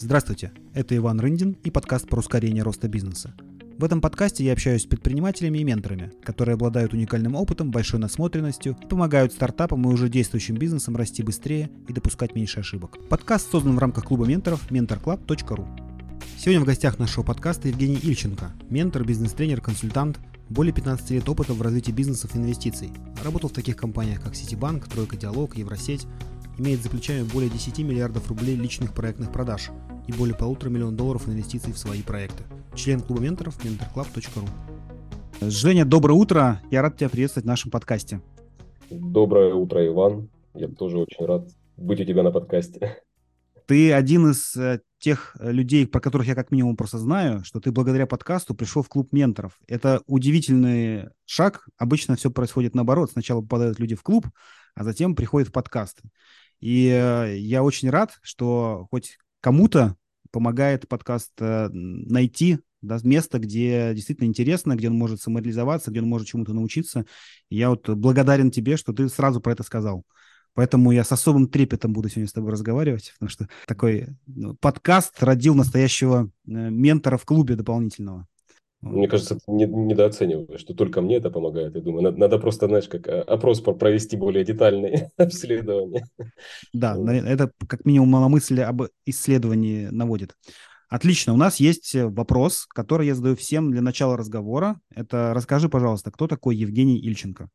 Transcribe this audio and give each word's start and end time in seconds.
Здравствуйте, 0.00 0.52
это 0.74 0.96
Иван 0.96 1.18
Рындин 1.18 1.56
и 1.64 1.72
подкаст 1.72 2.06
про 2.08 2.20
ускорение 2.20 2.62
роста 2.62 2.86
бизнеса. 2.86 3.34
В 3.78 3.82
этом 3.82 4.00
подкасте 4.00 4.44
я 4.44 4.52
общаюсь 4.52 4.82
с 4.82 4.86
предпринимателями 4.86 5.58
и 5.58 5.64
менторами, 5.64 6.12
которые 6.22 6.54
обладают 6.54 6.92
уникальным 6.92 7.34
опытом, 7.34 7.72
большой 7.72 7.98
насмотренностью 7.98 8.76
помогают 8.88 9.32
стартапам 9.32 9.82
и 9.82 9.92
уже 9.92 10.08
действующим 10.08 10.54
бизнесам 10.54 10.94
расти 10.94 11.24
быстрее 11.24 11.68
и 11.88 11.92
допускать 11.92 12.36
меньше 12.36 12.60
ошибок. 12.60 12.96
Подкаст 13.08 13.50
создан 13.50 13.74
в 13.74 13.80
рамках 13.80 14.04
клуба 14.04 14.24
менторов 14.24 14.70
mentorclub.ru. 14.70 15.66
Сегодня 16.38 16.60
в 16.60 16.64
гостях 16.64 17.00
нашего 17.00 17.24
подкаста 17.24 17.66
Евгений 17.66 17.98
Ильченко, 18.00 18.52
ментор, 18.70 19.04
бизнес-тренер, 19.04 19.60
консультант, 19.60 20.20
более 20.48 20.72
15 20.72 21.10
лет 21.10 21.28
опыта 21.28 21.54
в 21.54 21.60
развитии 21.60 21.90
бизнесов 21.90 22.36
и 22.36 22.38
инвестиций. 22.38 22.92
Работал 23.24 23.50
в 23.50 23.52
таких 23.52 23.76
компаниях, 23.76 24.22
как 24.22 24.36
Ситибанк, 24.36 24.86
Тройка 24.86 25.16
Диалог, 25.16 25.56
Евросеть. 25.56 26.06
Имеет 26.58 26.82
за 26.82 26.90
плечами 26.90 27.22
более 27.22 27.48
10 27.48 27.78
миллиардов 27.78 28.28
рублей 28.28 28.56
личных 28.56 28.92
проектных 28.92 29.32
продаж 29.32 29.70
и 30.08 30.12
более 30.12 30.34
полутора 30.34 30.70
миллиона 30.70 30.96
долларов 30.96 31.28
инвестиций 31.28 31.72
в 31.72 31.78
свои 31.78 32.02
проекты. 32.02 32.42
Член 32.74 33.00
клуба 33.00 33.22
менторов 33.22 33.64
mentorclub.ru. 33.64 34.48
Женя, 35.48 35.84
доброе 35.84 36.14
утро. 36.14 36.60
Я 36.72 36.82
рад 36.82 36.96
тебя 36.96 37.08
приветствовать 37.10 37.44
в 37.44 37.48
нашем 37.48 37.70
подкасте. 37.70 38.20
Доброе 38.90 39.54
утро, 39.54 39.86
Иван. 39.86 40.30
Я 40.54 40.66
тоже 40.66 40.98
очень 40.98 41.24
рад 41.26 41.48
быть 41.76 42.00
у 42.00 42.04
тебя 42.04 42.24
на 42.24 42.32
подкасте. 42.32 43.02
Ты 43.66 43.92
один 43.92 44.30
из 44.30 44.56
э, 44.56 44.80
тех 44.98 45.36
людей, 45.38 45.86
про 45.86 46.00
которых 46.00 46.26
я 46.26 46.34
как 46.34 46.50
минимум 46.50 46.76
просто 46.76 46.98
знаю, 46.98 47.44
что 47.44 47.60
ты 47.60 47.70
благодаря 47.70 48.06
подкасту 48.06 48.54
пришел 48.54 48.82
в 48.82 48.88
клуб 48.88 49.12
менторов. 49.12 49.60
Это 49.68 50.02
удивительный 50.06 51.10
шаг. 51.24 51.68
Обычно 51.76 52.16
все 52.16 52.32
происходит 52.32 52.74
наоборот. 52.74 53.12
Сначала 53.12 53.42
попадают 53.42 53.78
люди 53.78 53.94
в 53.94 54.02
клуб, 54.02 54.26
а 54.74 54.82
затем 54.82 55.14
приходят 55.14 55.50
в 55.50 55.52
подкасты. 55.52 56.02
И 56.60 56.88
э, 56.88 57.36
я 57.36 57.62
очень 57.62 57.90
рад, 57.90 58.18
что 58.22 58.86
хоть 58.90 59.18
кому-то 59.40 59.96
помогает 60.30 60.88
подкаст 60.88 61.32
найти 61.38 62.58
да, 62.82 62.98
место, 63.02 63.38
где 63.38 63.92
действительно 63.94 64.26
интересно, 64.26 64.76
где 64.76 64.88
он 64.88 64.96
может 64.96 65.20
самореализоваться, 65.20 65.90
где 65.90 66.00
он 66.00 66.08
может 66.08 66.28
чему-то 66.28 66.52
научиться. 66.52 67.06
И 67.48 67.56
я 67.56 67.70
вот 67.70 67.88
благодарен 67.88 68.50
тебе, 68.50 68.76
что 68.76 68.92
ты 68.92 69.08
сразу 69.08 69.40
про 69.40 69.52
это 69.52 69.62
сказал. 69.62 70.04
Поэтому 70.54 70.90
я 70.90 71.04
с 71.04 71.12
особым 71.12 71.46
трепетом 71.48 71.92
буду 71.92 72.08
сегодня 72.08 72.28
с 72.28 72.32
тобой 72.32 72.50
разговаривать, 72.52 73.12
потому 73.14 73.30
что 73.30 73.48
такой 73.66 74.08
ну, 74.26 74.54
подкаст 74.56 75.22
родил 75.22 75.54
настоящего 75.54 76.30
э, 76.46 76.50
ментора 76.50 77.16
в 77.16 77.24
клубе 77.24 77.54
дополнительного. 77.54 78.26
Мне 78.80 79.08
кажется, 79.08 79.34
ты 79.34 79.50
не, 79.50 79.66
недооцениваешь, 79.66 80.60
что 80.60 80.72
только 80.72 81.00
мне 81.00 81.16
это 81.16 81.30
помогает. 81.30 81.74
Я 81.74 81.80
думаю, 81.80 82.02
надо, 82.02 82.18
надо 82.18 82.38
просто, 82.38 82.66
знаешь, 82.68 82.88
как 82.88 83.08
э, 83.08 83.20
опрос 83.22 83.60
провести 83.60 84.16
более 84.16 84.44
детальный 84.44 85.08
обследование. 85.16 86.04
Да, 86.72 86.96
это 86.96 87.50
как 87.66 87.84
минимум 87.84 88.12
на 88.12 88.28
мысли 88.28 88.60
об 88.60 88.82
исследовании 89.04 89.86
наводит. 89.86 90.36
Отлично, 90.88 91.34
у 91.34 91.36
нас 91.36 91.60
есть 91.60 91.94
вопрос, 91.94 92.66
который 92.66 93.08
я 93.08 93.14
задаю 93.14 93.36
всем 93.36 93.72
для 93.72 93.82
начала 93.82 94.16
разговора. 94.16 94.80
Это 94.94 95.32
расскажи, 95.34 95.68
пожалуйста, 95.68 96.10
кто 96.10 96.28
такой 96.28 96.56
Евгений 96.56 96.98
Ильченко? 96.98 97.48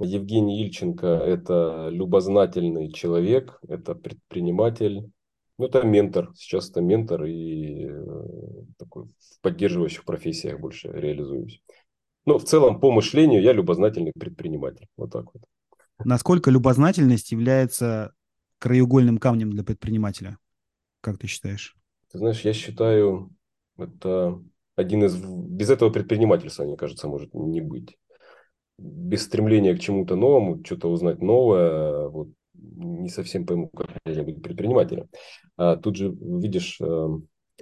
Евгений 0.00 0.62
Ильченко– 0.62 1.06
это 1.06 1.88
любознательный 1.90 2.90
человек, 2.90 3.60
это 3.68 3.94
предприниматель, 3.94 5.10
ну, 5.58 5.66
это 5.66 5.86
ментор. 5.86 6.32
Сейчас 6.34 6.70
это 6.70 6.80
ментор 6.80 7.24
и 7.24 7.86
э, 7.86 8.24
такой 8.84 9.04
в 9.04 9.40
поддерживающих 9.40 10.04
профессиях 10.04 10.60
больше 10.60 10.88
реализуюсь. 10.88 11.62
Но 12.26 12.38
в 12.38 12.44
целом 12.44 12.80
по 12.80 12.90
мышлению 12.90 13.42
я 13.42 13.52
любознательный 13.52 14.12
предприниматель. 14.18 14.86
Вот 14.96 15.12
так 15.12 15.26
вот. 15.34 15.42
Насколько 16.04 16.50
любознательность 16.50 17.32
является 17.32 18.12
краеугольным 18.58 19.18
камнем 19.18 19.50
для 19.50 19.64
предпринимателя? 19.64 20.38
Как 21.00 21.18
ты 21.18 21.26
считаешь? 21.26 21.76
Ты 22.10 22.18
знаешь, 22.18 22.40
я 22.42 22.52
считаю, 22.52 23.30
это 23.76 24.40
один 24.76 25.04
из... 25.04 25.16
Без 25.16 25.70
этого 25.70 25.90
предпринимательства, 25.90 26.64
мне 26.64 26.76
кажется, 26.76 27.08
может 27.08 27.34
не 27.34 27.60
быть 27.60 27.96
без 28.78 29.24
стремления 29.24 29.74
к 29.74 29.80
чему-то 29.80 30.16
новому, 30.16 30.64
что-то 30.64 30.88
узнать 30.90 31.20
новое, 31.20 32.08
вот, 32.08 32.28
не 32.54 33.08
совсем 33.08 33.46
пойму, 33.46 33.68
как 33.68 33.90
я 34.06 34.22
быть 34.22 34.42
предпринимателем. 34.42 35.08
А 35.56 35.76
тут 35.76 35.96
же, 35.96 36.10
видишь, 36.10 36.78
э, 36.80 37.08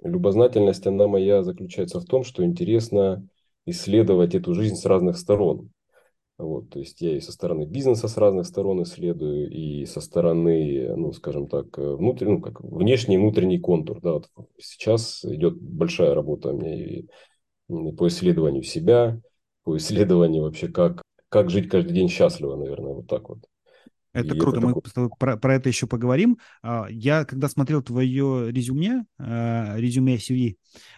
любознательность, 0.03 0.87
она 0.87 1.07
моя 1.07 1.43
заключается 1.43 2.01
в 2.01 2.05
том, 2.05 2.25
что 2.25 2.45
интересно 2.45 3.27
исследовать 3.67 4.35
эту 4.35 4.55
жизнь 4.55 4.77
с 4.77 4.85
разных 4.85 5.19
сторон. 5.19 5.71
Вот, 6.39 6.71
то 6.71 6.79
есть 6.79 7.03
я 7.03 7.17
и 7.17 7.21
со 7.21 7.33
стороны 7.33 7.65
бизнеса 7.67 8.09
с 8.09 8.17
разных 8.17 8.47
сторон 8.47 8.83
исследую, 8.83 9.51
и 9.51 9.85
со 9.85 10.01
стороны, 10.01 10.97
ну, 10.97 11.13
скажем 11.13 11.49
так, 11.49 11.77
внутренний, 11.77 12.33
ну, 12.33 12.41
как 12.41 12.63
внешний 12.63 13.17
и 13.17 13.19
внутренний 13.19 13.59
контур. 13.59 14.01
Да, 14.01 14.15
вот 14.15 14.29
сейчас 14.59 15.23
идет 15.25 15.61
большая 15.61 16.15
работа 16.15 16.49
у 16.49 16.57
меня 16.59 16.75
и 16.75 17.07
по 17.69 18.09
исследованию 18.09 18.63
себя, 18.63 19.21
по 19.65 19.77
исследованию 19.77 20.43
вообще, 20.43 20.69
как 20.69 21.03
как 21.31 21.49
жить 21.49 21.69
каждый 21.69 21.93
день 21.93 22.09
счастливо, 22.09 22.57
наверное, 22.57 22.93
вот 22.93 23.07
так 23.07 23.29
вот. 23.29 23.39
Это 24.13 24.35
и 24.35 24.39
круто, 24.39 24.59
это 24.59 24.67
мы 24.67 24.75
такой... 24.75 25.09
про, 25.19 25.37
про 25.37 25.55
это 25.55 25.69
еще 25.69 25.87
поговорим. 25.87 26.39
А, 26.63 26.87
я, 26.91 27.25
когда 27.25 27.49
смотрел 27.49 27.83
твое 27.83 28.51
резюме, 28.51 29.05
а, 29.19 29.77
резюме 29.77 30.17
CV, 30.17 30.57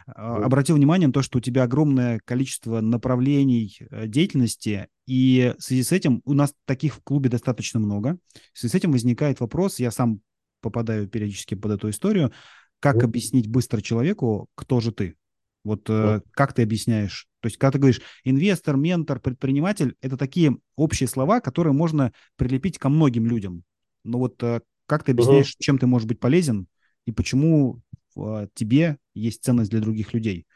mm. 0.08 0.42
обратил 0.42 0.76
внимание 0.76 1.08
на 1.08 1.12
то, 1.12 1.22
что 1.22 1.38
у 1.38 1.40
тебя 1.40 1.64
огромное 1.64 2.20
количество 2.24 2.80
направлений 2.80 3.76
э, 3.90 4.06
деятельности, 4.06 4.88
и 5.06 5.54
в 5.58 5.62
связи 5.62 5.82
с 5.82 5.92
этим 5.92 6.22
у 6.24 6.32
нас 6.32 6.54
таких 6.64 6.94
в 6.94 7.02
клубе 7.02 7.28
достаточно 7.28 7.78
много. 7.78 8.18
В 8.54 8.58
связи 8.58 8.72
с 8.72 8.74
этим 8.74 8.92
возникает 8.92 9.40
вопрос, 9.40 9.78
я 9.78 9.90
сам 9.90 10.20
попадаю 10.60 11.08
периодически 11.08 11.54
под 11.54 11.72
эту 11.72 11.90
историю, 11.90 12.32
как 12.80 12.96
mm. 12.96 13.04
объяснить 13.04 13.48
быстро 13.48 13.82
человеку, 13.82 14.48
кто 14.54 14.80
же 14.80 14.90
ты? 14.90 15.16
Вот 15.64 15.88
mm. 15.88 16.22
как 16.32 16.54
ты 16.54 16.62
объясняешь 16.62 17.28
то 17.42 17.48
есть, 17.48 17.56
когда 17.58 17.72
ты 17.72 17.78
говоришь 17.80 18.00
инвестор, 18.22 18.76
ментор, 18.76 19.18
предприниматель, 19.18 19.96
это 20.00 20.16
такие 20.16 20.56
общие 20.76 21.08
слова, 21.08 21.40
которые 21.40 21.72
можно 21.72 22.12
прилепить 22.36 22.78
ко 22.78 22.88
многим 22.88 23.26
людям. 23.26 23.64
Но 24.04 24.18
вот 24.18 24.40
э, 24.44 24.60
как 24.86 25.02
ты 25.02 25.10
объясняешь, 25.10 25.54
угу. 25.54 25.56
чем 25.58 25.78
ты 25.78 25.88
можешь 25.88 26.06
быть 26.06 26.20
полезен 26.20 26.68
и 27.04 27.10
почему 27.10 27.80
э, 28.16 28.46
тебе 28.54 28.98
есть 29.12 29.42
ценность 29.42 29.72
для 29.72 29.80
других 29.80 30.14
людей? 30.14 30.46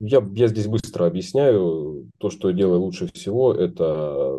Я, 0.00 0.28
я 0.34 0.48
здесь 0.48 0.66
быстро 0.66 1.06
объясняю. 1.06 2.10
То, 2.18 2.28
что 2.28 2.50
я 2.50 2.56
делаю 2.56 2.80
лучше 2.80 3.06
всего, 3.06 3.54
это 3.54 4.36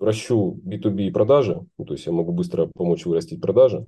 ращу 0.00 0.60
B2B 0.64 1.12
продажи. 1.12 1.60
Ну, 1.78 1.84
то 1.84 1.94
есть 1.94 2.04
я 2.04 2.12
могу 2.12 2.32
быстро 2.32 2.66
помочь 2.66 3.06
вырастить 3.06 3.40
продажи 3.40 3.86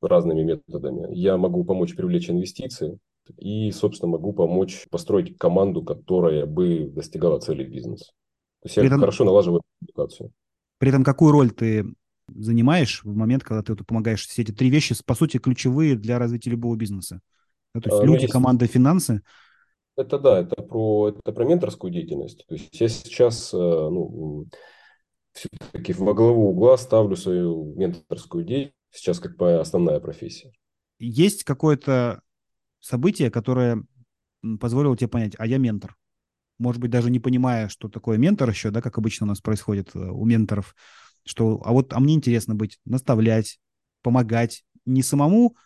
разными 0.00 0.44
методами. 0.44 1.12
Я 1.12 1.36
могу 1.38 1.64
помочь 1.64 1.96
привлечь 1.96 2.30
инвестиции 2.30 3.00
и, 3.36 3.70
собственно, 3.72 4.12
могу 4.12 4.32
помочь 4.32 4.86
построить 4.90 5.36
команду, 5.38 5.82
которая 5.82 6.46
бы 6.46 6.90
достигала 6.94 7.40
целей 7.40 7.64
бизнеса. 7.64 8.06
То 8.62 8.66
есть 8.66 8.76
я 8.76 8.84
этом, 8.84 9.00
хорошо 9.00 9.24
налаживаю 9.24 9.62
коммуникацию. 9.78 10.32
При 10.78 10.88
этом 10.88 11.04
какую 11.04 11.32
роль 11.32 11.50
ты 11.50 11.84
занимаешь 12.28 13.02
в 13.04 13.14
момент, 13.14 13.44
когда 13.44 13.62
ты 13.62 13.76
помогаешь? 13.84 14.26
Все 14.26 14.42
эти 14.42 14.52
три 14.52 14.70
вещи, 14.70 14.94
по 15.04 15.14
сути, 15.14 15.38
ключевые 15.38 15.96
для 15.96 16.18
развития 16.18 16.50
любого 16.50 16.76
бизнеса. 16.76 17.20
Да, 17.74 17.80
то 17.80 17.90
есть 17.90 18.02
а, 18.02 18.04
люди, 18.04 18.16
ну, 18.16 18.22
есть... 18.22 18.32
команда, 18.32 18.66
финансы. 18.66 19.22
Это 19.96 20.18
да, 20.18 20.40
это 20.40 20.62
про, 20.62 21.08
это 21.08 21.32
про 21.32 21.44
менторскую 21.44 21.92
деятельность. 21.92 22.44
То 22.46 22.54
есть 22.54 22.80
я 22.80 22.88
сейчас 22.88 23.52
э, 23.54 23.56
ну, 23.56 24.46
все-таки 25.32 25.92
во 25.94 26.14
главу 26.14 26.50
угла 26.50 26.76
ставлю 26.76 27.16
свою 27.16 27.74
менторскую 27.76 28.44
деятельность 28.44 28.76
сейчас 28.96 29.20
как 29.20 29.38
моя 29.38 29.60
основная 29.60 30.00
профессия. 30.00 30.52
Есть 30.98 31.44
какое-то 31.44 32.20
событие, 32.86 33.30
которое 33.30 33.82
позволило 34.60 34.96
тебе 34.96 35.08
понять, 35.08 35.34
а 35.38 35.46
я 35.46 35.58
ментор. 35.58 35.96
Может 36.58 36.80
быть, 36.80 36.90
даже 36.90 37.10
не 37.10 37.20
понимая, 37.20 37.68
что 37.68 37.88
такое 37.88 38.16
ментор 38.16 38.48
еще, 38.48 38.70
да, 38.70 38.80
как 38.80 38.96
обычно 38.96 39.26
у 39.26 39.28
нас 39.28 39.40
происходит 39.40 39.90
э, 39.94 39.98
у 39.98 40.24
менторов, 40.24 40.74
что, 41.24 41.60
а 41.64 41.72
вот, 41.72 41.92
а 41.92 42.00
мне 42.00 42.14
интересно 42.14 42.54
быть, 42.54 42.78
наставлять, 42.84 43.58
помогать, 44.02 44.64
не 44.86 45.02
самому 45.02 45.56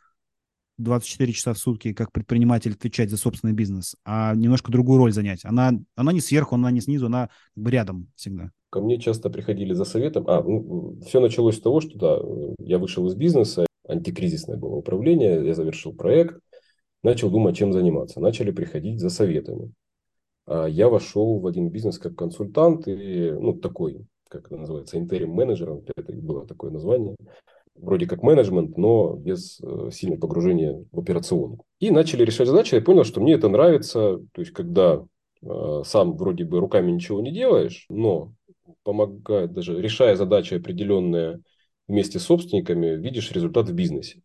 24 0.78 1.32
часа 1.32 1.52
в 1.52 1.58
сутки, 1.58 1.92
как 1.92 2.10
предприниматель, 2.10 2.72
отвечать 2.72 3.10
за 3.10 3.18
собственный 3.18 3.52
бизнес, 3.52 3.96
а 4.04 4.34
немножко 4.34 4.72
другую 4.72 4.98
роль 4.98 5.12
занять. 5.12 5.44
Она, 5.44 5.72
она 5.94 6.12
не 6.12 6.20
сверху, 6.20 6.54
она 6.54 6.70
не 6.70 6.80
снизу, 6.80 7.06
она 7.06 7.28
как 7.54 7.64
бы 7.64 7.70
рядом 7.70 8.08
всегда. 8.16 8.50
Ко 8.70 8.80
мне 8.80 8.98
часто 8.98 9.30
приходили 9.30 9.74
за 9.74 9.84
советом. 9.84 10.24
А, 10.26 10.42
ну, 10.42 10.98
все 11.06 11.20
началось 11.20 11.58
с 11.58 11.60
того, 11.60 11.80
что 11.80 11.98
да, 11.98 12.18
я 12.64 12.78
вышел 12.78 13.06
из 13.06 13.14
бизнеса, 13.14 13.66
антикризисное 13.86 14.56
было 14.56 14.76
управление, 14.76 15.44
я 15.44 15.54
завершил 15.54 15.92
проект, 15.92 16.40
начал 17.02 17.30
думать, 17.30 17.56
чем 17.56 17.72
заниматься. 17.72 18.20
Начали 18.20 18.50
приходить 18.50 19.00
за 19.00 19.10
советами. 19.10 19.72
А 20.46 20.66
я 20.66 20.88
вошел 20.88 21.38
в 21.38 21.46
один 21.46 21.68
бизнес 21.70 21.98
как 21.98 22.16
консультант 22.16 22.88
и, 22.88 23.30
ну, 23.30 23.54
такой, 23.54 24.06
как 24.28 24.46
это 24.46 24.56
называется, 24.56 24.98
интерим 24.98 25.30
менеджером, 25.30 25.84
это 25.96 26.12
было 26.12 26.46
такое 26.46 26.70
название. 26.70 27.16
Вроде 27.76 28.06
как 28.06 28.22
менеджмент, 28.22 28.76
но 28.76 29.14
без 29.14 29.60
э, 29.60 29.90
сильного 29.92 30.20
погружения 30.20 30.84
в 30.92 30.98
операционку. 30.98 31.64
И 31.78 31.90
начали 31.90 32.24
решать 32.24 32.48
задачи. 32.48 32.74
Я 32.74 32.82
понял, 32.82 33.04
что 33.04 33.20
мне 33.20 33.34
это 33.34 33.48
нравится. 33.48 34.18
То 34.32 34.40
есть, 34.42 34.52
когда 34.52 35.02
э, 35.42 35.82
сам 35.84 36.16
вроде 36.16 36.44
бы 36.44 36.60
руками 36.60 36.90
ничего 36.90 37.22
не 37.22 37.32
делаешь, 37.32 37.86
но 37.88 38.34
помогает 38.82 39.52
даже, 39.52 39.80
решая 39.80 40.16
задачи 40.16 40.54
определенные 40.54 41.40
вместе 41.88 42.18
с 42.18 42.24
собственниками, 42.24 42.96
видишь 42.96 43.32
результат 43.32 43.68
в 43.68 43.74
бизнесе. 43.74 44.20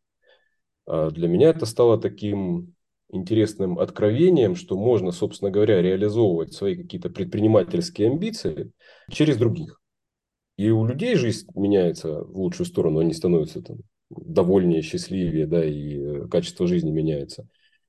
А 0.85 1.09
для 1.09 1.27
меня 1.27 1.49
это 1.49 1.65
стало 1.65 1.99
таким 1.99 2.75
интересным 3.11 3.79
откровением, 3.79 4.55
что 4.55 4.77
можно, 4.77 5.11
собственно 5.11 5.51
говоря, 5.51 5.81
реализовывать 5.81 6.53
свои 6.53 6.75
какие-то 6.75 7.09
предпринимательские 7.09 8.09
амбиции 8.09 8.71
через 9.09 9.37
других. 9.37 9.81
И 10.57 10.69
у 10.69 10.85
людей 10.85 11.15
жизнь 11.15 11.47
меняется 11.53 12.23
в 12.23 12.37
лучшую 12.37 12.65
сторону, 12.65 12.99
они 12.99 13.13
становятся 13.13 13.61
там 13.61 13.77
довольнее, 14.09 14.81
счастливее, 14.81 15.47
да, 15.47 15.65
и 15.65 15.97
э, 15.97 16.27
качество 16.27 16.67
жизни 16.67 16.91
меняется. 16.91 17.47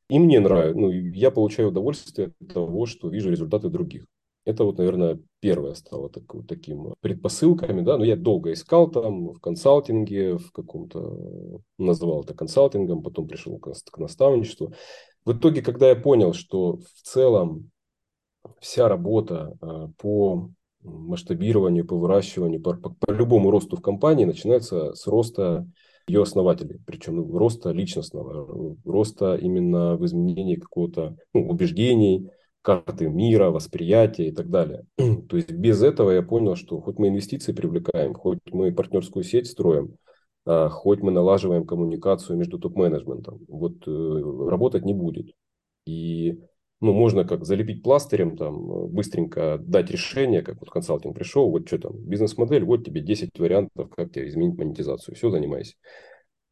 И 0.09 0.19
мне 0.19 0.41
нравится, 0.41 0.79
ну, 0.79 0.91
я 0.91 1.31
получаю 1.31 1.69
удовольствие 1.69 2.33
от 2.41 2.55
того, 2.55 2.87
что 2.87 3.09
вижу 3.09 3.31
результаты 3.31 3.69
других. 3.69 4.07
Это 4.47 4.63
вот, 4.63 4.79
наверное, 4.79 5.19
первое 5.41 5.75
стало 5.75 6.09
так, 6.09 6.33
вот 6.33 6.47
таким 6.47 6.95
предпосылками, 7.01 7.83
да, 7.83 7.99
но 7.99 8.05
я 8.05 8.15
долго 8.15 8.53
искал 8.53 8.89
там 8.89 9.33
в 9.33 9.41
консалтинге, 9.41 10.39
в 10.39 10.53
каком-то, 10.53 11.61
называл 11.79 12.23
это 12.23 12.33
консалтингом, 12.33 13.03
потом 13.03 13.27
пришел 13.27 13.59
к, 13.59 13.73
к 13.73 13.99
наставничеству. 13.99 14.73
В 15.25 15.33
итоге, 15.33 15.63
когда 15.63 15.89
я 15.89 15.97
понял, 15.97 16.33
что 16.33 16.77
в 16.77 17.03
целом 17.03 17.73
вся 18.61 18.89
работа 18.89 19.57
э, 19.61 19.89
по 19.99 20.49
масштабированию, 20.83 21.85
по 21.85 21.97
выращиванию, 21.97 22.63
по, 22.63 22.75
по, 22.75 22.91
по 22.91 23.11
любому 23.11 23.51
росту 23.51 23.77
в 23.77 23.83
компании 23.83 24.27
начинается 24.27 24.95
с 24.95 25.09
роста 25.09 25.67
ее 26.07 26.23
основателей, 26.23 26.79
причем 26.87 27.37
роста 27.37 27.73
личностного, 27.73 28.77
роста 28.85 29.35
именно 29.35 29.97
в 29.97 30.07
изменении 30.07 30.55
какого-то 30.55 31.17
ну, 31.35 31.49
убеждений, 31.49 32.31
карты 32.67 33.09
мира, 33.09 33.51
восприятия 33.51 34.27
и 34.27 34.33
так 34.33 34.51
далее. 34.51 34.87
То 35.29 35.37
есть 35.37 35.53
без 35.53 35.85
этого 35.85 36.11
я 36.11 36.23
понял, 36.23 36.57
что 36.57 36.81
хоть 36.81 36.99
мы 36.99 37.09
инвестиции 37.09 37.53
привлекаем, 37.53 38.13
хоть 38.13 38.41
мы 38.51 38.73
партнерскую 38.73 39.23
сеть 39.23 39.47
строим, 39.47 39.95
а, 40.45 40.69
хоть 40.69 40.99
мы 40.99 41.13
налаживаем 41.13 41.65
коммуникацию 41.65 42.37
между 42.37 42.59
топ-менеджментом, 42.59 43.39
вот 43.47 43.87
э, 43.87 43.91
работать 44.51 44.85
не 44.85 44.95
будет. 44.95 45.33
И 45.87 46.41
ну, 46.81 46.93
можно 46.93 47.25
как 47.25 47.45
залепить 47.45 47.85
пластырем, 47.85 48.37
там, 48.37 48.89
быстренько 48.89 49.59
дать 49.63 49.93
решение, 49.93 50.43
как 50.43 50.59
вот 50.59 50.69
консалтинг 50.69 51.15
пришел, 51.15 51.49
вот 51.49 51.69
что 51.69 51.79
там, 51.79 51.97
бизнес-модель, 51.97 52.65
вот 52.65 52.85
тебе 52.85 53.01
10 53.01 53.31
вариантов, 53.39 53.91
как 53.91 54.11
тебе 54.11 54.27
изменить 54.27 54.59
монетизацию, 54.59 55.15
все, 55.15 55.31
занимайся. 55.31 55.75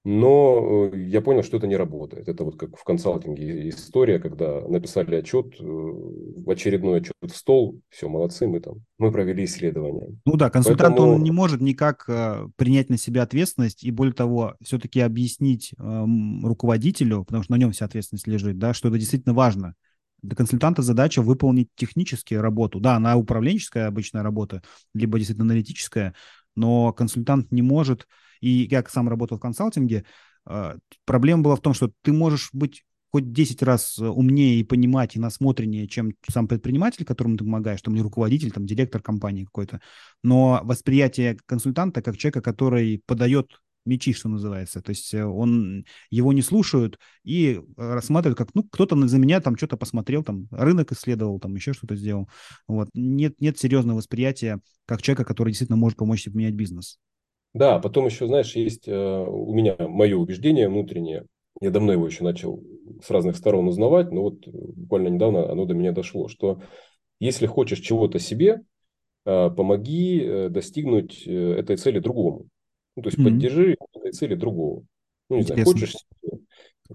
Но 0.04 0.90
э, 0.92 0.98
я 1.06 1.22
понял, 1.22 1.42
что 1.42 1.56
это 1.56 1.66
не 1.66 1.76
работает. 1.76 2.28
Это 2.28 2.44
вот 2.44 2.58
как 2.58 2.76
в 2.76 2.84
консалтинге 2.84 3.70
история, 3.70 4.18
когда 4.18 4.60
написали 4.68 5.16
отчет, 5.16 5.58
в 5.58 6.50
очередной 6.50 6.98
отчет 6.98 7.14
в 7.22 7.34
стол, 7.34 7.80
все, 7.88 8.06
молодцы, 8.08 8.46
мы 8.46 8.60
там, 8.60 8.84
мы 8.98 9.10
провели 9.10 9.46
исследование. 9.46 10.14
Ну 10.26 10.36
да, 10.36 10.50
консультант, 10.50 10.96
Поэтому... 10.96 11.14
он 11.14 11.22
не 11.22 11.30
может 11.30 11.62
никак 11.62 12.04
э, 12.06 12.46
принять 12.56 12.90
на 12.90 12.98
себя 12.98 13.22
ответственность 13.22 13.82
и, 13.82 13.90
более 13.90 14.12
того, 14.12 14.56
все-таки 14.62 15.00
объяснить 15.00 15.72
э, 15.78 16.04
руководителю, 16.42 17.24
потому 17.24 17.42
что 17.42 17.52
на 17.52 17.56
нем 17.56 17.72
вся 17.72 17.86
ответственность 17.86 18.26
лежит, 18.26 18.58
да, 18.58 18.74
что 18.74 18.88
это 18.88 18.98
действительно 18.98 19.34
важно. 19.34 19.74
Для 20.20 20.36
консультанта 20.36 20.82
задача 20.82 21.22
выполнить 21.22 21.68
технически 21.76 22.34
работу. 22.34 22.80
Да, 22.80 22.96
она 22.96 23.16
управленческая 23.16 23.86
обычная 23.86 24.22
работа, 24.22 24.62
либо 24.94 25.18
действительно 25.18 25.44
аналитическая, 25.44 26.14
но 26.56 26.92
консультант 26.92 27.52
не 27.52 27.62
может, 27.62 28.06
и 28.40 28.68
я 28.70 28.84
сам 28.88 29.08
работал 29.08 29.38
в 29.38 29.40
консалтинге, 29.40 30.04
а, 30.46 30.76
проблема 31.04 31.42
была 31.42 31.56
в 31.56 31.60
том, 31.60 31.74
что 31.74 31.90
ты 32.02 32.12
можешь 32.12 32.50
быть 32.52 32.84
хоть 33.14 33.32
10 33.32 33.62
раз 33.62 33.96
умнее 33.98 34.58
и 34.58 34.64
понимать 34.64 35.14
и 35.14 35.20
насмотреннее, 35.20 35.86
чем 35.86 36.14
сам 36.28 36.48
предприниматель, 36.48 37.04
которому 37.04 37.36
ты 37.36 37.44
помогаешь, 37.44 37.80
там, 37.80 37.94
или 37.94 38.02
руководитель, 38.02 38.50
там, 38.50 38.66
директор 38.66 39.00
компании 39.00 39.44
какой-то. 39.44 39.80
Но 40.24 40.60
восприятие 40.64 41.38
консультанта 41.46 42.02
как 42.02 42.16
человека, 42.16 42.42
который 42.42 43.00
подает 43.06 43.60
мечи, 43.84 44.12
что 44.12 44.28
называется. 44.28 44.80
То 44.80 44.90
есть 44.90 45.12
э, 45.14 45.24
он, 45.24 45.84
его 46.10 46.32
не 46.32 46.42
слушают 46.42 46.98
и 47.24 47.60
рассматривают 47.76 48.38
как, 48.38 48.54
ну, 48.54 48.62
кто-то 48.64 48.96
за 49.06 49.18
меня 49.18 49.40
там 49.40 49.56
что-то 49.56 49.76
посмотрел, 49.76 50.22
там, 50.24 50.48
рынок 50.50 50.92
исследовал, 50.92 51.38
там, 51.40 51.54
еще 51.54 51.72
что-то 51.72 51.96
сделал. 51.96 52.28
Вот. 52.66 52.88
Нет, 52.94 53.40
нет 53.40 53.58
серьезного 53.58 53.98
восприятия 53.98 54.60
как 54.86 55.02
человека, 55.02 55.24
который 55.24 55.50
действительно 55.50 55.76
может 55.76 55.98
помочь 55.98 56.24
тебе 56.24 56.32
поменять 56.32 56.54
бизнес. 56.54 56.98
Да, 57.52 57.78
потом 57.78 58.06
еще, 58.06 58.26
знаешь, 58.26 58.56
есть 58.56 58.88
э, 58.88 59.24
у 59.26 59.54
меня 59.54 59.76
мое 59.78 60.16
убеждение 60.16 60.68
внутреннее. 60.68 61.26
Я 61.60 61.70
давно 61.70 61.92
его 61.92 62.06
еще 62.06 62.24
начал 62.24 62.62
с 63.02 63.10
разных 63.10 63.36
сторон 63.36 63.68
узнавать, 63.68 64.10
но 64.10 64.22
вот 64.22 64.46
буквально 64.46 65.08
недавно 65.08 65.50
оно 65.50 65.64
до 65.64 65.74
меня 65.74 65.92
дошло, 65.92 66.26
что 66.28 66.60
если 67.20 67.46
хочешь 67.46 67.78
чего-то 67.78 68.18
себе, 68.18 68.62
э, 69.24 69.50
помоги 69.50 70.48
достигнуть 70.50 71.22
этой 71.26 71.76
цели 71.76 72.00
другому. 72.00 72.48
Ну, 72.96 73.02
то 73.02 73.08
есть 73.08 73.18
mm-hmm. 73.18 73.24
поддержи 73.24 73.76
этой 73.94 74.12
цели 74.12 74.34
другого. 74.34 74.84
Ну, 75.28 75.36
не 75.36 75.42
Интересно. 75.42 75.64
знаю, 75.64 75.74
хочешь 75.74 75.94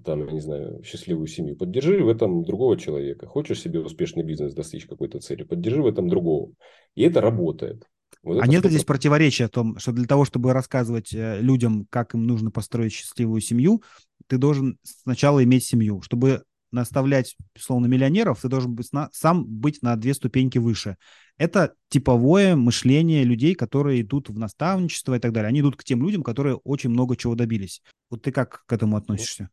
там, 0.05 0.25
я 0.25 0.31
не 0.31 0.39
знаю, 0.39 0.83
счастливую 0.83 1.27
семью, 1.27 1.55
поддержи 1.55 2.03
в 2.03 2.07
этом 2.07 2.43
другого 2.43 2.77
человека. 2.77 3.25
Хочешь 3.25 3.59
себе 3.59 3.79
успешный 3.79 4.23
бизнес 4.23 4.53
достичь 4.53 4.85
какой-то 4.85 5.19
цели, 5.19 5.43
поддержи 5.43 5.81
в 5.81 5.87
этом 5.87 6.09
другого. 6.09 6.51
И 6.95 7.03
это 7.03 7.21
работает. 7.21 7.83
Вот 8.21 8.41
а 8.41 8.47
нет 8.47 8.63
ли 8.63 8.69
здесь 8.69 8.85
противоречия 8.85 9.47
в 9.47 9.51
том, 9.51 9.77
что 9.77 9.91
для 9.91 10.05
того, 10.05 10.25
чтобы 10.25 10.53
рассказывать 10.53 11.13
э, 11.13 11.39
людям, 11.41 11.87
как 11.89 12.13
им 12.13 12.25
нужно 12.25 12.51
построить 12.51 12.91
счастливую 12.91 13.41
семью, 13.41 13.81
ты 14.27 14.37
должен 14.37 14.77
сначала 14.83 15.43
иметь 15.43 15.63
семью. 15.63 16.01
Чтобы 16.01 16.43
наставлять, 16.71 17.35
условно, 17.55 17.87
миллионеров, 17.87 18.41
ты 18.41 18.47
должен 18.47 18.75
быть 18.75 18.91
на, 18.93 19.09
сам 19.11 19.45
быть 19.45 19.81
на 19.81 19.95
две 19.95 20.13
ступеньки 20.13 20.57
выше. 20.57 20.97
Это 21.37 21.73
типовое 21.89 22.55
мышление 22.55 23.23
людей, 23.23 23.55
которые 23.55 24.01
идут 24.01 24.29
в 24.29 24.37
наставничество 24.37 25.15
и 25.15 25.19
так 25.19 25.31
далее. 25.31 25.47
Они 25.47 25.61
идут 25.61 25.77
к 25.77 25.83
тем 25.83 26.03
людям, 26.03 26.21
которые 26.21 26.55
очень 26.55 26.89
много 26.89 27.15
чего 27.15 27.35
добились. 27.35 27.81
Вот 28.09 28.21
ты 28.21 28.31
как 28.31 28.63
к 28.65 28.73
этому 28.73 28.97
относишься? 28.97 29.49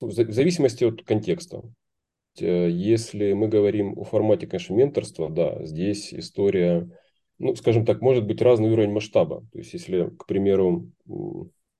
В 0.00 0.10
зависимости 0.10 0.84
от 0.84 1.02
контекста. 1.02 1.62
Если 2.38 3.32
мы 3.32 3.48
говорим 3.48 3.98
о 3.98 4.04
формате, 4.04 4.46
конечно, 4.46 4.72
менторства, 4.72 5.28
да, 5.28 5.66
здесь 5.66 6.14
история, 6.14 6.88
ну, 7.38 7.54
скажем 7.56 7.84
так, 7.84 8.00
может 8.00 8.24
быть 8.24 8.40
разный 8.40 8.70
уровень 8.70 8.92
масштаба. 8.92 9.46
То 9.52 9.58
есть, 9.58 9.74
если, 9.74 10.08
к 10.16 10.26
примеру, 10.26 10.90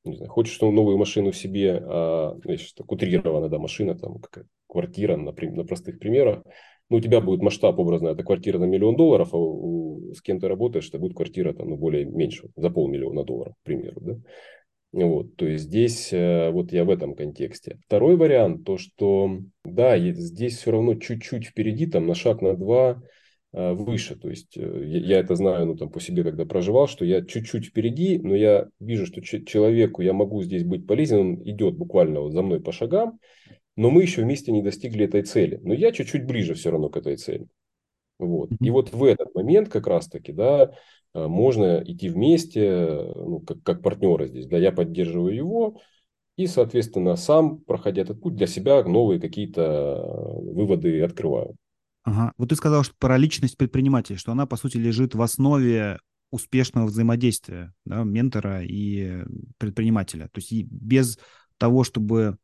не 0.04 0.16
знаю, 0.16 0.30
хочешь 0.30 0.60
новую 0.60 0.96
машину 0.98 1.32
себе, 1.32 1.80
а, 1.82 2.36
так 2.76 2.92
утрированно, 2.92 3.48
да, 3.48 3.58
машина, 3.58 3.94
там, 3.96 4.18
какая 4.18 4.46
квартира, 4.66 5.16
на, 5.16 5.32
на 5.32 5.64
простых 5.64 5.98
примерах, 5.98 6.42
ну, 6.88 6.96
у 6.96 7.00
тебя 7.00 7.20
будет 7.20 7.42
масштаб 7.42 7.78
образно, 7.78 8.08
это 8.08 8.24
квартира 8.24 8.58
на 8.58 8.64
миллион 8.64 8.96
долларов, 8.96 9.32
а 9.32 9.36
у, 9.36 10.12
с 10.12 10.20
кем 10.20 10.40
ты 10.40 10.48
работаешь, 10.48 10.88
это 10.88 10.98
будет 10.98 11.14
квартира 11.14 11.52
там, 11.52 11.70
ну, 11.70 11.76
более 11.76 12.04
меньше, 12.04 12.48
за 12.56 12.70
полмиллиона 12.70 13.24
долларов, 13.24 13.54
к 13.62 13.64
примеру, 13.64 14.00
да. 14.00 14.16
Вот, 14.92 15.36
то 15.36 15.46
есть 15.46 15.64
здесь 15.64 16.12
э, 16.12 16.50
вот 16.50 16.72
я 16.72 16.84
в 16.84 16.90
этом 16.90 17.14
контексте. 17.14 17.78
Второй 17.86 18.16
вариант, 18.16 18.64
то 18.64 18.76
что, 18.76 19.38
да, 19.64 19.96
здесь 19.96 20.56
все 20.56 20.72
равно 20.72 20.96
чуть-чуть 20.96 21.46
впереди, 21.46 21.86
там 21.86 22.08
на 22.08 22.16
шаг, 22.16 22.42
на 22.42 22.54
два 22.54 23.00
выше. 23.52 24.16
То 24.16 24.28
есть 24.28 24.56
э, 24.56 24.82
я 24.84 25.18
это 25.18 25.34
знаю, 25.34 25.66
ну 25.66 25.76
там 25.76 25.90
по 25.90 26.00
себе, 26.00 26.22
когда 26.22 26.44
проживал, 26.44 26.86
что 26.86 27.04
я 27.04 27.24
чуть-чуть 27.24 27.66
впереди, 27.66 28.18
но 28.18 28.34
я 28.34 28.68
вижу, 28.78 29.06
что 29.06 29.22
человеку 29.22 30.02
я 30.02 30.12
могу 30.12 30.42
здесь 30.42 30.64
быть 30.64 30.86
полезен, 30.86 31.18
он 31.18 31.48
идет 31.48 31.76
буквально 31.76 32.20
вот 32.20 32.32
за 32.32 32.42
мной 32.42 32.60
по 32.60 32.72
шагам, 32.72 33.18
но 33.76 33.90
мы 33.90 34.02
еще 34.02 34.22
вместе 34.22 34.52
не 34.52 34.62
достигли 34.62 35.06
этой 35.06 35.22
цели. 35.22 35.60
Но 35.62 35.74
я 35.74 35.92
чуть-чуть 35.92 36.26
ближе 36.26 36.54
все 36.54 36.70
равно 36.70 36.88
к 36.90 36.96
этой 36.96 37.16
цели. 37.16 37.46
Вот. 38.18 38.50
И 38.60 38.70
вот 38.70 38.92
в 38.92 39.02
этот 39.02 39.34
момент 39.34 39.68
как 39.68 39.86
раз-таки, 39.86 40.32
да, 40.32 40.72
э, 41.14 41.26
можно 41.26 41.82
идти 41.84 42.08
вместе, 42.08 42.86
ну, 43.16 43.40
как, 43.40 43.62
как 43.62 43.82
партнеры 43.82 44.28
здесь, 44.28 44.46
да, 44.46 44.58
я 44.58 44.72
поддерживаю 44.72 45.34
его, 45.34 45.80
и, 46.36 46.46
соответственно, 46.46 47.16
сам, 47.16 47.58
проходя 47.58 48.02
этот 48.02 48.20
путь, 48.20 48.34
для 48.34 48.46
себя 48.46 48.82
новые 48.84 49.20
какие-то 49.20 49.62
э, 49.62 50.52
выводы 50.52 51.02
открываю. 51.02 51.56
Ага. 52.10 52.32
Вот 52.36 52.48
ты 52.48 52.56
сказал, 52.56 52.82
что 52.84 52.94
про 52.98 53.16
личность 53.16 53.56
предпринимателя, 53.56 54.16
что 54.16 54.32
она, 54.32 54.46
по 54.46 54.56
сути, 54.56 54.76
лежит 54.76 55.14
в 55.14 55.22
основе 55.22 55.98
успешного 56.30 56.86
взаимодействия 56.86 57.74
да, 57.84 58.04
ментора 58.04 58.62
и 58.62 59.24
предпринимателя. 59.58 60.28
То 60.32 60.40
есть 60.40 60.52
без 60.70 61.18
того, 61.58 61.84
чтобы 61.84 62.38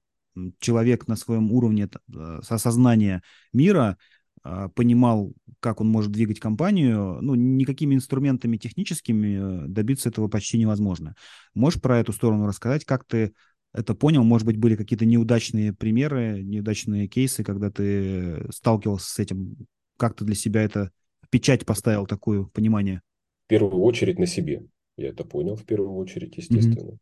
человек 0.59 1.09
на 1.09 1.17
своем 1.17 1.53
уровне 1.53 1.89
э, 1.89 2.41
осознания 2.49 3.23
мира 3.53 3.97
а, 4.43 4.69
понимал, 4.69 5.33
как 5.61 5.81
он 5.81 5.89
может 5.89 6.13
двигать 6.13 6.39
компанию, 6.39 7.19
ну, 7.21 7.35
никакими 7.35 7.95
инструментами 7.95 8.59
техническими 8.59 9.65
э, 9.65 9.67
добиться 9.67 10.09
этого 10.09 10.29
почти 10.29 10.59
невозможно. 10.59 11.17
Можешь 11.55 11.81
про 11.81 11.99
эту 11.99 12.13
сторону 12.13 12.47
рассказать, 12.47 12.85
как 12.85 13.05
ты 13.05 13.33
это 13.77 13.95
понял? 13.95 14.25
Может 14.25 14.47
быть, 14.47 14.57
были 14.57 14.77
какие-то 14.77 15.07
неудачные 15.07 15.73
примеры, 15.73 16.43
неудачные 16.43 17.09
кейсы, 17.09 17.45
когда 17.45 17.71
ты 17.71 18.51
сталкивался 18.51 19.11
с 19.11 19.19
этим? 19.19 19.67
Как 19.97 20.15
ты 20.15 20.25
для 20.25 20.35
себя 20.35 20.63
это 20.63 20.91
печать 21.31 21.65
поставил, 21.65 22.07
такую 22.07 22.49
понимание? 22.49 23.03
В 23.47 23.49
первую 23.49 23.83
очередь 23.83 24.19
на 24.19 24.27
себе. 24.27 24.65
Я 24.97 25.09
это 25.09 25.25
понял 25.25 25.57
в 25.57 25.65
первую 25.65 25.95
очередь, 25.97 26.37
естественно. 26.37 26.93
Mm-hmm. 26.93 26.99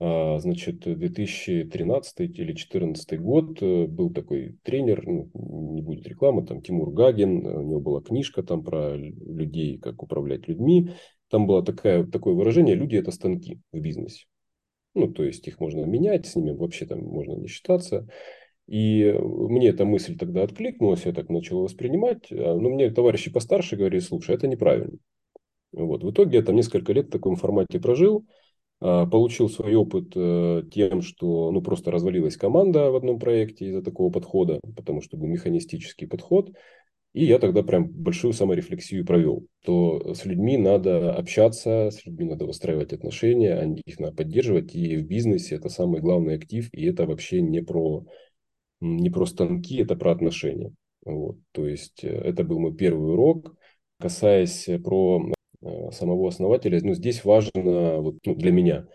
А, 0.00 0.38
значит, 0.38 0.80
2013 0.80 2.20
или 2.20 2.52
2014 2.52 3.20
год 3.20 3.62
э, 3.62 3.86
был 3.86 4.10
такой 4.10 4.58
тренер, 4.62 5.06
ну, 5.06 5.30
не 5.74 5.82
будет 5.82 6.06
рекламы, 6.06 6.44
там 6.44 6.62
Тимур 6.62 6.92
Гагин, 6.92 7.46
у 7.46 7.62
него 7.62 7.80
была 7.80 8.00
книжка 8.00 8.42
там 8.42 8.64
про 8.64 8.96
людей, 8.96 9.78
как 9.78 10.02
управлять 10.02 10.48
людьми. 10.48 10.90
Там 11.30 11.46
было 11.46 11.64
такое, 11.64 12.06
такое 12.06 12.34
выражение, 12.34 12.74
люди 12.74 12.96
это 12.96 13.12
станки 13.12 13.60
в 13.72 13.80
бизнесе. 13.80 14.26
Ну, 14.94 15.08
то 15.08 15.24
есть 15.24 15.46
их 15.48 15.60
можно 15.60 15.84
менять, 15.84 16.26
с 16.26 16.36
ними 16.36 16.52
вообще 16.52 16.86
там 16.86 17.00
можно 17.00 17.32
не 17.32 17.48
считаться. 17.48 18.08
И 18.66 19.12
мне 19.20 19.68
эта 19.68 19.84
мысль 19.84 20.16
тогда 20.16 20.42
откликнулась, 20.42 21.04
я 21.04 21.12
так 21.12 21.28
начал 21.28 21.62
воспринимать. 21.62 22.30
А, 22.30 22.56
но 22.56 22.70
мне 22.70 22.90
товарищи 22.90 23.30
постарше 23.30 23.76
говорили, 23.76 24.00
слушай, 24.00 24.34
это 24.34 24.46
неправильно. 24.46 24.98
Вот. 25.72 26.02
В 26.02 26.10
итоге 26.10 26.38
я 26.38 26.42
там 26.42 26.56
несколько 26.56 26.92
лет 26.92 27.08
в 27.08 27.10
таком 27.10 27.36
формате 27.36 27.80
прожил, 27.80 28.24
а, 28.80 29.06
получил 29.06 29.48
свой 29.48 29.74
опыт 29.74 30.12
э, 30.14 30.62
тем, 30.72 31.02
что 31.02 31.50
ну, 31.50 31.60
просто 31.60 31.90
развалилась 31.90 32.36
команда 32.36 32.90
в 32.90 32.96
одном 32.96 33.18
проекте 33.18 33.66
из-за 33.66 33.82
такого 33.82 34.10
подхода, 34.10 34.60
потому 34.76 35.02
что 35.02 35.16
был 35.16 35.26
механистический 35.26 36.06
подход. 36.06 36.50
И 37.14 37.24
я 37.24 37.38
тогда 37.38 37.62
прям 37.62 37.88
большую 37.88 38.32
саморефлексию 38.32 39.06
провел, 39.06 39.46
то 39.64 40.14
с 40.14 40.24
людьми 40.24 40.58
надо 40.58 41.14
общаться, 41.14 41.90
с 41.90 42.04
людьми 42.04 42.24
надо 42.24 42.44
выстраивать 42.44 42.92
отношения, 42.92 43.62
их 43.86 44.00
надо 44.00 44.16
поддерживать, 44.16 44.74
и 44.74 44.96
в 44.96 45.06
бизнесе 45.06 45.54
это 45.54 45.68
самый 45.68 46.00
главный 46.00 46.34
актив, 46.34 46.68
и 46.72 46.84
это 46.84 47.06
вообще 47.06 47.40
не 47.40 47.62
про, 47.62 48.04
не 48.80 49.10
про 49.10 49.26
станки, 49.26 49.76
это 49.76 49.94
про 49.94 50.10
отношения. 50.10 50.72
Вот. 51.04 51.38
То 51.52 51.68
есть 51.68 52.02
э, 52.02 52.08
это 52.08 52.42
был 52.42 52.58
мой 52.58 52.74
первый 52.74 53.12
урок. 53.12 53.54
Касаясь 54.00 54.68
про 54.82 55.30
э, 55.62 55.90
самого 55.92 56.28
основателя, 56.28 56.80
ну, 56.82 56.94
здесь 56.94 57.24
важно 57.24 58.00
вот, 58.00 58.16
ну, 58.26 58.34
для 58.34 58.50
меня 58.50 58.88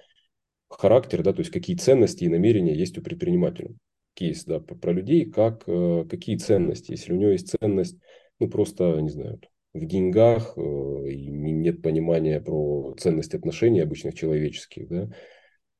характер, 0.69 1.23
да, 1.23 1.33
то 1.33 1.39
есть 1.39 1.51
какие 1.51 1.77
ценности 1.77 2.25
и 2.25 2.29
намерения 2.29 2.75
есть 2.75 2.97
у 2.97 3.01
предпринимателя 3.01 3.71
кейс, 4.13 4.43
да, 4.43 4.59
про 4.59 4.91
людей, 4.91 5.25
как, 5.25 5.63
э, 5.67 6.05
какие 6.09 6.35
ценности. 6.35 6.91
Если 6.91 7.13
у 7.13 7.15
него 7.15 7.31
есть 7.31 7.55
ценность, 7.57 7.97
ну, 8.39 8.49
просто, 8.49 8.99
не 9.01 9.09
знаю, 9.09 9.39
в 9.73 9.85
деньгах, 9.85 10.53
э, 10.57 10.61
нет 10.61 11.81
понимания 11.81 12.41
про 12.41 12.95
ценность 12.97 13.35
отношений 13.35 13.81
обычных 13.81 14.15
человеческих, 14.15 14.87
да, 14.87 15.09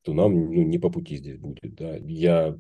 то 0.04 0.14
нам 0.14 0.34
ну, 0.54 0.64
не 0.64 0.78
по 0.78 0.90
пути 0.90 1.18
здесь 1.18 1.38
будет. 1.38 1.76
Да. 1.76 1.98
Я 1.98 2.58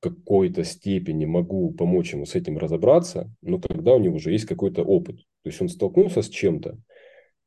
какой-то 0.00 0.62
степени 0.64 1.24
могу 1.24 1.72
помочь 1.72 2.12
ему 2.12 2.24
с 2.24 2.34
этим 2.34 2.56
разобраться, 2.56 3.32
но 3.42 3.58
когда 3.58 3.94
у 3.94 3.98
него 3.98 4.16
уже 4.16 4.30
есть 4.30 4.46
какой-то 4.46 4.82
опыт. 4.82 5.16
То 5.42 5.50
есть 5.50 5.60
он 5.60 5.68
столкнулся 5.68 6.22
с 6.22 6.28
чем-то, 6.28 6.78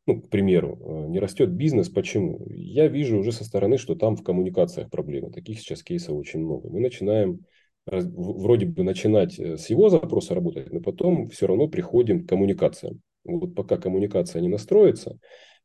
ну, 0.08 0.22
к 0.22 0.30
примеру, 0.30 0.80
э, 0.82 1.08
не 1.10 1.20
растет 1.20 1.52
бизнес, 1.52 1.90
почему? 1.90 2.46
Я 2.50 2.88
вижу 2.88 3.18
уже 3.20 3.32
со 3.32 3.46
стороны, 3.46 3.78
что 3.78 3.96
там 3.96 4.16
в 4.16 4.24
коммуникациях 4.24 4.90
проблемы. 4.90 5.32
Таких 5.32 5.60
сейчас 5.60 5.84
кейсов 5.84 6.16
очень 6.16 6.42
много. 6.42 6.70
Мы 6.70 6.82
начинаем 6.82 7.46
вроде 7.86 8.66
бы 8.66 8.84
начинать 8.84 9.40
э, 9.40 9.58
с 9.58 9.70
его 9.70 9.90
запроса 9.90 10.36
работать, 10.36 10.72
но 10.72 10.80
потом 10.80 11.30
все 11.30 11.48
равно 11.48 11.68
приходим 11.68 12.26
к 12.26 12.30
коммуникациям. 12.30 13.02
Вот 13.24 13.56
пока 13.56 13.78
коммуникация 13.78 14.42
не 14.42 14.48
настроится, 14.48 15.20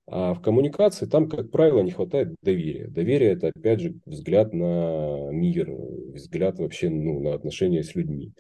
а 0.06 0.34
в 0.34 0.40
коммуникации 0.40 1.06
там, 1.06 1.28
как 1.28 1.50
правило, 1.50 1.80
не 1.80 1.90
хватает 1.90 2.34
доверия. 2.42 2.86
Доверие– 2.88 3.32
это, 3.32 3.48
опять 3.48 3.80
же, 3.80 3.94
взгляд 4.04 4.52
на 4.52 5.30
мир, 5.30 5.70
взгляд 5.72 6.58
вообще 6.58 6.90
ну, 6.90 7.20
на 7.20 7.34
отношения 7.34 7.82
с 7.82 7.94
людьми. 7.94 8.32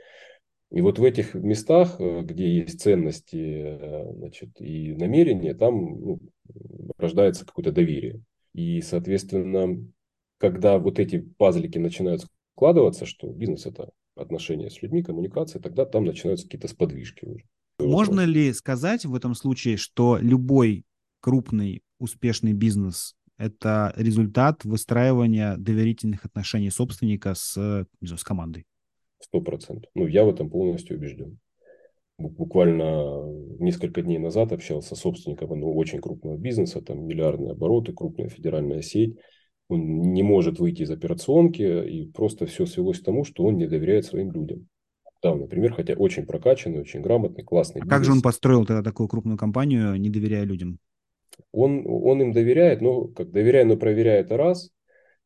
И 0.70 0.80
вот 0.80 0.98
в 0.98 1.04
этих 1.04 1.34
местах, 1.34 1.96
э, 1.98 2.22
где 2.22 2.48
есть 2.58 2.80
ценности 2.80 3.36
э, 3.36 4.12
значит, 4.14 4.50
и 4.60 4.94
намерения, 4.94 5.54
там 5.54 6.00
ну, 6.00 6.20
рождается 6.98 7.44
какое-то 7.44 7.72
доверие. 7.72 8.20
И, 8.52 8.80
соответственно, 8.80 9.84
когда 10.38 10.78
вот 10.78 10.98
эти 10.98 11.18
пазлики 11.18 11.78
начинают 11.78 12.26
складываться, 12.56 13.04
что 13.04 13.28
бизнес– 13.28 13.66
это 13.66 13.90
отношения 14.14 14.70
с 14.70 14.80
людьми, 14.80 15.02
коммуникация, 15.02 15.60
тогда 15.60 15.84
там 15.84 16.04
начинаются 16.04 16.46
какие-то 16.46 16.68
сподвижки 16.68 17.26
уже. 17.26 17.44
Можно 17.78 18.22
ли 18.24 18.50
сказать 18.54 19.04
в 19.04 19.14
этом 19.14 19.34
случае, 19.34 19.76
что 19.76 20.16
любой 20.18 20.84
крупный 21.20 21.82
успешный 21.98 22.54
бизнес– 22.54 23.14
это 23.38 23.92
результат 23.96 24.64
выстраивания 24.64 25.56
доверительных 25.58 26.24
отношений 26.24 26.70
собственника 26.70 27.34
с, 27.34 27.52
знаю, 28.00 28.18
с 28.18 28.24
командой? 28.24 28.64
Сто 29.20 29.42
процентов. 29.42 29.90
Ну, 29.94 30.06
я 30.06 30.24
в 30.24 30.30
этом 30.30 30.48
полностью 30.48 30.96
убежден. 30.96 31.38
Буквально 32.16 33.22
несколько 33.58 34.00
дней 34.00 34.16
назад 34.16 34.52
общался 34.52 34.94
с 34.94 35.00
собственником 35.00 35.52
одного 35.52 35.76
очень 35.76 36.00
крупного 36.00 36.38
бизнеса, 36.38 36.80
там 36.80 37.06
миллиардные 37.06 37.52
обороты, 37.52 37.92
крупная 37.92 38.30
федеральная 38.30 38.80
сеть– 38.80 39.18
он 39.68 40.12
не 40.12 40.22
может 40.22 40.58
выйти 40.58 40.82
из 40.82 40.90
операционки, 40.90 41.62
и 41.62 42.06
просто 42.06 42.46
все 42.46 42.66
свелось 42.66 43.00
к 43.00 43.04
тому, 43.04 43.24
что 43.24 43.44
он 43.44 43.56
не 43.56 43.66
доверяет 43.66 44.04
своим 44.04 44.32
людям. 44.32 44.68
Да, 45.22 45.34
например, 45.34 45.72
хотя 45.72 45.94
очень 45.94 46.26
прокачанный, 46.26 46.80
очень 46.80 47.00
грамотный, 47.00 47.42
классный. 47.42 47.80
А 47.80 47.84
бизнес. 47.84 47.96
как 47.96 48.04
же 48.04 48.12
он 48.12 48.22
построил 48.22 48.64
тогда 48.64 48.82
такую 48.82 49.08
крупную 49.08 49.38
компанию, 49.38 49.96
не 49.96 50.10
доверяя 50.10 50.44
людям? 50.44 50.78
Он, 51.52 51.84
он 51.86 52.22
им 52.22 52.32
доверяет, 52.32 52.80
но 52.80 53.08
как 53.08 53.30
доверяя, 53.30 53.64
но 53.64 53.76
проверяя 53.76 54.20
это 54.20 54.36
раз, 54.36 54.70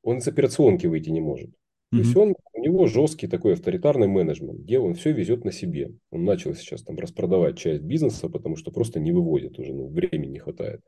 он 0.03 0.19
из 0.19 0.29
операционки 0.29 0.87
выйти 0.87 1.11
не 1.11 1.21
может. 1.21 1.51
То 1.91 1.97
mm-hmm. 1.97 2.01
есть 2.01 2.17
он, 2.17 2.35
у 2.53 2.61
него 2.61 2.87
жесткий 2.87 3.27
такой 3.27 3.55
авторитарный 3.55 4.07
менеджмент, 4.07 4.61
где 4.61 4.79
он 4.79 4.95
все 4.95 5.13
везет 5.13 5.45
на 5.45 5.51
себе. 5.51 5.93
Он 6.11 6.25
начал 6.25 6.55
сейчас 6.55 6.83
там 6.83 6.97
распродавать 6.97 7.59
часть 7.59 7.83
бизнеса, 7.83 8.29
потому 8.29 8.57
что 8.57 8.71
просто 8.71 9.01
не 9.01 9.11
выводит 9.11 9.59
уже, 9.59 9.73
ну, 9.73 9.89
времени 9.89 10.33
не 10.33 10.39
хватает. 10.39 10.83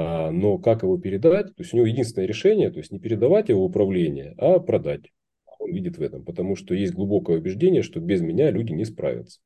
А, 0.00 0.30
но 0.30 0.58
как 0.58 0.84
его 0.84 0.96
передать? 0.96 1.46
То 1.56 1.62
есть 1.62 1.74
у 1.74 1.76
него 1.76 1.86
единственное 1.86 2.28
решение, 2.28 2.70
то 2.70 2.78
есть 2.78 2.92
не 2.92 3.00
передавать 3.00 3.48
его 3.48 3.64
управление, 3.64 4.32
а 4.38 4.60
продать. 4.60 5.10
Он 5.58 5.72
видит 5.72 5.98
в 5.98 6.02
этом, 6.02 6.24
потому 6.24 6.54
что 6.54 6.72
есть 6.72 6.94
глубокое 6.94 7.38
убеждение, 7.38 7.82
что 7.82 7.98
без 7.98 8.20
меня 8.20 8.52
люди 8.52 8.70
не 8.72 8.84
справятся. 8.84 9.40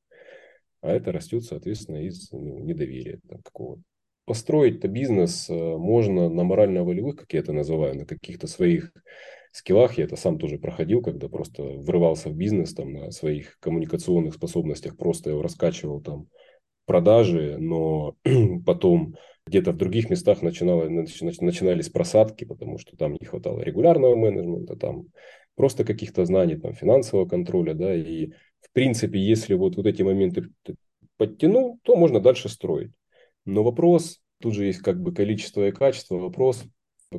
А 0.82 0.92
это 0.92 1.10
растет, 1.10 1.44
соответственно, 1.44 2.04
из 2.04 2.30
ну, 2.32 2.58
недоверия 2.58 3.18
какого-то. 3.42 3.80
Построить-то 4.26 4.88
бизнес 4.88 5.48
э, 5.48 5.54
можно 5.54 6.28
на 6.28 6.44
морально-волевых, 6.44 7.16
как 7.16 7.32
я 7.32 7.40
это 7.40 7.54
называю, 7.54 7.96
на 7.96 8.04
каких-то 8.04 8.46
своих 8.46 8.92
скиллах. 9.52 9.96
Я 9.96 10.04
это 10.04 10.16
сам 10.16 10.38
тоже 10.38 10.58
проходил, 10.58 11.00
когда 11.00 11.30
просто 11.30 11.62
врывался 11.62 12.28
в 12.28 12.36
бизнес 12.36 12.74
там, 12.74 12.92
на 12.92 13.10
своих 13.10 13.58
коммуникационных 13.60 14.34
способностях, 14.34 14.98
просто 14.98 15.30
его 15.30 15.40
раскачивал 15.40 16.02
там 16.02 16.28
продажи, 16.84 17.56
но 17.58 18.16
потом 18.66 19.16
где-то 19.46 19.72
в 19.72 19.76
других 19.76 20.10
местах 20.10 20.42
начинало, 20.42 20.88
начинались 20.88 21.88
просадки, 21.88 22.44
потому 22.44 22.78
что 22.78 22.96
там 22.96 23.16
не 23.20 23.26
хватало 23.26 23.60
регулярного 23.60 24.14
менеджмента, 24.14 24.76
там 24.76 25.06
просто 25.54 25.84
каких-то 25.84 26.24
знаний, 26.24 26.56
там, 26.56 26.74
финансового 26.74 27.26
контроля, 27.26 27.74
да, 27.74 27.94
и 27.94 28.30
в 28.60 28.72
принципе, 28.72 29.18
если 29.18 29.54
вот, 29.54 29.76
вот 29.76 29.86
эти 29.86 30.02
моменты 30.02 30.48
подтянул, 31.16 31.78
то 31.82 31.96
можно 31.96 32.20
дальше 32.20 32.48
строить. 32.48 32.92
Но 33.44 33.62
вопрос, 33.64 34.20
тут 34.40 34.54
же 34.54 34.64
есть 34.64 34.78
как 34.78 35.00
бы 35.00 35.12
количество 35.12 35.66
и 35.66 35.72
качество, 35.72 36.16
вопрос, 36.16 36.64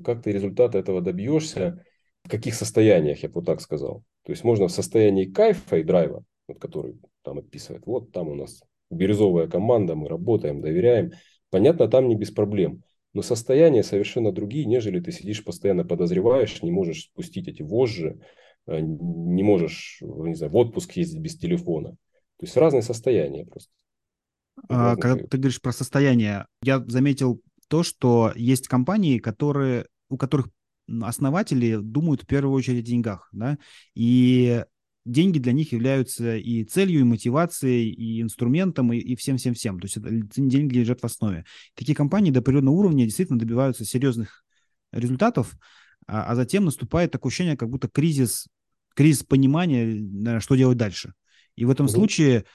как 0.03 0.23
ты 0.23 0.31
результата 0.31 0.77
этого 0.77 1.01
добьешься, 1.01 1.85
в 2.23 2.29
каких 2.29 2.55
состояниях, 2.55 3.21
я 3.21 3.29
бы 3.29 3.35
вот 3.35 3.45
так 3.45 3.61
сказал. 3.61 4.03
То 4.23 4.31
есть 4.31 4.43
можно 4.43 4.67
в 4.67 4.71
состоянии 4.71 5.25
кайфа 5.25 5.77
и 5.77 5.83
драйва, 5.83 6.23
вот 6.47 6.59
который 6.59 6.97
там 7.21 7.39
описывает, 7.39 7.85
вот 7.85 8.11
там 8.11 8.29
у 8.29 8.35
нас 8.35 8.61
бирюзовая 8.89 9.47
команда, 9.47 9.95
мы 9.95 10.07
работаем, 10.07 10.61
доверяем, 10.61 11.11
Понятно, 11.53 11.87
там 11.87 12.07
не 12.07 12.15
без 12.15 12.31
проблем. 12.31 12.81
Но 13.13 13.21
состояния 13.21 13.83
совершенно 13.83 14.31
другие, 14.31 14.65
нежели 14.65 14.99
ты 14.99 15.11
сидишь 15.11 15.43
постоянно 15.43 15.85
подозреваешь, 15.85 16.63
не 16.63 16.71
можешь 16.71 17.03
спустить 17.03 17.47
эти 17.47 17.61
вожжи, 17.61 18.19
э, 18.65 18.79
не 18.79 19.43
можешь, 19.43 19.99
не 20.01 20.33
знаю, 20.33 20.51
в 20.51 20.55
отпуск 20.55 20.93
ездить 20.93 21.21
без 21.21 21.37
телефона. 21.37 21.91
То 21.91 22.45
есть 22.45 22.57
разные 22.57 22.81
состояния 22.81 23.45
просто. 23.45 23.71
А, 24.67 24.95
когда 24.95 25.27
ты 25.27 25.37
говоришь 25.37 25.61
про 25.61 25.73
состояние, 25.73 26.47
я 26.63 26.83
заметил 26.87 27.39
то, 27.67 27.83
что 27.83 28.31
есть 28.35 28.67
компании, 28.67 29.19
которые, 29.19 29.85
у 30.09 30.17
которых 30.17 30.49
основатели 31.03 31.75
думают 31.75 32.23
в 32.23 32.25
первую 32.25 32.55
очередь 32.55 32.79
о 32.79 32.87
деньгах, 32.87 33.29
да, 33.31 33.59
и 33.93 34.65
деньги 35.05 35.39
для 35.39 35.53
них 35.53 35.71
являются 35.71 36.37
и 36.37 36.63
целью, 36.63 37.01
и 37.01 37.03
мотивацией, 37.03 37.89
и 37.89 38.21
инструментом, 38.21 38.93
и, 38.93 39.15
всем-всем-всем. 39.15 39.79
То 39.79 39.85
есть 39.85 39.97
это, 39.97 40.09
деньги 40.11 40.79
лежат 40.79 41.01
в 41.01 41.05
основе. 41.05 41.45
Такие 41.75 41.95
компании 41.95 42.31
до 42.31 42.39
определенного 42.39 42.75
уровня 42.75 43.05
действительно 43.05 43.39
добиваются 43.39 43.85
серьезных 43.85 44.43
результатов, 44.91 45.55
а, 46.07 46.23
а 46.23 46.35
затем 46.35 46.65
наступает 46.65 47.11
такое 47.11 47.29
ощущение, 47.29 47.57
как 47.57 47.69
будто 47.69 47.89
кризис, 47.89 48.47
кризис 48.95 49.23
понимания, 49.23 50.39
что 50.39 50.55
делать 50.55 50.77
дальше. 50.77 51.13
И 51.55 51.65
в 51.65 51.69
этом 51.69 51.87
угу. 51.87 51.93
случае 51.93 52.45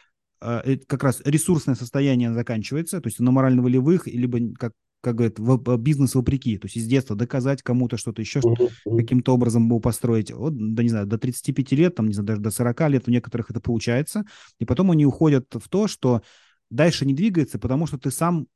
э, 0.40 0.78
как 0.86 1.02
раз 1.02 1.20
ресурсное 1.24 1.74
состояние 1.74 2.32
заканчивается, 2.32 3.00
то 3.00 3.08
есть 3.08 3.20
на 3.20 3.30
морально-волевых, 3.30 4.06
либо, 4.06 4.54
как 4.54 4.72
как 5.00 5.14
говорят, 5.16 5.38
в, 5.38 5.76
бизнес 5.76 6.14
вопреки. 6.14 6.58
То 6.58 6.66
есть 6.66 6.76
из 6.76 6.86
детства 6.86 7.14
доказать 7.14 7.62
кому-то 7.62 7.96
что-то 7.96 8.20
еще, 8.20 8.40
uh-huh. 8.40 8.96
каким-то 8.96 9.34
образом 9.34 9.66
его 9.66 9.80
построить. 9.80 10.32
Вот, 10.32 10.54
да 10.56 10.82
не 10.82 10.88
знаю, 10.88 11.06
до 11.06 11.18
35 11.18 11.72
лет, 11.72 11.94
там, 11.94 12.08
не 12.08 12.14
знаю, 12.14 12.26
даже 12.26 12.40
до 12.40 12.50
40 12.50 12.80
лет 12.90 13.08
у 13.08 13.10
некоторых 13.10 13.50
это 13.50 13.60
получается. 13.60 14.24
И 14.58 14.64
потом 14.64 14.90
они 14.90 15.06
уходят 15.06 15.46
в 15.52 15.68
то, 15.68 15.86
что 15.86 16.22
дальше 16.70 17.06
не 17.06 17.14
двигается, 17.14 17.58
потому 17.58 17.86
что 17.86 17.98
ты 17.98 18.10
сам 18.10 18.46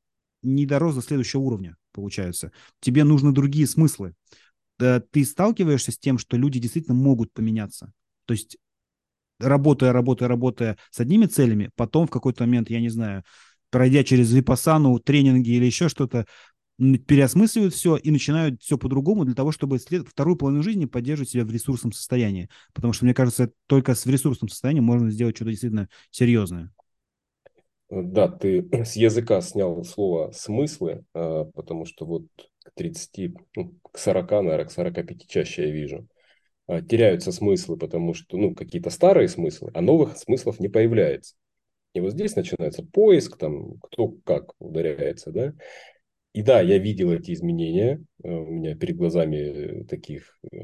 не 0.42 0.66
дорос 0.66 0.96
до 0.96 1.02
следующего 1.02 1.40
уровня, 1.40 1.76
получается. 1.92 2.50
Тебе 2.80 3.04
нужны 3.04 3.32
другие 3.32 3.66
смыслы. 3.66 4.14
Ты 4.78 5.24
сталкиваешься 5.24 5.92
с 5.92 5.98
тем, 5.98 6.18
что 6.18 6.36
люди 6.36 6.58
действительно 6.58 6.96
могут 6.96 7.32
поменяться. 7.32 7.92
То 8.26 8.32
есть 8.32 8.56
работая, 9.38 9.92
работая, 9.92 10.28
работая 10.28 10.76
с 10.90 10.98
одними 10.98 11.26
целями, 11.26 11.70
потом 11.76 12.06
в 12.06 12.10
какой-то 12.10 12.44
момент, 12.44 12.70
я 12.70 12.80
не 12.80 12.88
знаю, 12.88 13.22
пройдя 13.72 14.04
через 14.04 14.32
випасану, 14.32 15.00
тренинги 15.00 15.50
или 15.50 15.64
еще 15.64 15.88
что-то, 15.88 16.26
переосмысливают 16.78 17.74
все 17.74 17.96
и 17.96 18.10
начинают 18.10 18.62
все 18.62 18.76
по-другому 18.76 19.24
для 19.24 19.34
того, 19.34 19.50
чтобы 19.50 19.78
след... 19.78 20.06
вторую 20.06 20.36
половину 20.36 20.62
жизни 20.62 20.84
поддерживать 20.84 21.30
себя 21.30 21.44
в 21.44 21.50
ресурсном 21.50 21.92
состоянии. 21.92 22.48
Потому 22.74 22.92
что, 22.92 23.04
мне 23.04 23.14
кажется, 23.14 23.50
только 23.66 23.94
с 23.94 24.06
ресурсным 24.06 24.48
состоянием 24.48 24.84
можно 24.84 25.10
сделать 25.10 25.36
что-то 25.36 25.50
действительно 25.50 25.88
серьезное. 26.10 26.70
Да, 27.88 28.28
ты 28.28 28.68
с 28.84 28.96
языка 28.96 29.40
снял 29.40 29.82
слово 29.84 30.32
«смыслы», 30.32 31.04
а, 31.14 31.44
потому 31.46 31.86
что 31.86 32.04
вот 32.04 32.24
к 32.64 32.70
30, 32.74 33.34
ну, 33.56 33.74
к 33.90 33.98
40, 33.98 34.30
наверное, 34.42 34.66
к 34.66 34.72
45 34.72 35.28
чаще 35.28 35.66
я 35.66 35.70
вижу, 35.70 36.08
а, 36.66 36.82
теряются 36.82 37.32
смыслы, 37.32 37.76
потому 37.76 38.14
что, 38.14 38.36
ну, 38.36 38.54
какие-то 38.54 38.90
старые 38.90 39.28
смыслы, 39.28 39.70
а 39.74 39.80
новых 39.80 40.16
смыслов 40.16 40.58
не 40.58 40.68
появляется. 40.68 41.34
И 41.94 42.00
вот 42.00 42.12
здесь 42.12 42.36
начинается 42.36 42.84
поиск, 42.84 43.36
там, 43.36 43.78
кто 43.80 44.08
как 44.24 44.52
ударяется, 44.58 45.30
да. 45.30 45.54
И 46.32 46.42
да, 46.42 46.60
я 46.60 46.78
видел 46.78 47.12
эти 47.12 47.32
изменения, 47.32 48.02
э, 48.22 48.30
у 48.30 48.50
меня 48.50 48.74
перед 48.74 48.96
глазами 48.96 49.84
таких, 49.84 50.38
э, 50.50 50.56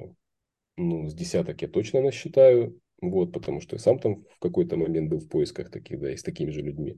ну, 0.76 1.08
с 1.08 1.14
десяток 1.14 1.60
я 1.60 1.68
точно 1.68 2.00
насчитаю, 2.00 2.80
вот, 3.02 3.32
потому 3.32 3.60
что 3.60 3.76
я 3.76 3.80
сам 3.80 3.98
там 3.98 4.24
в 4.24 4.38
какой-то 4.38 4.76
момент 4.76 5.10
был 5.10 5.18
в 5.18 5.28
поисках 5.28 5.70
таких, 5.70 6.00
да, 6.00 6.12
и 6.12 6.16
с 6.16 6.22
такими 6.22 6.50
же 6.50 6.62
людьми. 6.62 6.96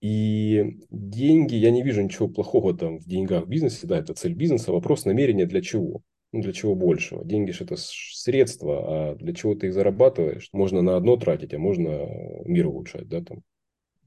И 0.00 0.78
деньги, 0.90 1.54
я 1.54 1.70
не 1.70 1.82
вижу 1.82 2.02
ничего 2.02 2.28
плохого 2.28 2.76
там 2.76 2.98
в 2.98 3.06
деньгах 3.06 3.44
в 3.44 3.48
бизнесе, 3.48 3.86
да, 3.86 3.98
это 3.98 4.14
цель 4.14 4.34
бизнеса, 4.34 4.72
вопрос 4.72 5.04
намерения 5.04 5.46
для 5.46 5.60
чего? 5.60 6.02
Ну, 6.34 6.40
для 6.40 6.52
чего 6.52 6.74
большего? 6.74 7.24
Деньги 7.24 7.52
же 7.52 7.62
это 7.62 7.76
средства, 7.78 9.12
а 9.12 9.14
для 9.14 9.32
чего 9.32 9.54
ты 9.54 9.68
их 9.68 9.72
зарабатываешь? 9.72 10.48
Можно 10.52 10.82
на 10.82 10.96
одно 10.96 11.16
тратить, 11.16 11.54
а 11.54 11.60
можно 11.60 12.08
мир 12.44 12.66
улучшать, 12.66 13.06
да, 13.06 13.22
там, 13.22 13.42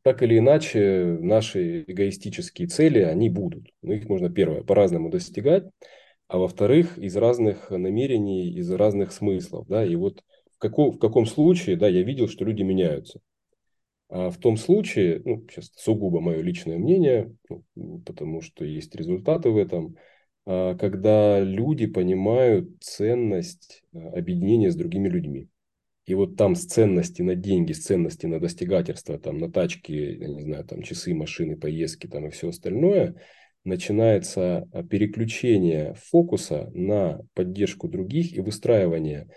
так 0.01 0.21
или 0.21 0.37
иначе, 0.37 1.17
наши 1.21 1.83
эгоистические 1.83 2.67
цели, 2.67 2.99
они 2.99 3.29
будут. 3.29 3.69
Но 3.81 3.93
их 3.93 4.09
можно, 4.09 4.29
первое, 4.29 4.61
по-разному 4.61 5.09
достигать, 5.09 5.63
а 6.27 6.37
во-вторых, 6.37 6.97
из 6.97 7.15
разных 7.15 7.71
намерений, 7.71 8.51
из 8.51 8.69
разных 8.71 9.13
смыслов. 9.13 9.65
Да? 9.69 9.85
И 9.85 9.95
вот 9.95 10.21
в, 10.53 10.57
каком, 10.57 10.91
в 10.91 10.99
каком 10.99 11.25
случае, 11.25 11.77
да, 11.77 11.87
я 11.87 12.03
видел, 12.03 12.27
что 12.27 12.43
люди 12.43 12.61
меняются. 12.61 13.21
А 14.09 14.31
в 14.31 14.37
том 14.37 14.57
случае, 14.57 15.21
ну, 15.23 15.45
сейчас 15.49 15.71
сугубо 15.77 16.19
мое 16.19 16.41
личное 16.41 16.77
мнение, 16.77 17.33
ну, 17.75 17.99
потому 18.05 18.41
что 18.41 18.65
есть 18.65 18.93
результаты 18.95 19.49
в 19.49 19.55
этом, 19.55 19.95
когда 20.47 21.41
люди 21.41 21.87
понимают 21.87 22.69
ценность 22.79 23.83
а, 23.93 24.11
объединения 24.17 24.71
с 24.71 24.77
другими 24.77 25.09
людьми. 25.09 25.49
И 26.05 26.13
вот 26.13 26.37
там 26.37 26.55
с 26.55 26.63
ценности 26.63 27.21
на 27.21 27.35
деньги, 27.35 27.73
с 27.73 27.83
ценности 27.83 28.27
на 28.27 28.39
достигательство, 28.39 29.19
там 29.19 29.39
на 29.39 29.51
тачки, 29.51 29.91
я 29.91 30.27
не 30.29 30.41
знаю, 30.41 30.63
там 30.63 30.83
часы, 30.83 31.13
машины, 31.13 31.57
поездки 31.57 32.07
там 32.07 32.27
и 32.27 32.29
все 32.29 32.47
остальное, 32.47 33.15
начинается 33.65 34.65
а, 34.71 34.83
переключение 34.83 35.95
фокуса 35.95 36.71
на 36.73 37.19
поддержку 37.33 37.89
других 37.89 38.33
и 38.33 38.39
выстраивание 38.39 39.27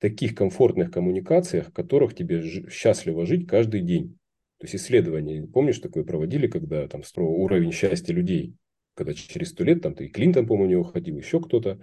таких 0.00 0.34
комфортных 0.34 0.90
коммуникациях, 0.90 1.68
в 1.68 1.72
которых 1.72 2.16
тебе 2.16 2.42
счастливо 2.68 3.26
жить 3.26 3.46
каждый 3.46 3.82
день. 3.82 4.18
То 4.58 4.64
есть 4.64 4.74
исследования, 4.74 5.46
помнишь, 5.46 5.78
такое 5.78 6.02
проводили, 6.02 6.48
когда 6.48 6.88
там 6.88 7.02
уровень 7.16 7.70
счастья 7.70 8.12
людей, 8.12 8.56
когда 8.94 9.14
через 9.14 9.50
сто 9.50 9.64
лет, 9.64 9.82
там 9.82 9.94
ты 9.94 10.06
и 10.06 10.08
Клинтон, 10.08 10.46
по-моему, 10.46 10.68
у 10.68 10.70
него 10.70 10.84
ходил, 10.84 11.16
еще 11.16 11.40
кто-то, 11.40 11.80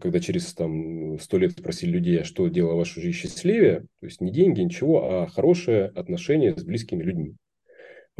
когда 0.00 0.20
через 0.20 0.52
там 0.54 1.18
сто 1.18 1.38
лет 1.38 1.52
спросили 1.52 1.90
людей, 1.90 2.20
а 2.20 2.24
что 2.24 2.48
делало 2.48 2.76
вашу 2.76 3.00
жизнь 3.00 3.16
счастливее, 3.16 3.86
то 4.00 4.06
есть 4.06 4.20
не 4.20 4.30
деньги, 4.30 4.60
ничего, 4.60 5.22
а 5.22 5.26
хорошее 5.26 5.86
отношение 5.86 6.56
с 6.56 6.64
близкими 6.64 7.02
людьми. 7.02 7.36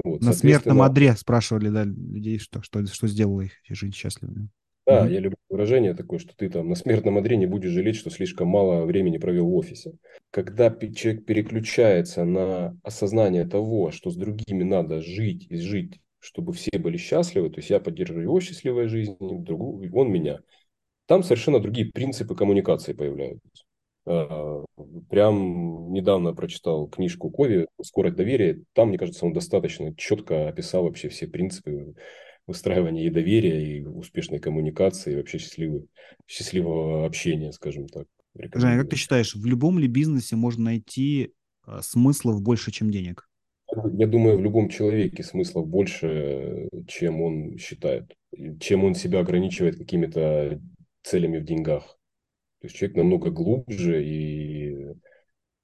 Вот, 0.02 0.22
На 0.22 0.32
смертном 0.32 0.82
одре 0.82 1.14
спрашивали 1.14 1.68
да, 1.68 1.84
людей, 1.84 2.38
что, 2.38 2.62
что, 2.62 2.87
что 2.87 3.08
сделало 3.08 3.42
их 3.42 3.52
жизнь 3.68 3.94
счастливой. 3.94 4.48
Да, 4.87 5.06
mm-hmm. 5.06 5.12
я 5.12 5.20
люблю 5.20 5.37
выражение 5.50 5.92
такое, 5.92 6.18
что 6.18 6.34
ты 6.34 6.48
там 6.48 6.70
на 6.70 6.75
смертном 6.75 7.18
одре 7.18 7.37
не 7.37 7.46
будешь 7.46 7.70
жалеть, 7.70 7.96
что 7.96 8.08
слишком 8.08 8.48
мало 8.48 8.87
времени 8.87 9.18
провел 9.18 9.46
в 9.50 9.54
офисе. 9.54 9.92
Когда 10.30 10.70
человек 10.70 11.26
переключается 11.26 12.25
на 12.25 12.78
осознание 12.82 13.46
того, 13.46 13.90
что 13.90 14.10
с 14.10 14.16
другими 14.16 14.62
надо 14.62 15.02
жить 15.02 15.47
и 15.50 15.56
жить, 15.58 16.00
чтобы 16.28 16.52
все 16.52 16.71
были 16.78 16.97
счастливы, 16.97 17.50
то 17.50 17.58
есть 17.58 17.71
я 17.71 17.80
поддерживаю 17.80 18.25
его 18.25 18.41
счастливой 18.41 18.88
жизнь, 18.88 19.17
другую, 19.19 19.91
он 19.95 20.10
меня– 20.10 20.41
там 21.08 21.23
совершенно 21.23 21.58
другие 21.58 21.91
принципы 21.91 22.36
коммуникации 22.36 22.93
появляются. 22.93 23.64
А, 24.04 24.62
прям 25.08 25.91
недавно 25.91 26.34
прочитал 26.34 26.86
книжку 26.86 27.30
Кови 27.30 27.67
«Скорость 27.82 28.17
доверия». 28.17 28.62
Там, 28.75 28.91
мне 28.91 28.99
кажется, 28.99 29.25
он 29.25 29.32
достаточно 29.32 29.95
четко 29.97 30.50
описал 30.50 30.84
вообще 30.84 31.08
все 31.08 31.26
принципы 31.26 31.95
выстраивания 32.47 33.06
и 33.06 33.10
доверия, 33.10 33.78
и 33.78 33.84
успешной 33.84 34.38
коммуникации, 34.38 35.14
и 35.14 35.17
вообще 35.17 35.38
счастливого, 35.38 35.86
счастливого 36.26 37.06
общения, 37.06 37.52
скажем 37.52 37.88
так. 37.88 38.06
Женя, 38.34 38.78
как 38.78 38.91
ты 38.91 38.97
считаешь, 38.97 39.34
в 39.34 39.47
любом 39.47 39.78
ли 39.78 39.88
бизнесе 39.88 40.36
можно 40.36 40.64
найти 40.64 41.32
а, 41.62 41.80
смыслов 41.80 42.43
больше, 42.43 42.71
чем 42.71 42.91
денег? 42.91 43.27
Я 43.93 44.06
думаю, 44.06 44.38
в 44.38 44.43
любом 44.43 44.69
человеке 44.69 45.23
смыслов 45.23 45.67
больше, 45.67 46.69
чем 46.86 47.23
он 47.23 47.58
считает, 47.58 48.14
чем 48.60 48.84
он 48.84 48.95
себя 48.95 49.21
ограничивает 49.21 49.76
какими-то 49.76 50.60
целями 51.02 51.38
в 51.38 51.45
деньгах. 51.45 51.99
То 52.60 52.67
есть 52.67 52.76
человек 52.76 52.97
намного 52.97 53.30
глубже, 53.30 54.04
и 54.04 54.76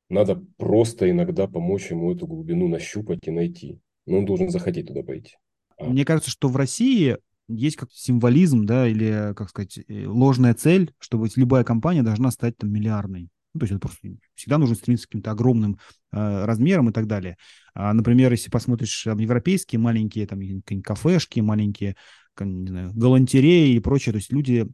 надо 0.08 0.42
просто 0.56 1.10
иногда 1.10 1.46
помочь 1.46 1.90
ему 1.90 2.12
эту 2.12 2.26
глубину 2.26 2.68
нащупать 2.68 3.26
и 3.26 3.30
найти. 3.30 3.80
Но 4.06 4.18
он 4.18 4.26
должен 4.26 4.50
захотеть 4.50 4.86
туда 4.86 5.02
пойти. 5.02 5.36
А. 5.78 5.86
Мне 5.86 6.04
кажется, 6.04 6.30
что 6.30 6.48
в 6.48 6.56
России 6.56 7.16
есть 7.48 7.76
как 7.76 7.90
символизм, 7.92 8.64
да, 8.64 8.86
или, 8.86 9.34
как 9.34 9.50
сказать, 9.50 9.78
э, 9.78 10.06
ложная 10.06 10.54
цель, 10.54 10.92
чтобы 10.98 11.28
любая 11.36 11.64
компания 11.64 12.02
должна 12.02 12.30
стать 12.30 12.56
там 12.56 12.70
миллиардной. 12.70 13.28
Ну, 13.54 13.60
то 13.60 13.64
есть 13.64 13.72
это 13.72 13.80
просто 13.80 14.08
всегда 14.34 14.58
нужно 14.58 14.74
стремиться 14.74 15.06
к 15.06 15.10
каким-то 15.10 15.30
огромным 15.30 15.78
э, 16.12 16.44
размерам 16.44 16.90
и 16.90 16.92
так 16.92 17.06
далее. 17.06 17.36
А, 17.72 17.92
например, 17.94 18.32
если 18.32 18.50
посмотришь 18.50 19.02
там, 19.04 19.18
европейские 19.18 19.78
маленькие 19.78 20.26
там 20.26 20.40
кафешки, 20.82 21.40
маленькие 21.40 21.96
галантереи 22.36 23.74
и 23.74 23.80
прочее, 23.80 24.12
то 24.12 24.18
есть 24.18 24.32
люди 24.32 24.66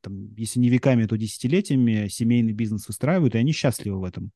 там, 0.00 0.32
если 0.36 0.60
не 0.60 0.68
веками, 0.68 1.06
то 1.06 1.16
десятилетиями 1.16 2.08
семейный 2.08 2.52
бизнес 2.52 2.86
выстраивают, 2.86 3.34
и 3.34 3.38
они 3.38 3.52
счастливы 3.52 3.98
в 3.98 4.04
этом. 4.04 4.30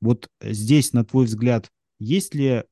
Вот 0.00 0.28
здесь, 0.40 0.92
на 0.92 1.04
твой 1.04 1.26
взгляд, 1.26 1.70
есть 2.00 2.34
ли 2.34 2.64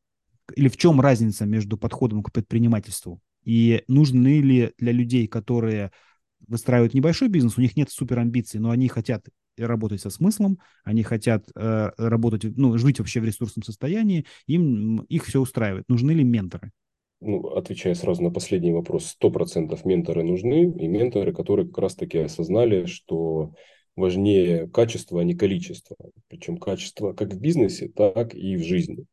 или 0.56 0.68
в 0.68 0.76
чем 0.76 1.00
разница 1.00 1.46
между 1.46 1.78
подходом 1.78 2.24
к 2.24 2.32
предпринимательству? 2.32 3.20
И 3.44 3.84
нужны 3.86 4.40
ли 4.40 4.72
для 4.78 4.90
людей, 4.90 5.28
которые 5.28 5.92
выстраивают 6.48 6.94
небольшой 6.94 7.28
бизнес, 7.28 7.56
у 7.56 7.60
них 7.60 7.76
нет 7.76 7.90
суперамбиций, 7.90 8.58
но 8.58 8.70
они 8.70 8.88
хотят 8.88 9.26
работать 9.66 10.00
со 10.00 10.10
смыслом, 10.10 10.58
они 10.84 11.02
хотят 11.02 11.48
э, 11.54 11.90
работать, 11.96 12.56
ну, 12.56 12.76
жить 12.78 12.98
вообще 12.98 13.20
в 13.20 13.24
ресурсном 13.24 13.62
состоянии, 13.62 14.26
им 14.46 15.00
их 15.08 15.24
все 15.24 15.40
устраивает. 15.40 15.84
Нужны 15.88 16.12
ли 16.12 16.24
менторы? 16.24 16.70
ну, 17.20 17.48
отвечая 17.48 17.94
сразу 17.94 18.22
на 18.22 18.30
последний 18.30 18.72
вопрос, 18.72 19.06
сто 19.06 19.30
процентов 19.30 19.84
менторы 19.84 20.22
нужны, 20.22 20.64
и 20.64 20.88
менторы, 20.88 21.32
которые 21.32 21.66
как 21.66 21.78
раз-таки 21.78 22.18
осознали, 22.18 22.86
что 22.86 23.52
важнее 23.94 24.68
качество, 24.68 25.20
а 25.20 25.24
не 25.24 25.34
количество. 25.34 25.96
Причем 26.28 26.56
качество 26.56 27.12
как 27.12 27.34
в 27.34 27.40
бизнесе, 27.40 27.88
так 27.88 28.34
и 28.34 28.56
в 28.56 28.64
жизни. 28.64 29.04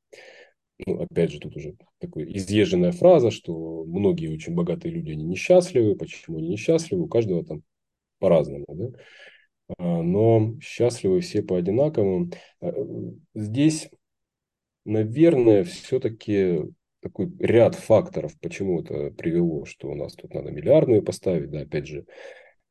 Ну, 0.85 1.01
опять 1.01 1.31
же, 1.31 1.39
тут 1.39 1.55
уже 1.55 1.75
такая 1.99 2.25
изъезженная 2.25 2.91
фраза, 2.91 3.31
что 3.31 3.83
многие 3.85 4.31
очень 4.31 4.53
богатые 4.53 4.93
люди, 4.93 5.11
они 5.11 5.23
несчастливы. 5.23 5.95
Почему 5.95 6.37
они 6.37 6.49
несчастливы? 6.49 7.03
У 7.03 7.07
каждого 7.07 7.43
там 7.43 7.63
по-разному. 8.19 8.65
Да? 8.69 8.89
А, 9.77 10.01
но 10.01 10.55
счастливы 10.61 11.21
все 11.21 11.41
по-одинаковому. 11.41 12.31
А, 12.61 12.73
здесь, 13.33 13.89
наверное, 14.85 15.63
все-таки 15.63 16.63
такой 17.01 17.31
ряд 17.39 17.75
факторов, 17.75 18.37
почему 18.39 18.81
это 18.81 19.11
привело, 19.11 19.65
что 19.65 19.89
у 19.89 19.95
нас 19.95 20.13
тут 20.13 20.33
надо 20.33 20.51
миллиардную 20.51 21.03
поставить, 21.03 21.51
да, 21.51 21.61
опять 21.61 21.87
же, 21.87 22.05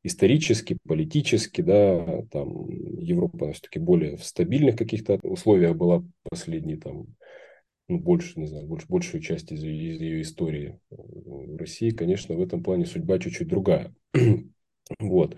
исторически, 0.03 0.77
политически, 0.87 1.61
да, 1.61 2.23
там 2.31 2.67
Европа 2.99 3.51
все-таки 3.51 3.79
более 3.79 4.17
в 4.17 4.23
стабильных 4.23 4.75
каких-то 4.75 5.19
условиях 5.23 5.75
была 5.75 6.03
последние 6.29 6.77
там, 6.77 7.07
ну, 7.87 7.99
больше, 7.99 8.39
не 8.39 8.47
знаю, 8.47 8.67
больше, 8.67 8.87
большую 8.89 9.21
часть 9.21 9.51
из, 9.51 9.63
из 9.63 10.01
ее 10.01 10.21
истории. 10.21 10.79
В 10.89 11.57
России, 11.57 11.91
конечно, 11.91 12.35
в 12.35 12.41
этом 12.41 12.63
плане 12.63 12.85
судьба 12.85 13.19
чуть-чуть 13.19 13.47
другая. 13.47 13.93
вот. 14.99 15.35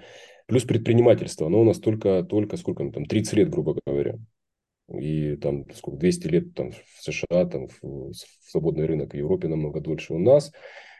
Плюс 0.50 0.64
предпринимательство, 0.64 1.48
оно 1.48 1.62
у 1.62 1.64
нас 1.64 1.80
только, 1.80 2.24
только 2.24 2.58
сколько, 2.58 2.90
там, 2.90 3.06
30 3.06 3.34
лет, 3.34 3.50
грубо 3.50 3.78
говоря 3.86 4.18
и 4.92 5.36
там 5.36 5.66
сколько, 5.74 6.00
200 6.00 6.28
лет 6.28 6.54
там, 6.56 6.72
в 6.72 7.04
США, 7.04 7.46
там, 7.46 7.68
в, 7.68 7.84
в 7.84 8.14
свободный 8.50 8.86
рынок 8.86 9.14
в 9.14 9.18
Европе 9.18 9.48
намного 9.48 9.82
дольше 9.82 10.14
у 10.14 10.18
нас, 10.20 10.52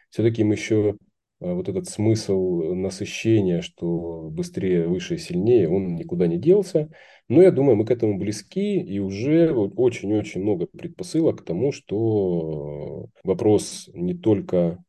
все-таки 0.10 0.44
мы 0.44 0.54
еще 0.54 0.96
а, 1.40 1.54
вот 1.54 1.70
этот 1.70 1.88
смысл 1.88 2.74
насыщения, 2.74 3.62
что 3.62 4.30
быстрее, 4.32 4.88
выше 4.88 5.16
и 5.16 5.18
сильнее, 5.18 5.70
он 5.70 5.96
никуда 5.96 6.28
не 6.28 6.38
делся. 6.38 6.90
Но 7.28 7.42
я 7.42 7.52
думаю, 7.52 7.76
мы 7.76 7.86
к 7.86 7.92
этому 7.92 8.18
близки, 8.18 8.80
и 8.80 9.00
уже 9.00 9.52
очень-очень 9.54 10.42
много 10.42 10.66
предпосылок 10.66 11.42
к 11.42 11.46
тому, 11.46 11.72
что 11.72 13.08
вопрос 13.24 13.90
не 13.94 14.16
только 14.16 14.84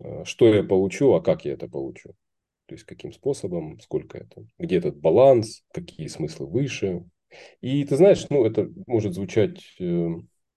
э, 0.00 0.24
что 0.24 0.52
я 0.54 0.62
получу, 0.62 1.12
а 1.12 1.20
как 1.20 1.44
я 1.44 1.52
это 1.52 1.68
получу. 1.68 2.14
То 2.66 2.74
есть, 2.74 2.84
каким 2.84 3.12
способом, 3.12 3.80
сколько 3.80 4.18
это, 4.18 4.46
где 4.58 4.76
этот 4.76 4.98
баланс, 4.98 5.62
какие 5.72 6.08
смыслы 6.08 6.46
выше. 6.46 7.04
И 7.60 7.84
ты 7.84 7.96
знаешь, 7.96 8.26
ну, 8.30 8.44
это 8.44 8.68
может 8.86 9.14
звучать 9.14 9.60
э, 9.78 10.08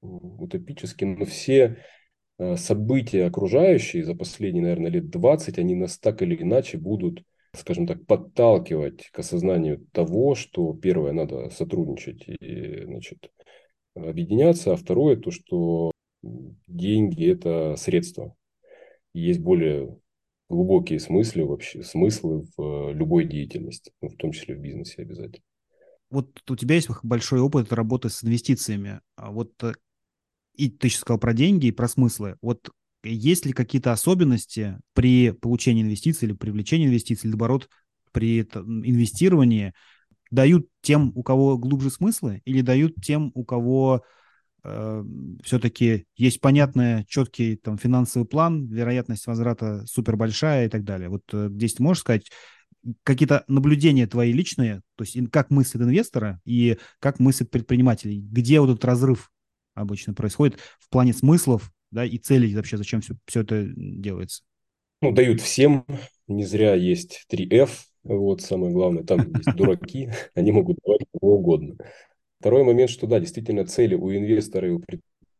утопически, 0.01 1.03
но 1.03 1.25
все 1.25 1.83
э, 2.37 2.55
события 2.55 3.25
окружающие 3.25 4.03
за 4.03 4.15
последние, 4.15 4.63
наверное, 4.63 4.91
лет 4.91 5.09
20, 5.09 5.59
они 5.59 5.75
нас 5.75 5.97
так 5.99 6.21
или 6.21 6.35
иначе 6.35 6.77
будут 6.77 7.23
скажем 7.55 7.87
так, 7.87 8.05
подталкивать 8.05 9.09
к 9.11 9.19
осознанию 9.19 9.85
того, 9.91 10.35
что 10.35 10.73
первое, 10.73 11.13
надо 11.13 11.49
сотрудничать 11.49 12.27
и, 12.27 12.83
значит, 12.85 13.31
объединяться, 13.95 14.73
а 14.73 14.75
второе, 14.75 15.15
то, 15.17 15.31
что 15.31 15.91
деньги– 16.21 17.31
это 17.31 17.75
средства. 17.77 18.35
Есть 19.13 19.39
более 19.39 19.97
глубокие 20.49 20.99
смыслы 20.99 21.45
вообще, 21.45 21.83
смыслы 21.83 22.45
в 22.57 22.91
любой 22.93 23.25
деятельности, 23.25 23.91
ну, 24.01 24.09
в 24.09 24.15
том 24.15 24.31
числе 24.31 24.55
в 24.55 24.59
бизнесе 24.59 25.03
обязательно. 25.03 25.43
Вот 26.09 26.41
у 26.49 26.55
тебя 26.55 26.75
есть 26.75 26.89
большой 27.03 27.39
опыт 27.39 27.71
работы 27.71 28.09
с 28.09 28.23
инвестициями. 28.23 28.99
А 29.15 29.31
вот 29.31 29.51
э, 29.63 29.73
и 30.55 30.69
ты 30.69 30.89
сейчас 30.89 31.01
сказал 31.01 31.19
про 31.19 31.33
деньги 31.33 31.67
и 31.67 31.71
про 31.71 31.87
смыслы. 31.87 32.35
Вот 32.41 32.69
есть 33.03 33.45
ли 33.45 33.53
какие-то 33.53 33.91
особенности 33.91 34.79
при 34.93 35.31
получении 35.31 35.83
инвестиций 35.83 36.27
или 36.27 36.35
привлечении 36.35 36.87
инвестиций, 36.87 37.27
или 37.27 37.31
наоборот, 37.31 37.69
при 38.11 38.41
инвестировании 38.41 39.73
дают 40.31 40.67
тем, 40.81 41.11
у 41.15 41.21
кого 41.21 41.57
глубже 41.57 41.91
смыслы, 41.91 42.41
или 42.45 42.61
дают 42.61 42.95
тем, 43.03 43.31
у 43.35 43.45
кого 43.45 44.01
э, 44.03 44.18
все-таки 45.43 46.05
есть 46.15 46.41
понятный, 46.41 47.05
четкий 47.05 47.55
там, 47.55 47.77
финансовый 47.77 48.25
план, 48.25 48.67
вероятность 48.67 49.25
возврата 49.27 49.85
супер 49.85 50.17
большая 50.17 50.65
и 50.65 50.69
так 50.69 50.83
далее. 50.83 51.09
Вот 51.09 51.23
э, 51.31 51.49
здесь 51.51 51.75
ты 51.75 51.83
можешь 51.83 52.01
сказать 52.01 52.29
какие-то 53.03 53.43
наблюдения 53.47 54.07
твои 54.07 54.31
личные, 54.31 54.81
то 54.95 55.03
есть 55.03 55.17
как 55.31 55.49
мыслят 55.49 55.83
инвестора 55.83 56.41
и 56.45 56.77
как 56.99 57.19
мыслят 57.19 57.49
предпринимателей, 57.49 58.21
где 58.21 58.59
вот 58.59 58.69
этот 58.69 58.85
разрыв 58.85 59.31
обычно 59.73 60.13
происходит 60.13 60.59
в 60.79 60.89
плане 60.89 61.13
смыслов 61.13 61.71
да, 61.91 62.05
и 62.05 62.17
целей 62.17 62.55
вообще, 62.55 62.77
зачем 62.77 63.01
все, 63.01 63.15
все 63.25 63.41
это 63.41 63.65
делается? 63.75 64.43
Ну, 65.01 65.11
дают 65.11 65.41
всем, 65.41 65.85
не 66.27 66.45
зря 66.45 66.75
есть 66.75 67.25
3F, 67.31 67.69
вот 68.03 68.41
самое 68.41 68.73
главное, 68.73 69.03
там 69.03 69.19
есть 69.33 69.55
дураки, 69.55 70.09
они 70.35 70.51
могут 70.51 70.77
давать 70.85 71.01
кого 71.13 71.37
угодно. 71.37 71.75
Второй 72.39 72.63
момент, 72.63 72.89
что 72.89 73.07
да, 73.07 73.19
действительно 73.19 73.65
цели 73.65 73.95
у 73.95 74.11
инвестора 74.13 74.67
и 74.67 74.71
у 74.71 74.81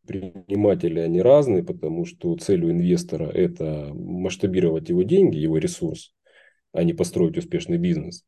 предпринимателя 0.05 1.03
они 1.03 1.21
разные, 1.21 1.63
потому 1.63 2.05
что 2.05 2.35
цель 2.35 2.65
у 2.65 2.71
инвестора– 2.71 3.29
это 3.33 3.91
масштабировать 3.93 4.89
его 4.89 5.03
деньги, 5.03 5.37
его 5.37 5.57
ресурс, 5.57 6.13
а 6.73 6.83
не 6.83 6.93
построить 6.93 7.37
успешный 7.37 7.77
бизнес. 7.77 8.23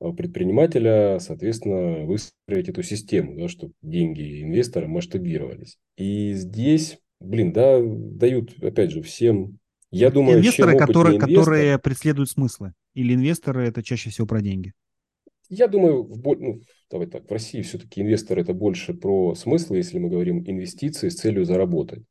А 0.00 0.08
у 0.08 0.12
предпринимателя, 0.12 1.18
соответственно, 1.20 2.04
выстроить 2.04 2.68
эту 2.68 2.82
систему, 2.82 3.36
да, 3.36 3.48
чтобы 3.48 3.72
деньги 3.82 4.42
инвестора 4.42 4.86
масштабировались. 4.86 5.78
И 5.96 6.32
здесь 6.34 6.98
блин, 7.20 7.52
да, 7.52 7.80
дают, 7.80 8.62
опять 8.62 8.90
же, 8.90 9.02
всем. 9.02 9.58
Я 9.90 10.10
думаю, 10.10 10.38
инвесторы, 10.38 10.76
которые, 10.76 11.16
инвестор, 11.16 11.38
которые 11.38 11.78
преследуют 11.78 12.30
смыслы, 12.30 12.72
или 12.94 13.14
инвесторы 13.14 13.66
это 13.66 13.82
чаще 13.82 14.10
всего 14.10 14.26
про 14.26 14.42
деньги? 14.42 14.72
Я 15.48 15.68
думаю, 15.68 16.04
в, 16.04 16.40
ну, 16.40 16.60
давай 16.90 17.06
так, 17.06 17.28
в 17.28 17.32
России 17.32 17.62
все-таки 17.62 18.00
инвесторы 18.00 18.42
это 18.42 18.54
больше 18.54 18.94
про 18.94 19.34
смыслы, 19.34 19.78
если 19.78 19.98
мы 19.98 20.08
говорим 20.08 20.44
инвестиции 20.46 21.08
с 21.08 21.16
целью 21.16 21.44
заработать. 21.44 22.04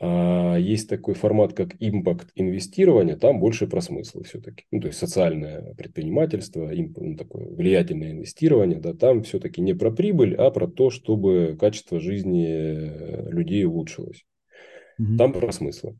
А 0.00 0.56
есть 0.56 0.88
такой 0.88 1.14
формат, 1.14 1.54
как 1.54 1.74
импакт 1.80 2.30
инвестирования, 2.36 3.16
там 3.16 3.40
больше 3.40 3.66
про 3.66 3.80
смыслы 3.80 4.22
все-таки. 4.22 4.64
Ну, 4.70 4.80
то 4.80 4.86
есть 4.88 4.98
социальное 4.98 5.74
предпринимательство, 5.74 6.70
ну, 6.72 7.16
такое 7.16 7.48
влиятельное 7.48 8.12
инвестирование, 8.12 8.78
да, 8.78 8.94
там 8.94 9.24
все-таки 9.24 9.60
не 9.60 9.74
про 9.74 9.90
прибыль, 9.90 10.36
а 10.36 10.50
про 10.52 10.68
то, 10.68 10.90
чтобы 10.90 11.56
качество 11.58 11.98
жизни 11.98 12.46
э, 12.46 13.30
людей 13.30 13.64
улучшилось. 13.64 14.24
Угу. 15.00 15.16
Там 15.16 15.32
про 15.32 15.50
смыслы. 15.50 15.98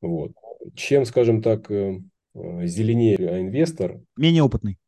Вот. 0.00 0.30
Чем, 0.76 1.04
скажем 1.04 1.42
так, 1.42 1.68
э, 1.72 2.00
э, 2.34 2.66
зеленее 2.66 3.16
инвестор... 3.16 4.00
Менее 4.16 4.44
опытный. 4.44 4.78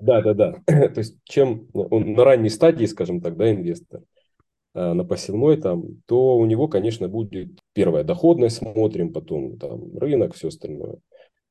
Да, 0.00 0.22
да, 0.22 0.34
да. 0.34 0.52
То 0.66 0.98
есть, 0.98 1.16
чем 1.24 1.68
он 1.72 2.12
на 2.12 2.24
ранней 2.24 2.50
стадии, 2.50 2.86
скажем 2.86 3.20
так, 3.20 3.36
да, 3.36 3.50
инвестор, 3.50 4.02
Э, 4.78 4.92
на 4.92 5.04
посевной 5.04 5.56
там, 5.56 6.02
то 6.06 6.36
у 6.36 6.46
него, 6.46 6.68
конечно, 6.68 7.08
будет 7.08 7.48
первая 7.72 8.04
доходность 8.04 8.58
смотрим, 8.58 9.12
потом 9.12 9.58
там 9.58 9.96
рынок, 9.98 10.34
все 10.34 10.48
остальное. 10.48 10.98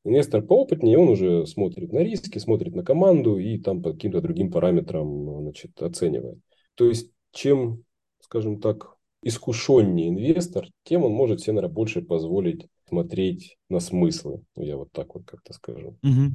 Инвестор 0.05 0.41
поопытнее, 0.41 0.97
он 0.97 1.09
уже 1.09 1.45
смотрит 1.45 1.91
на 1.91 1.99
риски, 1.99 2.37
смотрит 2.37 2.73
на 2.73 2.83
команду 2.83 3.37
и 3.37 3.57
там 3.57 3.81
по 3.81 3.91
каким-то 3.91 4.21
другим 4.21 4.49
параметрам 4.49 5.41
значит, 5.41 5.81
оценивает. 5.81 6.37
То 6.75 6.85
есть, 6.85 7.11
чем, 7.31 7.83
скажем 8.21 8.61
так, 8.61 8.95
искушеннее 9.23 10.07
инвестор, 10.07 10.67
тем 10.83 11.03
он 11.03 11.11
может 11.11 11.41
себе, 11.41 11.53
наверное, 11.53 11.73
больше 11.73 12.01
позволить 12.01 12.67
смотреть 12.87 13.57
на 13.67 13.81
смыслы. 13.81 14.41
Я 14.55 14.77
вот 14.77 14.91
так 14.93 15.13
вот 15.15 15.25
как-то 15.25 15.51
скажу. 15.51 15.97
Угу. 16.01 16.31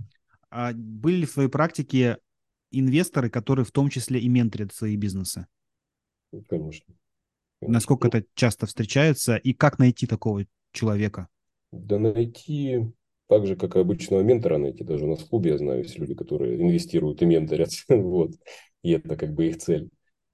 А 0.52 0.72
были 0.74 1.16
ли 1.16 1.26
в 1.26 1.30
своей 1.30 1.48
практике 1.48 2.18
инвесторы, 2.70 3.30
которые 3.30 3.64
в 3.64 3.72
том 3.72 3.88
числе 3.88 4.20
и 4.20 4.28
менторят 4.28 4.72
свои 4.74 4.96
бизнесы? 4.96 5.46
Конечно. 6.48 6.94
Насколько 7.62 8.08
это 8.08 8.24
часто 8.34 8.66
встречается 8.66 9.36
и 9.36 9.54
как 9.54 9.78
найти 9.78 10.06
такого 10.06 10.44
человека? 10.72 11.28
Да 11.70 11.98
найти 11.98 12.92
так 13.28 13.46
же, 13.46 13.56
как 13.56 13.76
и 13.76 13.78
обычного 13.78 14.20
ментора 14.20 14.58
найти. 14.58 14.84
Даже 14.84 15.06
у 15.06 15.08
нас 15.08 15.20
в 15.20 15.28
клубе 15.28 15.52
я 15.52 15.58
знаю, 15.58 15.82
есть 15.84 15.98
люди, 15.98 16.14
которые 16.14 16.60
инвестируют 16.60 17.22
и 17.22 17.24
менторят. 17.24 17.70
вот. 17.88 18.32
И 18.82 18.92
это 18.92 19.16
как 19.16 19.32
бы 19.32 19.46
их 19.46 19.56
цель. 19.56 19.88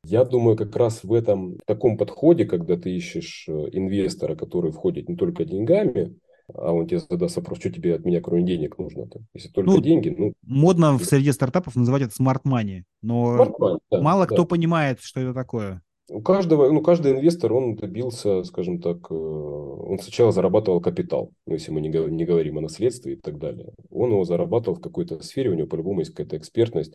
Я 0.05 0.25
думаю, 0.25 0.57
как 0.57 0.75
раз 0.75 1.05
в 1.05 1.13
этом 1.13 1.59
в 1.59 1.65
таком 1.65 1.97
подходе, 1.97 2.45
когда 2.45 2.77
ты 2.77 2.91
ищешь 2.97 3.45
э, 3.49 3.53
инвестора, 3.73 4.35
который 4.35 4.73
входит 4.73 5.09
не 5.09 5.17
только 5.17 5.45
деньгами, 5.45 6.17
а 6.55 6.73
он 6.73 6.87
тебе 6.87 7.01
задаст 7.01 7.37
вопрос, 7.37 7.59
что 7.59 7.71
тебе 7.71 7.95
от 7.95 8.05
меня, 8.05 8.21
кроме 8.21 8.45
денег, 8.45 8.79
нужно. 8.79 9.03
-то? 9.03 9.21
Если 9.35 9.49
только 9.49 9.71
ну, 9.71 9.81
деньги, 9.81 10.15
ну... 10.17 10.33
Модно 10.43 10.99
в 10.99 11.05
среде 11.05 11.33
стартапов 11.33 11.77
называть 11.77 12.03
это 12.03 12.13
smart 12.19 12.43
money, 12.45 12.83
но 13.03 13.37
smart 13.37 13.55
money, 13.59 13.79
да, 13.91 14.01
мало 14.01 14.27
да. 14.27 14.35
кто 14.35 14.45
понимает, 14.45 15.01
что 15.01 15.21
это 15.21 15.35
такое 15.35 15.83
у 16.11 16.23
каждого, 16.23 16.71
ну, 16.71 16.81
каждый 16.81 17.13
инвестор, 17.13 17.53
он 17.53 17.77
добился, 17.77 18.43
скажем 18.45 18.81
так, 18.81 19.11
э, 19.11 19.15
он 19.15 19.99
сначала 19.99 20.33
зарабатывал 20.33 20.81
капитал, 20.81 21.33
ну, 21.47 21.55
если 21.55 21.71
мы 21.71 21.81
не, 21.81 21.89
не 21.89 22.25
говорим 22.25 22.59
о 22.59 22.63
наследстве 22.63 23.15
и 23.15 23.17
так 23.17 23.39
далее. 23.39 23.73
Он 23.91 24.11
его 24.11 24.25
зарабатывал 24.25 24.79
в 24.79 24.81
какой-то 24.81 25.23
сфере, 25.23 25.51
у 25.51 25.55
него 25.55 25.69
по-любому 25.69 26.01
есть 26.01 26.13
какая-то 26.13 26.39
экспертность. 26.39 26.95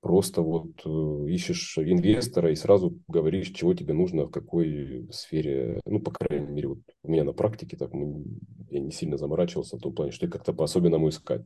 Просто 0.00 0.42
вот 0.42 0.70
э, 0.84 1.30
ищешь 1.30 1.78
инвестора 1.78 2.52
и 2.52 2.54
сразу 2.54 2.98
говоришь, 3.08 3.50
чего 3.50 3.74
тебе 3.74 3.94
нужно, 3.94 4.26
в 4.26 4.30
какой 4.30 5.08
сфере. 5.10 5.80
Ну, 5.84 6.00
по 6.00 6.12
крайней 6.12 6.46
мере, 6.46 6.68
вот 6.68 6.78
у 7.02 7.10
меня 7.10 7.24
на 7.24 7.32
практике 7.32 7.76
так 7.76 7.92
мы, 7.92 8.24
я 8.70 8.80
не 8.80 8.92
сильно 8.92 9.16
заморачивался 9.16 9.76
в 9.76 9.80
том 9.80 9.94
плане, 9.94 10.12
что 10.12 10.28
как-то 10.28 10.52
по-особенному 10.52 11.08
искать. 11.08 11.42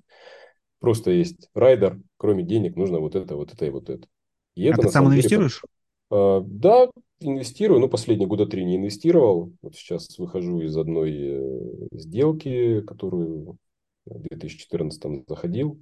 Просто 0.80 1.10
есть 1.10 1.48
райдер, 1.54 2.00
кроме 2.16 2.42
денег 2.42 2.76
нужно 2.76 3.00
вот 3.00 3.14
это, 3.14 3.36
вот 3.36 3.52
это 3.52 3.66
и 3.66 3.70
вот 3.70 3.88
это. 3.88 4.06
И 4.54 4.66
а 4.66 4.72
это, 4.72 4.82
ты 4.82 4.88
сам 4.88 5.06
инвестируешь? 5.08 5.62
Деле, 5.62 5.70
а, 6.10 6.40
да, 6.44 6.90
инвестирую, 7.20 7.80
но 7.80 7.88
последние 7.88 8.28
года 8.28 8.46
три 8.46 8.64
не 8.64 8.76
инвестировал. 8.76 9.52
Вот 9.62 9.74
сейчас 9.76 10.18
выхожу 10.18 10.60
из 10.60 10.76
одной 10.76 11.16
э, 11.16 11.88
сделки, 11.92 12.80
которую 12.82 13.58
в 14.06 14.20
2014 14.30 15.24
заходил. 15.28 15.80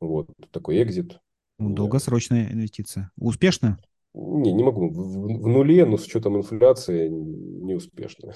Вот 0.00 0.28
такой 0.50 0.82
экзит. 0.82 1.18
Долгосрочная 1.60 2.50
инвестиция. 2.52 3.10
Успешная? 3.16 3.78
Не, 4.14 4.52
не 4.52 4.64
могу. 4.64 4.88
В, 4.88 5.42
в 5.42 5.46
нуле, 5.46 5.84
но 5.84 5.96
с 5.96 6.04
учетом 6.04 6.36
инфляции 6.36 7.08
не 7.08 7.74
успешно. 7.74 8.32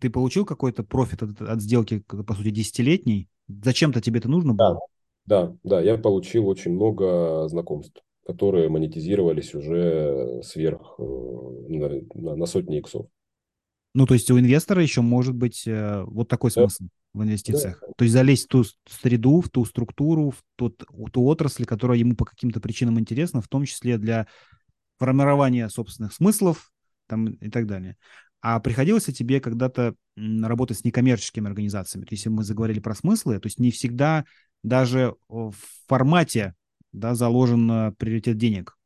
Ты 0.00 0.10
получил 0.10 0.44
какой-то 0.44 0.82
профит 0.82 1.22
от, 1.22 1.40
от 1.40 1.60
сделки, 1.60 2.00
по 2.00 2.34
сути, 2.34 2.50
десятилетней? 2.50 3.28
Зачем-то 3.48 4.00
тебе 4.00 4.18
это 4.18 4.28
нужно 4.28 4.54
было? 4.54 4.80
Да, 5.24 5.46
да, 5.46 5.56
да. 5.62 5.80
Я 5.80 5.96
получил 5.96 6.48
очень 6.48 6.72
много 6.72 7.48
знакомств 7.48 8.02
которые 8.26 8.68
монетизировались 8.68 9.54
уже 9.54 10.40
сверх 10.42 10.94
э, 10.98 11.02
на, 11.02 12.36
на 12.36 12.46
сотни 12.46 12.78
иксов. 12.78 13.06
Ну, 13.94 14.06
то 14.06 14.14
есть 14.14 14.30
у 14.30 14.38
инвестора 14.38 14.82
еще 14.82 15.02
может 15.02 15.34
быть 15.34 15.66
э, 15.66 16.02
вот 16.06 16.28
такой 16.28 16.50
да. 16.50 16.62
смысл 16.62 16.88
в 17.12 17.22
инвестициях. 17.22 17.78
Да. 17.80 17.92
То 17.96 18.04
есть 18.04 18.12
залезть 18.12 18.46
в 18.46 18.48
ту 18.48 18.64
среду, 18.88 19.40
в 19.40 19.48
ту 19.48 19.64
структуру, 19.64 20.30
в, 20.30 20.42
тот, 20.56 20.84
в 20.88 21.10
ту 21.10 21.24
отрасль, 21.24 21.64
которая 21.64 21.98
ему 21.98 22.16
по 22.16 22.24
каким-то 22.24 22.60
причинам 22.60 22.98
интересна, 22.98 23.40
в 23.40 23.46
том 23.48 23.64
числе 23.64 23.96
для 23.96 24.26
формирования 24.98 25.68
собственных 25.68 26.12
смыслов 26.12 26.72
там, 27.06 27.34
и 27.34 27.48
так 27.50 27.66
далее. 27.66 27.96
А 28.40 28.58
приходилось 28.60 29.08
ли 29.08 29.14
тебе 29.14 29.40
когда-то 29.40 29.94
работать 30.16 30.78
с 30.78 30.84
некоммерческими 30.84 31.48
организациями? 31.48 32.04
То 32.04 32.12
есть, 32.12 32.24
если 32.24 32.30
мы 32.30 32.42
заговорили 32.44 32.80
про 32.80 32.94
смыслы, 32.94 33.38
то 33.38 33.46
есть 33.46 33.58
не 33.58 33.70
всегда 33.70 34.24
даже 34.62 35.14
в 35.28 35.54
формате 35.86 36.54
да, 36.92 37.14
заложен 37.14 37.94
приоритет 37.94 38.38
денег. 38.38 38.76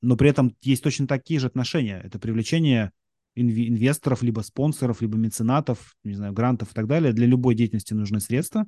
Но 0.00 0.16
при 0.16 0.30
этом 0.30 0.56
есть 0.62 0.82
точно 0.82 1.06
такие 1.06 1.40
же 1.40 1.46
отношения. 1.46 2.00
Это 2.04 2.18
привлечение 2.18 2.92
инвесторов, 3.40 4.22
либо 4.22 4.40
спонсоров, 4.40 5.00
либо 5.00 5.16
меценатов, 5.16 5.96
не 6.04 6.14
знаю, 6.14 6.32
грантов 6.32 6.72
и 6.72 6.74
так 6.74 6.86
далее. 6.86 7.12
Для 7.12 7.26
любой 7.26 7.54
деятельности 7.54 7.94
нужны 7.94 8.20
средства, 8.20 8.66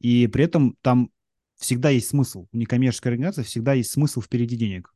и 0.00 0.26
при 0.26 0.44
этом 0.44 0.76
там 0.82 1.10
всегда 1.56 1.90
есть 1.90 2.08
смысл. 2.08 2.46
У 2.52 2.56
некоммерческой 2.56 3.12
организации 3.12 3.42
всегда 3.42 3.74
есть 3.74 3.90
смысл 3.90 4.20
впереди 4.20 4.56
денег. 4.56 4.92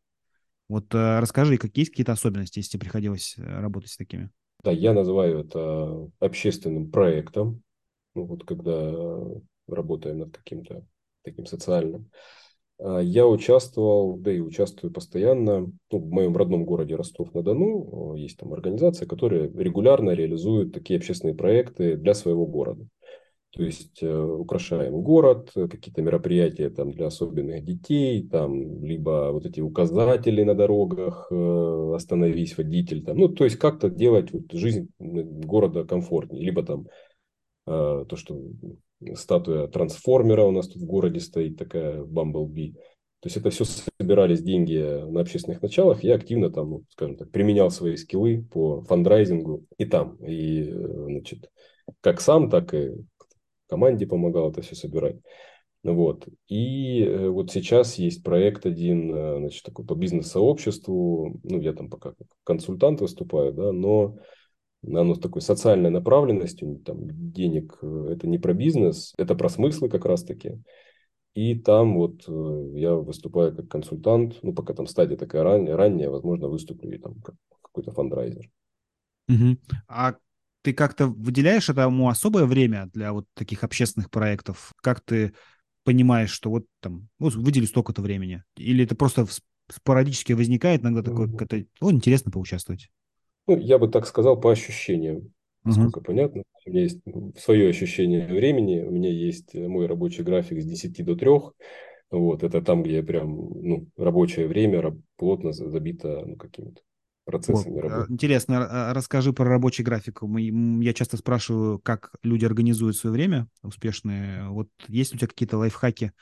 Вот 0.68 0.94
э, 0.94 1.18
расскажи, 1.20 1.58
какие 1.58 1.82
есть 1.82 1.90
какие-то 1.90 2.12
особенности, 2.12 2.58
если 2.58 2.72
тебе 2.72 2.80
приходилось 2.80 3.34
э, 3.36 3.42
работать 3.60 3.90
с 3.90 3.96
такими? 3.96 4.30
Да, 4.62 4.72
я 4.72 4.94
называю 4.94 5.40
это 5.40 6.10
общественным 6.20 6.90
проектом. 6.90 7.62
Ну, 8.14 8.24
вот 8.24 8.44
когда 8.44 8.94
работаем 9.66 10.20
над 10.20 10.36
каким-то 10.36 10.86
таким 11.22 11.46
социальным. 11.46 12.10
А, 12.78 13.00
я 13.00 13.26
участвовал, 13.26 14.16
да 14.16 14.32
и 14.32 14.40
участвую 14.40 14.92
постоянно, 14.92 15.70
ну, 15.90 15.98
в 15.98 16.10
моем 16.10 16.36
родном 16.36 16.64
городе 16.64 16.96
Ростов-на-Дону 16.96 18.14
есть 18.14 18.38
там 18.38 18.52
организация, 18.52 19.06
которая 19.06 19.50
регулярно 19.50 20.10
реализует 20.10 20.72
такие 20.72 20.98
общественные 20.98 21.34
проекты 21.34 21.96
для 21.96 22.14
своего 22.14 22.46
города. 22.46 22.86
То 23.54 23.62
есть 23.62 24.02
э, 24.02 24.12
украшаем 24.12 25.00
город, 25.02 25.52
какие-то 25.54 26.02
мероприятия 26.02 26.70
там 26.70 26.90
для 26.90 27.06
особенных 27.06 27.64
детей, 27.64 28.26
там 28.28 28.82
либо 28.82 29.30
вот 29.30 29.46
эти 29.46 29.60
указатели 29.60 30.42
на 30.42 30.56
дорогах, 30.56 31.28
э, 31.30 31.92
остановись, 31.94 32.58
водитель, 32.58 33.04
там, 33.04 33.16
ну 33.16 33.28
то 33.28 33.44
есть 33.44 33.56
как-то 33.56 33.90
делать 33.90 34.32
вот, 34.32 34.50
жизнь 34.50 34.88
города 34.98 35.84
комфортнее, 35.84 36.42
либо 36.44 36.64
там 36.64 36.88
э, 37.68 38.04
то, 38.08 38.16
что 38.16 38.42
статуя 39.14 39.66
трансформера 39.68 40.42
у 40.44 40.50
нас 40.50 40.68
тут 40.68 40.82
в 40.82 40.86
городе 40.86 41.20
стоит, 41.20 41.56
такая 41.58 42.02
Бамблби. 42.04 42.72
То 43.20 43.28
есть 43.28 43.36
это 43.36 43.50
все 43.50 43.64
собирались 43.64 44.42
деньги 44.42 44.76
на 45.10 45.22
общественных 45.22 45.62
началах. 45.62 46.04
Я 46.04 46.14
активно 46.14 46.50
там, 46.50 46.70
ну, 46.70 46.84
скажем 46.90 47.16
так, 47.16 47.30
применял 47.30 47.70
свои 47.70 47.96
скиллы 47.96 48.46
по 48.52 48.82
фандрайзингу 48.82 49.64
и 49.78 49.86
там. 49.86 50.16
И, 50.16 50.70
значит, 50.70 51.50
как 52.00 52.20
сам, 52.20 52.50
так 52.50 52.74
и 52.74 52.92
команде 53.68 54.06
помогал 54.06 54.50
это 54.50 54.62
все 54.62 54.74
собирать. 54.74 55.16
Вот. 55.82 56.26
И 56.48 57.02
э, 57.02 57.28
вот 57.28 57.50
сейчас 57.52 57.96
есть 57.96 58.22
проект 58.22 58.64
один, 58.64 59.14
э, 59.14 59.38
значит, 59.38 59.62
такой 59.64 59.84
по 59.84 59.94
бизнес-сообществу. 59.94 61.40
Ну, 61.42 61.60
я 61.60 61.74
там 61.74 61.90
пока 61.90 62.12
как 62.12 62.26
консультант 62.42 63.02
выступаю, 63.02 63.52
да, 63.52 63.70
но 63.72 64.16
оно 64.86 65.14
с 65.14 65.20
такой 65.20 65.42
социальной 65.42 65.90
направленностью, 65.90 66.76
там 66.84 67.32
денег, 67.32 67.78
э, 67.82 68.08
это 68.12 68.26
не 68.26 68.38
про 68.38 68.54
бизнес, 68.54 69.12
это 69.16 69.34
про 69.34 69.48
смыслы 69.48 69.88
как 69.88 70.04
раз-таки. 70.04 70.62
И 71.34 71.56
там 71.58 71.96
вот 71.96 72.22
я 72.76 72.94
выступаю 72.94 73.56
как 73.56 73.68
консультант, 73.68 74.38
ну, 74.42 74.52
пока 74.52 74.72
там 74.72 74.86
стадия 74.86 75.16
такая 75.16 75.42
ранняя, 75.42 75.76
ранняя 75.76 76.08
возможно, 76.08 76.46
выступлю 76.46 76.92
и 76.92 76.98
там 76.98 77.20
как 77.22 77.34
какой-то 77.60 77.90
фандрайзер. 77.90 78.48
Угу. 79.28 79.56
А 79.88 80.14
ты 80.62 80.72
как-то 80.72 81.08
выделяешь 81.08 81.68
этому 81.68 82.08
особое 82.08 82.44
время 82.44 82.88
для 82.94 83.12
вот 83.12 83.26
таких 83.34 83.64
общественных 83.64 84.10
проектов? 84.10 84.72
Как 84.80 85.00
ты 85.00 85.34
понимаешь, 85.82 86.30
что 86.30 86.50
вот 86.50 86.66
там, 86.80 87.08
вот 87.18 87.34
выделю 87.34 87.66
столько-то 87.66 88.00
времени? 88.00 88.44
Или 88.56 88.84
это 88.84 88.94
просто 88.94 89.26
спорадически 89.70 90.32
возникает 90.32 90.82
иногда 90.82 91.02
такое, 91.02 91.28
это, 91.38 91.64
ну, 91.80 91.90
интересно 91.90 92.30
поучаствовать? 92.30 92.90
Ну, 93.46 93.58
я 93.58 93.78
бы 93.78 93.88
так 93.88 94.06
сказал, 94.06 94.40
по 94.40 94.50
ощущениям. 94.50 95.32
Насколько 95.64 96.00
uh-huh. 96.00 96.04
понятно. 96.04 96.42
У 96.66 96.70
меня 96.70 96.82
есть 96.82 97.00
свое 97.38 97.70
ощущение 97.70 98.26
времени, 98.26 98.80
у 98.80 98.90
меня 98.90 99.10
есть 99.10 99.54
мой 99.54 99.86
рабочий 99.86 100.22
график 100.22 100.60
с 100.60 100.66
10 100.66 101.04
до 101.04 101.16
3. 101.16 101.30
Вот, 102.10 102.42
это 102.42 102.62
там, 102.62 102.82
где 102.82 103.02
прям 103.02 103.34
ну, 103.34 103.88
рабочее 103.96 104.46
время 104.46 104.96
плотно 105.16 105.52
забито 105.52 106.22
ну, 106.26 106.36
какими-то 106.36 106.82
процессами 107.24 107.74
вот. 107.74 107.82
работы. 107.82 108.12
Интересно, 108.12 108.66
а, 108.70 108.94
расскажи 108.94 109.32
про 109.32 109.46
рабочий 109.46 109.82
график. 109.82 110.22
Мы, 110.22 110.42
я 110.84 110.92
часто 110.92 111.16
спрашиваю, 111.16 111.78
как 111.78 112.12
люди 112.22 112.44
организуют 112.44 112.96
свое 112.96 113.14
время 113.14 113.48
успешные. 113.62 114.48
Вот 114.50 114.68
есть 114.86 115.14
у 115.14 115.16
тебя 115.16 115.28
какие-то 115.28 115.58
лайфхаки 115.58 116.12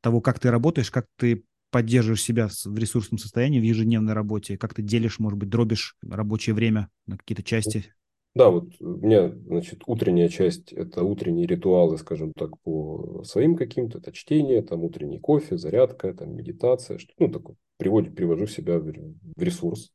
того, 0.00 0.20
как 0.20 0.38
ты 0.38 0.50
работаешь, 0.50 0.90
как 0.90 1.06
ты 1.16 1.44
поддерживаешь 1.70 2.22
себя 2.22 2.48
в 2.64 2.78
ресурсном 2.78 3.18
состоянии 3.18 3.60
в 3.60 3.64
ежедневной 3.64 4.14
работе, 4.14 4.56
как 4.56 4.74
ты 4.74 4.82
делишь, 4.82 5.18
может 5.18 5.38
быть, 5.38 5.48
дробишь 5.48 5.96
рабочее 6.02 6.54
время 6.54 6.88
на 7.06 7.16
какие-то 7.16 7.42
части? 7.42 7.92
Да, 8.34 8.50
вот 8.50 8.68
у 8.80 8.98
меня, 8.98 9.30
значит, 9.30 9.82
утренняя 9.86 10.28
часть– 10.28 10.72
это 10.74 11.02
утренние 11.02 11.46
ритуалы, 11.46 11.98
скажем 11.98 12.32
так, 12.34 12.60
по 12.62 13.22
своим 13.24 13.56
каким-то, 13.56 13.98
это 13.98 14.12
чтение, 14.12 14.62
там 14.62 14.84
утренний 14.84 15.18
кофе, 15.18 15.58
зарядка, 15.58 16.14
там 16.14 16.36
медитация, 16.36 16.98
что, 16.98 17.12
ну, 17.18 17.28
такое, 17.32 17.56
приводит, 17.78 18.14
привожу 18.14 18.46
себя 18.46 18.78
в 18.78 18.92
ресурс. 19.36 19.90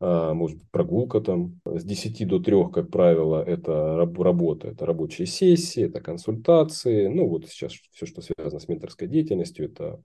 А, 0.00 0.32
может 0.32 0.58
быть, 0.58 0.70
прогулка 0.70 1.20
там 1.20 1.60
с 1.64 1.84
10 1.84 2.26
до 2.26 2.38
3, 2.38 2.70
как 2.72 2.90
правило, 2.90 3.42
это 3.42 3.96
работа, 3.96 4.68
это 4.68 4.86
рабочие 4.86 5.26
сессии, 5.26 5.82
это 5.82 6.00
консультации. 6.00 7.08
Ну, 7.08 7.28
вот 7.28 7.48
сейчас 7.48 7.72
все, 7.90 8.06
что 8.06 8.22
связано 8.22 8.60
с 8.60 8.68
менторской 8.68 9.08
деятельностью, 9.08 9.66
это 9.66 10.00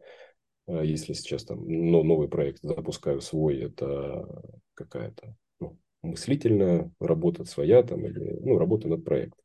если 0.67 1.13
сейчас 1.13 1.43
там 1.43 1.67
но 1.67 2.04
новый 2.04 2.28
проект 2.28 2.60
запускаю 2.62 3.21
свой, 3.21 3.58
это 3.60 4.28
какая-то 4.73 5.36
ну, 5.60 5.78
мыслительная 6.02 6.91
работа 6.99 7.45
своя 7.45 7.84
там 7.84 8.06
или 8.06 8.38
ну, 8.41 8.58
работа 8.58 8.88
над 8.88 9.04
проектом. 9.04 9.43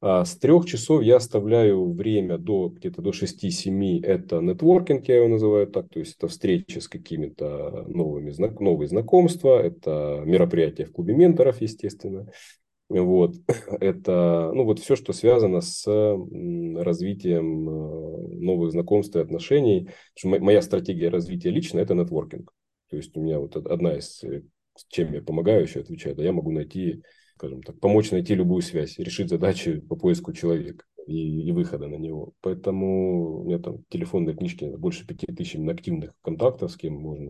А 0.00 0.24
с 0.24 0.36
трех 0.36 0.64
часов 0.64 1.02
я 1.02 1.16
оставляю 1.16 1.92
время 1.92 2.38
до 2.38 2.68
где-то 2.68 3.02
до 3.02 3.10
6-7. 3.10 4.00
Это 4.04 4.40
нетворкинг, 4.40 5.08
я 5.08 5.16
его 5.16 5.28
называю 5.28 5.66
так. 5.66 5.88
То 5.88 5.98
есть 5.98 6.16
это 6.16 6.28
встречи 6.28 6.78
с 6.78 6.86
какими-то 6.86 7.84
новыми 7.88 8.32
новые 8.60 8.88
знакомства. 8.88 9.60
Это 9.60 10.22
мероприятия 10.24 10.84
в 10.84 10.92
клубе 10.92 11.14
менторов, 11.14 11.60
естественно. 11.60 12.30
Вот. 12.88 13.34
Это 13.80 14.50
ну, 14.54 14.64
вот 14.64 14.78
все, 14.78 14.96
что 14.96 15.12
связано 15.12 15.60
с 15.60 15.86
развитием 15.86 17.68
э, 17.68 18.28
новых 18.40 18.72
знакомств 18.72 19.16
и 19.16 19.20
отношений. 19.20 19.90
Моя 20.24 20.62
стратегия 20.62 21.08
развития 21.08 21.50
лично– 21.50 21.78
это 21.80 21.94
нетворкинг. 21.94 22.52
То 22.90 22.96
есть 22.96 23.16
у 23.16 23.22
меня 23.22 23.38
вот 23.38 23.56
одна 23.56 23.96
из, 23.96 24.22
э, 24.24 24.42
чем 24.88 25.12
я 25.12 25.22
помогаю 25.22 25.62
еще 25.62 25.80
отвечаю, 25.80 26.16
да, 26.16 26.22
я 26.22 26.32
могу 26.32 26.50
найти 26.50 27.02
скажем 27.38 27.62
так, 27.62 27.78
помочь 27.78 28.10
найти 28.10 28.34
любую 28.34 28.62
связь, 28.62 28.98
решить 28.98 29.28
задачи 29.28 29.78
по 29.78 29.94
поиску 29.94 30.32
человека 30.32 30.84
и, 31.06 31.48
и 31.48 31.52
выхода 31.52 31.86
на 31.86 31.94
него. 31.94 32.32
Поэтому 32.40 33.42
у 33.42 33.44
меня 33.44 33.60
там 33.60 33.84
телефонные 33.88 34.34
книжки 34.34 34.64
больше 34.76 35.06
пяти 35.06 35.26
тысяч 35.26 35.54
активных 35.54 36.14
контактов, 36.22 36.72
с 36.72 36.76
кем 36.76 36.94
можно 36.94 37.28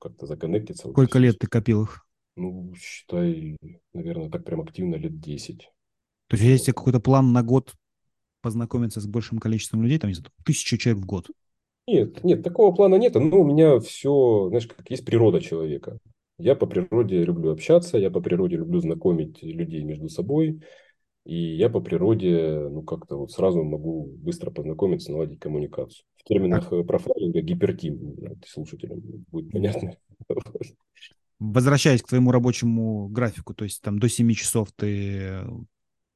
как-то 0.00 0.26
законнектиться. 0.26 0.88
Сколько 0.88 1.18
лет 1.18 1.38
ты 1.38 1.46
копил 1.46 1.82
их? 1.82 2.06
Ну, 2.36 2.74
считай, 2.76 3.56
наверное, 3.92 4.30
так 4.30 4.44
прям 4.44 4.62
активно 4.62 4.96
лет 4.96 5.20
10. 5.20 5.70
То 6.28 6.36
есть 6.36 6.42
есть 6.42 6.66
какой-то 6.66 7.00
план 7.00 7.32
на 7.32 7.42
год 7.42 7.74
познакомиться 8.40 9.00
с 9.00 9.06
большим 9.06 9.38
количеством 9.38 9.82
людей, 9.82 9.98
там, 9.98 10.08
не 10.08 10.14
знаю, 10.14 10.30
тысячу 10.44 10.76
человек 10.76 11.02
в 11.02 11.06
год? 11.06 11.30
Нет, 11.86 12.22
нет, 12.24 12.42
такого 12.42 12.74
плана 12.74 12.94
нет. 12.96 13.14
Но 13.14 13.40
у 13.40 13.44
меня 13.44 13.80
все, 13.80 14.48
знаешь, 14.48 14.66
как 14.66 14.88
есть 14.90 15.04
природа 15.04 15.40
человека. 15.40 15.98
Я 16.38 16.56
по 16.56 16.66
природе 16.66 17.22
люблю 17.22 17.52
общаться, 17.52 17.98
я 17.98 18.10
по 18.10 18.20
природе 18.20 18.56
люблю 18.56 18.80
знакомить 18.80 19.42
людей 19.42 19.82
между 19.82 20.08
собой, 20.08 20.62
и 21.24 21.36
я 21.36 21.68
по 21.68 21.80
природе, 21.80 22.68
ну, 22.70 22.82
как-то 22.82 23.16
вот 23.16 23.30
сразу 23.30 23.62
могу 23.62 24.06
быстро 24.16 24.50
познакомиться, 24.50 25.12
наладить 25.12 25.38
коммуникацию. 25.38 26.04
В 26.16 26.24
терминах 26.24 26.72
а... 26.72 26.82
профайлинга 26.82 27.42
гипертим, 27.42 28.16
слушателям 28.46 29.00
будет 29.30 29.52
понятно. 29.52 29.96
Возвращаясь 31.44 32.02
к 32.02 32.08
твоему 32.08 32.30
рабочему 32.30 33.08
графику, 33.08 33.54
то 33.54 33.64
есть 33.64 33.82
там 33.82 33.98
до 33.98 34.08
7 34.08 34.32
часов 34.32 34.68
ты 34.76 35.40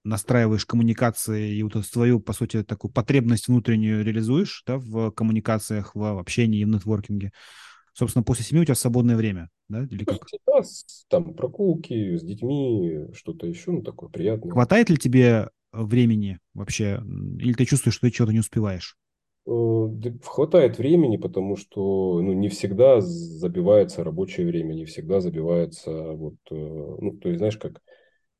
настраиваешь 0.04 0.64
коммуникации 0.64 1.56
и 1.56 1.62
вот 1.64 1.84
свою, 1.84 2.20
по 2.20 2.32
сути, 2.32 2.62
такую 2.62 2.92
потребность 2.92 3.48
внутреннюю 3.48 4.04
реализуешь 4.04 4.62
да, 4.66 4.78
в 4.78 5.10
коммуникациях, 5.10 5.94
в 5.94 6.18
общении 6.18 6.60
и 6.60 6.64
в 6.64 6.68
нетворкинге 6.68 7.32
собственно, 7.96 8.22
после 8.22 8.44
семьи 8.44 8.62
у 8.62 8.64
тебя 8.64 8.74
свободное 8.74 9.16
время, 9.16 9.48
да, 9.68 9.84
или 9.84 10.04
как? 10.04 10.26
Там 11.08 11.34
прогулки 11.34 12.16
с 12.16 12.22
детьми, 12.22 13.06
что-то 13.14 13.46
еще, 13.46 13.72
ну, 13.72 13.82
такое 13.82 14.10
приятное. 14.10 14.52
Хватает 14.52 14.90
ли 14.90 14.96
тебе 14.96 15.48
времени 15.72 16.38
вообще, 16.54 17.02
или 17.38 17.54
ты 17.54 17.64
чувствуешь, 17.64 17.94
что 17.94 18.06
ты 18.06 18.12
чего-то 18.12 18.32
не 18.32 18.40
успеваешь? 18.40 18.96
Э, 19.46 19.88
хватает 20.24 20.78
времени, 20.78 21.16
потому 21.18 21.56
что 21.56 22.20
ну, 22.20 22.32
не 22.32 22.48
всегда 22.48 23.00
забивается 23.00 24.02
рабочее 24.02 24.46
время, 24.46 24.74
не 24.74 24.84
всегда 24.86 25.20
забивается 25.20 26.12
вот, 26.12 26.34
э, 26.50 26.54
ну, 26.54 27.12
то 27.12 27.28
есть, 27.28 27.38
знаешь, 27.38 27.56
как 27.56 27.80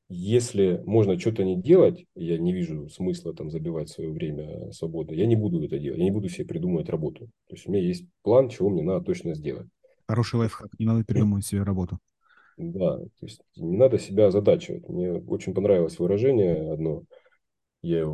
если 0.09 0.83
можно 0.85 1.19
что-то 1.19 1.45
не 1.45 1.61
делать, 1.61 2.07
я 2.17 2.39
не 2.39 2.53
вижу 2.53 2.89
смысла 2.89 3.35
там 3.35 3.51
забивать 3.51 3.89
свое 3.89 4.11
время 4.11 4.73
свободно, 4.73 5.15
я 5.15 5.27
не 5.27 5.37
буду 5.37 5.63
это 5.65 5.79
делать, 5.79 5.99
я 5.99 6.05
не 6.05 6.11
буду 6.11 6.29
себе 6.29 6.47
придумывать 6.47 6.89
работу. 6.89 7.27
То 7.49 7.55
есть 7.55 7.69
у 7.69 7.73
меня 7.73 7.83
есть 7.83 8.07
план, 8.23 8.49
чего 8.49 8.69
мне 8.69 8.83
надо 8.83 9.05
точно 9.05 9.35
сделать. 9.35 9.69
Хороший 10.09 10.37
лайфхак, 10.37 10.71
не 10.79 10.87
надо 10.87 11.05
придумывать 11.05 11.47
себе 11.47 11.63
работу. 11.63 11.99
Да, 12.57 12.99
то 12.99 13.27
есть 13.27 13.43
не 13.57 13.77
надо 13.77 13.99
себя 13.99 14.27
озадачивать. 14.27 14.89
Мне 14.89 15.13
очень 15.13 15.55
понравилось 15.55 15.99
выражение 15.99 16.73
одно. 16.73 17.03
Я 17.87 18.07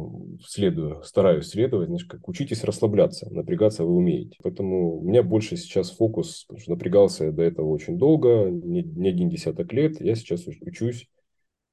следую, 0.44 1.02
стараюсь 1.02 1.48
следовать, 1.48 1.88
знаешь, 1.88 2.04
как 2.04 2.28
учитесь 2.28 2.64
расслабляться, 2.64 3.32
напрягаться 3.32 3.84
вы 3.84 3.94
умеете. 3.94 4.36
Поэтому 4.42 4.98
у 4.98 5.02
меня 5.02 5.22
больше 5.22 5.56
сейчас 5.56 5.90
фокус, 5.90 6.44
потому 6.44 6.60
что 6.60 6.70
напрягался 6.72 7.24
я 7.26 7.32
до 7.32 7.42
этого 7.42 7.68
очень 7.68 7.98
долго, 7.98 8.50
не, 8.50 8.82
не 8.82 9.08
один 9.08 9.28
десяток 9.28 9.72
лет, 9.72 10.00
я 10.00 10.14
сейчас 10.14 10.46
учусь 10.46 11.08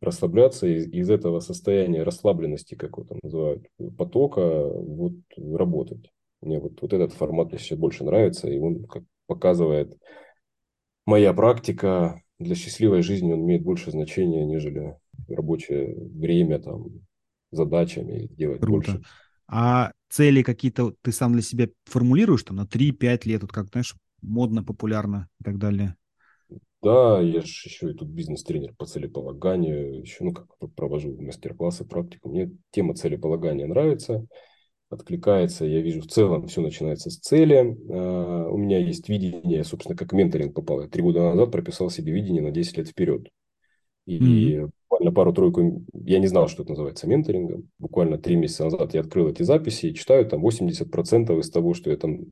расслабляться 0.02 0.68
из, 0.68 0.88
из 0.88 1.10
этого 1.10 1.40
состояния 1.40 2.04
расслабленности, 2.04 2.76
как 2.76 2.92
его 2.92 3.04
там 3.04 3.20
называют, 3.22 3.66
потока, 3.98 4.66
вот 4.66 5.14
работать. 5.38 6.10
Мне 6.42 6.60
вот, 6.60 6.82
вот 6.82 6.94
этот 6.94 7.14
формат 7.14 7.52
мне 7.52 7.60
сейчас 7.60 7.78
больше 7.78 8.04
нравится, 8.04 8.50
и 8.50 8.58
он 8.60 8.86
как 8.86 9.04
показывает 9.28 9.98
моя 11.06 11.34
практика 11.34 12.22
для 12.40 12.56
счастливой 12.56 13.02
жизни, 13.02 13.34
он 13.34 13.42
имеет 13.42 13.64
больше 13.64 13.92
значения, 13.92 14.46
нежели 14.46 14.96
рабочее 15.28 15.96
время, 15.96 16.60
там, 16.60 17.02
задачами 17.52 18.28
делать 18.36 18.62
Круто. 18.62 18.94
больше. 18.94 19.04
А 19.48 19.92
цели 20.10 20.44
какие-то 20.44 20.94
ты 21.02 21.12
сам 21.12 21.34
для 21.34 21.42
себя 21.42 21.68
формулируешь 21.86 22.44
там 22.44 22.58
на 22.58 22.68
3-5 22.68 23.26
лет, 23.26 23.42
вот 23.42 23.52
как, 23.52 23.68
знаешь, 23.70 23.96
модно, 24.22 24.64
популярно 24.64 25.28
и 25.40 25.44
так 25.44 25.58
далее? 25.58 25.96
Да, 26.82 27.20
я 27.20 27.42
же 27.42 27.48
еще 27.66 27.92
и 27.92 27.94
тут 27.94 28.08
бизнес-тренер 28.08 28.74
по 28.78 28.86
целеполаганию, 28.86 30.00
еще, 30.00 30.24
ну, 30.24 30.32
как 30.32 30.48
провожу 30.76 31.16
мастер-классы, 31.22 31.84
практику. 31.84 32.30
Мне 32.30 32.52
тема 32.72 32.96
целеполагания 32.96 33.68
нравится, 33.68 34.26
откликается. 34.90 35.66
Я 35.66 35.82
вижу, 35.82 36.02
в 36.02 36.08
целом 36.08 36.48
все 36.48 36.62
начинается 36.62 37.10
с 37.10 37.18
цели. 37.20 37.78
А, 37.92 38.48
у 38.50 38.58
меня 38.58 38.80
есть 38.80 39.10
видение, 39.10 39.64
собственно, 39.66 39.98
как 39.98 40.14
менторинг 40.14 40.54
попал. 40.56 40.82
Я 40.82 40.88
три 40.88 41.04
года 41.04 41.22
назад 41.22 41.52
прописал 41.52 41.90
себе 41.90 42.14
видение 42.14 42.42
на 42.42 42.52
10 42.52 42.78
лет 42.78 42.88
вперед. 42.90 43.28
И 44.10 44.56
mm-hmm. 44.56 44.70
буквально 44.90 45.12
пару-тройку, 45.12 45.86
я 45.94 46.18
не 46.18 46.26
знал, 46.26 46.48
что 46.48 46.64
это 46.64 46.72
называется 46.72 47.08
менторингом. 47.08 47.70
Буквально 47.78 48.18
три 48.18 48.36
месяца 48.36 48.64
назад 48.64 48.96
я 48.96 49.02
открыл 49.02 49.30
эти 49.30 49.44
записи 49.44 49.88
и 49.88 49.94
читаю 49.94 50.26
там 50.26 50.44
80% 50.46 51.40
из 51.40 51.50
того, 51.52 51.76
что 51.76 51.92
я 51.92 51.98
там 51.98 52.26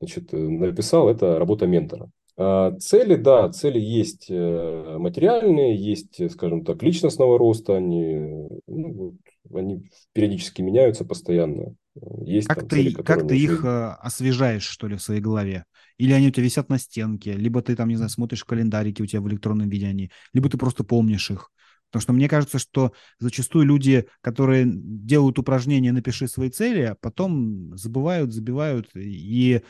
значит, 0.00 0.32
написал, 0.32 1.10
это 1.10 1.38
работа 1.38 1.66
ментора. 1.66 2.10
А 2.40 2.70
цели, 2.78 3.16
да, 3.16 3.50
цели 3.50 3.80
есть 3.80 4.30
э, 4.30 4.96
материальные, 4.98 5.76
есть, 5.76 6.30
скажем 6.30 6.64
так, 6.64 6.82
личностного 6.84 7.36
роста, 7.36 7.76
они, 7.76 8.48
ну, 8.68 9.16
они 9.52 9.82
периодически 10.12 10.62
меняются 10.62 11.04
постоянно. 11.04 11.74
Есть 12.22 12.46
как 12.46 12.60
там, 12.60 12.68
ты, 12.68 12.76
цели, 12.76 12.94
как 12.94 13.26
ты 13.26 13.36
их 13.36 13.64
э, 13.64 13.96
освежаешь, 14.00 14.62
что 14.62 14.86
ли, 14.86 14.94
в 14.94 15.02
своей 15.02 15.20
голове? 15.20 15.64
Или 15.98 16.12
они 16.12 16.28
у 16.28 16.30
тебя 16.30 16.44
висят 16.44 16.68
на 16.68 16.78
стенке, 16.78 17.32
либо 17.32 17.60
ты 17.60 17.76
там, 17.76 17.88
не 17.88 17.96
знаю, 17.96 18.10
смотришь 18.10 18.44
календарики 18.44 19.02
у 19.02 19.06
тебя 19.06 19.20
в 19.20 19.28
электронном 19.28 19.68
виде 19.68 19.86
они, 19.86 20.10
либо 20.32 20.48
ты 20.48 20.56
просто 20.56 20.84
помнишь 20.84 21.30
их. 21.30 21.50
Потому 21.90 22.02
что 22.02 22.12
мне 22.12 22.28
кажется, 22.28 22.58
что 22.58 22.92
зачастую 23.18 23.64
люди, 23.64 24.06
которые 24.20 24.64
делают 24.66 25.38
упражнения 25.38 25.92
«напиши 25.92 26.28
свои 26.28 26.50
цели», 26.50 26.82
а 26.82 26.94
потом 26.94 27.76
забывают, 27.76 28.32
забивают 28.32 28.90
и 28.94 29.62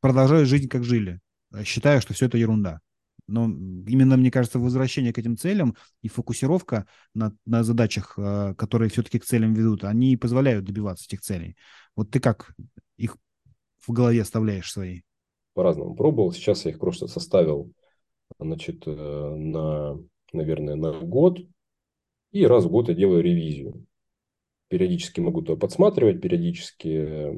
продолжают 0.00 0.48
жить, 0.48 0.68
как 0.68 0.84
жили, 0.84 1.20
считая, 1.64 2.00
что 2.00 2.12
все 2.12 2.26
это 2.26 2.36
ерунда. 2.36 2.80
Но 3.26 3.46
именно, 3.46 4.16
мне 4.16 4.30
кажется, 4.30 4.58
возвращение 4.58 5.12
к 5.12 5.18
этим 5.18 5.36
целям 5.38 5.76
и 6.02 6.08
фокусировка 6.08 6.86
на, 7.14 7.34
на 7.46 7.64
задачах, 7.64 8.14
э, 8.18 8.54
которые 8.58 8.90
все-таки 8.90 9.18
к 9.18 9.24
целям 9.24 9.54
ведут, 9.54 9.84
они 9.84 10.16
позволяют 10.16 10.64
добиваться 10.64 11.06
этих 11.06 11.20
целей. 11.22 11.56
Вот 11.96 12.10
ты 12.10 12.20
как 12.20 12.52
их 12.96 13.16
в 13.78 13.92
голове 13.92 14.20
оставляешь 14.20 14.70
свои? 14.70 15.02
По-разному 15.54 15.94
пробовал. 15.94 16.32
Сейчас 16.32 16.64
я 16.64 16.70
их 16.70 16.78
просто 16.78 17.06
составил, 17.06 17.70
значит, 18.38 18.82
э, 18.86 18.90
на, 18.90 19.98
наверное, 20.32 20.76
на 20.76 20.92
год. 20.92 21.38
И 22.30 22.46
раз 22.46 22.64
в 22.64 22.70
год 22.70 22.88
я 22.88 22.94
делаю 22.94 23.22
ревизию. 23.22 23.84
Периодически 24.68 25.20
могу 25.20 25.42
то 25.42 25.56
подсматривать, 25.56 26.20
периодически 26.22 27.30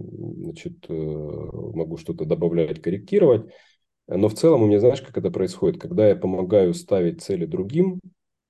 значит, 0.42 0.84
э, 0.88 0.92
могу 0.94 1.96
что-то 1.96 2.24
добавлять, 2.24 2.80
корректировать. 2.80 3.50
Но 4.06 4.28
в 4.28 4.34
целом 4.34 4.62
у 4.62 4.66
меня, 4.66 4.80
знаешь, 4.80 5.00
как 5.00 5.16
это 5.16 5.30
происходит? 5.30 5.80
Когда 5.80 6.08
я 6.08 6.14
помогаю 6.14 6.74
ставить 6.74 7.22
цели 7.22 7.46
другим, 7.46 8.00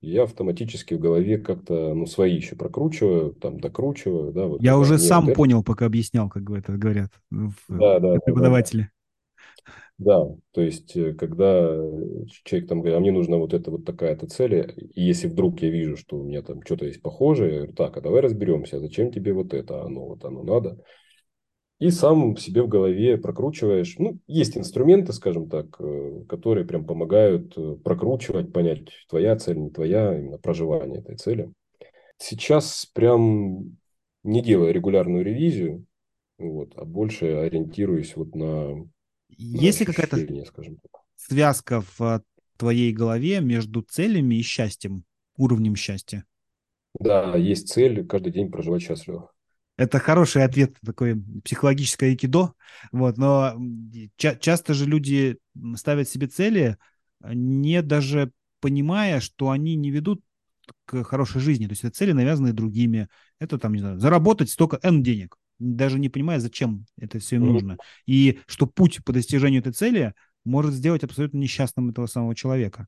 я 0.01 0.25
автоматически 0.25 0.95
в 0.95 1.01
голове 1.01 1.39
как-то, 1.39 1.95
ну, 1.95 2.07
свои 2.07 2.35
еще 2.35 2.57
прокручиваю, 2.57 3.35
там, 3.35 3.59
докручиваю, 3.59 4.33
да. 4.33 4.47
Вот, 4.47 4.63
я 4.63 4.77
уже 4.77 4.99
сам 4.99 5.27
вот 5.27 5.35
понял, 5.35 5.65
пока 5.65 5.87
объяснял, 5.87 6.29
как 6.29 6.43
это 6.51 6.73
говорят 6.73 7.11
да, 7.31 8.01
да, 8.01 8.19
преподаватели. 8.21 8.91
Да, 9.99 10.25
то 10.53 10.61
есть, 10.61 10.97
э, 10.97 11.15
когда 11.15 11.77
человек 12.45 12.69
там 12.69 12.81
говорит, 12.81 12.97
а 12.97 13.01
мне 13.01 13.13
нужна 13.13 13.37
вот 13.37 13.55
эта 13.55 13.71
вот 13.71 13.85
такая-то 13.85 14.27
цель, 14.27 14.75
и 14.95 15.03
если 15.03 15.29
вдруг 15.29 15.63
я 15.63 15.71
вижу, 15.71 15.97
что 15.97 16.19
у 16.19 16.25
меня 16.25 16.43
там 16.43 16.63
что-то 16.65 16.87
есть 16.87 17.01
похожее, 17.01 17.51
я 17.51 17.57
говорю, 17.59 17.75
так, 17.75 17.97
а 17.97 18.01
давай 18.01 18.21
разберемся, 18.21 18.81
зачем 18.81 19.13
тебе 19.13 19.33
вот 19.33 19.55
это, 19.55 19.83
оно 19.83 20.07
вот 20.07 20.25
оно 20.25 20.43
надо. 20.43 20.83
И 21.81 21.91
сам 21.91 22.37
себе 22.37 22.63
в 22.63 22.69
голове 22.69 23.19
прокручиваешь. 23.19 23.97
Ну, 23.99 24.19
есть 24.27 24.57
инструменты, 24.57 25.13
скажем 25.13 25.49
так, 25.49 25.77
э, 25.81 26.25
которые 26.29 26.65
прям 26.67 26.87
помогают 26.87 27.57
э, 27.59 27.77
прокручивать, 27.85 28.53
понять, 28.53 28.89
твоя 29.09 29.37
цель, 29.37 29.59
не 29.59 29.71
твоя, 29.71 30.19
именно 30.19 30.39
проживание 30.39 31.01
этой 31.01 31.17
цели. 31.17 31.53
Сейчас 32.19 32.87
прям 32.95 33.77
не 34.25 34.43
делаю 34.43 34.73
регулярную 34.75 35.25
ревизию, 35.25 35.85
вот, 36.39 36.73
а 36.77 36.85
больше 36.85 37.27
ориентируюсь 37.27 38.17
вот 38.17 38.35
на 38.35 38.87
есть 39.39 39.81
ли 39.81 39.87
какая-то 39.87 40.19
связка 41.17 41.83
в 41.99 42.23
твоей 42.57 42.93
голове 42.93 43.41
между 43.41 43.83
целями 43.83 44.37
и 44.37 44.43
счастьем, 44.43 45.05
уровнем 45.37 45.77
счастья? 45.77 46.25
Да, 46.99 47.37
есть 47.37 47.69
цель 47.69 48.07
каждый 48.07 48.33
день 48.33 48.51
проживать 48.51 48.83
счастливо. 48.83 49.31
Это 49.77 49.99
хороший 49.99 50.45
ответ, 50.45 50.77
такой 50.85 51.21
психологическое 51.45 52.07
айкидо. 52.11 52.53
Вот, 52.93 53.19
но 53.19 53.57
ча- 54.17 54.37
часто 54.37 54.73
же 54.73 54.87
люди 54.87 55.39
ставят 55.77 56.09
себе 56.09 56.29
цели, 56.29 56.77
а, 57.21 57.35
не 57.35 57.83
даже 57.83 58.31
понимая, 58.61 59.19
что 59.21 59.51
они 59.51 59.75
не 59.75 59.91
ведут 59.91 60.23
к 60.87 61.03
хорошей 61.05 61.41
жизни. 61.41 61.67
То 61.67 61.73
есть 61.73 61.85
это 61.85 61.95
цели, 61.97 62.13
навязанные 62.13 62.53
другими. 62.53 63.09
Это 63.41 63.59
там, 63.59 63.73
не 63.75 63.81
знаю, 63.81 63.99
заработать 63.99 64.51
столько 64.51 64.79
N 64.83 65.03
денег 65.03 65.37
даже 65.59 65.99
не 65.99 66.09
понимая, 66.09 66.41
зачем 66.41 66.87
это 66.99 67.19
все 67.19 67.37
им 67.37 67.47
нужно. 67.47 67.79
И 68.07 68.41
что 68.47 68.67
путь 68.67 69.05
по 69.05 69.13
достижению 69.13 69.61
этой 69.61 69.73
цели 69.73 70.15
может 70.45 70.75
сделать 70.75 71.05
абсолютно 71.05 71.39
несчастным 71.39 71.91
этого 71.91 72.07
самого 72.07 72.35
человека. 72.35 72.87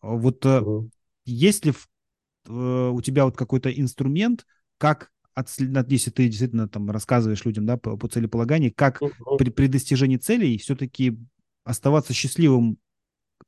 Вот 0.00 0.44
mm 0.44 0.90
есть 1.26 1.64
ли 1.64 1.72
э, 1.72 2.90
у 2.92 3.00
тебя 3.00 3.24
вот 3.24 3.34
какой-то 3.34 3.70
инструмент, 3.70 4.44
как 4.76 5.10
отследить, 5.34 5.90
если 5.90 6.10
ты 6.10 6.26
действительно 6.26 6.68
там 6.68 6.90
рассказываешь 6.90 7.44
людям 7.44 7.66
да, 7.66 7.76
по, 7.76 7.96
по 7.96 8.08
целеполаганию, 8.08 8.72
как 8.74 9.00
при, 9.38 9.50
при 9.50 9.66
достижении 9.66 10.16
целей 10.16 10.58
все-таки 10.58 11.18
оставаться 11.64 12.12
счастливым 12.12 12.78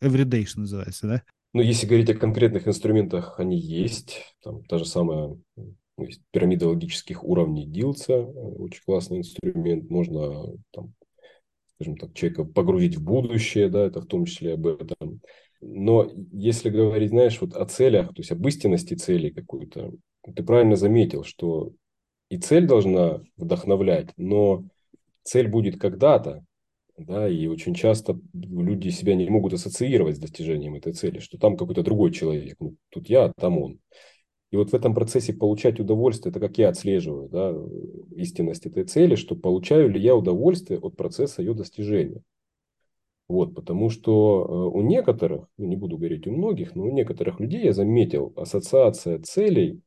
everyday, 0.02 0.46
что 0.46 0.60
называется, 0.60 1.06
да? 1.06 1.22
Ну, 1.52 1.62
если 1.62 1.86
говорить 1.86 2.10
о 2.10 2.14
конкретных 2.14 2.66
инструментах, 2.68 3.38
они 3.38 3.58
есть. 3.58 4.34
Там 4.42 4.64
та 4.64 4.78
же 4.78 4.84
самая 4.84 5.36
есть 6.04 6.20
пирамида 6.30 6.68
логических 6.68 7.24
уровней 7.24 7.66
Дилца, 7.66 8.12
э, 8.12 8.24
очень 8.24 8.82
классный 8.84 9.18
инструмент. 9.18 9.90
Можно, 9.90 10.54
там, 10.72 10.94
скажем 11.74 11.96
так, 11.96 12.14
человека 12.14 12.44
погрузить 12.44 12.96
в 12.96 13.04
будущее, 13.04 13.68
да, 13.68 13.86
это 13.86 14.00
в 14.00 14.06
том 14.06 14.24
числе 14.26 14.54
об 14.54 14.66
этом. 14.66 15.20
Но 15.60 16.10
если 16.32 16.70
говорить, 16.70 17.10
знаешь, 17.10 17.40
вот 17.40 17.54
о 17.54 17.64
целях, 17.66 18.08
то 18.08 18.18
есть 18.18 18.30
об 18.30 18.46
истинности 18.46 18.94
цели 18.94 19.30
какой-то, 19.30 19.92
ты 20.22 20.42
правильно 20.42 20.76
заметил, 20.76 21.24
что 21.24 21.72
и 22.28 22.38
цель 22.38 22.66
должна 22.66 23.22
вдохновлять, 23.36 24.10
но 24.16 24.64
цель 25.22 25.48
будет 25.48 25.80
когда-то, 25.80 26.44
да, 26.98 27.28
и 27.28 27.46
очень 27.46 27.74
часто 27.74 28.18
люди 28.32 28.88
себя 28.88 29.14
не 29.14 29.28
могут 29.28 29.52
ассоциировать 29.52 30.16
с 30.16 30.20
достижением 30.20 30.74
этой 30.76 30.92
цели, 30.92 31.18
что 31.18 31.38
там 31.38 31.56
какой-то 31.56 31.82
другой 31.82 32.12
человек, 32.12 32.56
ну, 32.58 32.76
тут 32.90 33.08
я, 33.08 33.26
а 33.26 33.32
там 33.38 33.58
он. 33.58 33.80
И 34.50 34.56
вот 34.56 34.70
в 34.70 34.74
этом 34.74 34.94
процессе 34.94 35.32
получать 35.32 35.80
удовольствие, 35.80 36.30
это 36.30 36.40
как 36.40 36.56
я 36.58 36.68
отслеживаю 36.68 37.28
да, 37.28 37.54
истинность 38.14 38.66
этой 38.66 38.84
цели, 38.84 39.16
что 39.16 39.34
получаю 39.34 39.90
ли 39.90 40.00
я 40.00 40.14
удовольствие 40.14 40.78
от 40.78 40.96
процесса 40.96 41.42
ее 41.42 41.54
достижения. 41.54 42.22
Вот, 43.28 43.56
потому 43.56 43.90
что 43.90 44.46
э, 44.48 44.76
у 44.76 44.82
некоторых, 44.82 45.48
ну, 45.58 45.66
не 45.66 45.74
буду 45.74 45.96
говорить 45.96 46.28
у 46.28 46.30
многих, 46.30 46.76
но 46.76 46.84
у 46.84 46.92
некоторых 46.92 47.40
людей 47.40 47.64
я 47.64 47.72
заметил 47.72 48.32
ассоциация 48.36 49.18
целей 49.18 49.80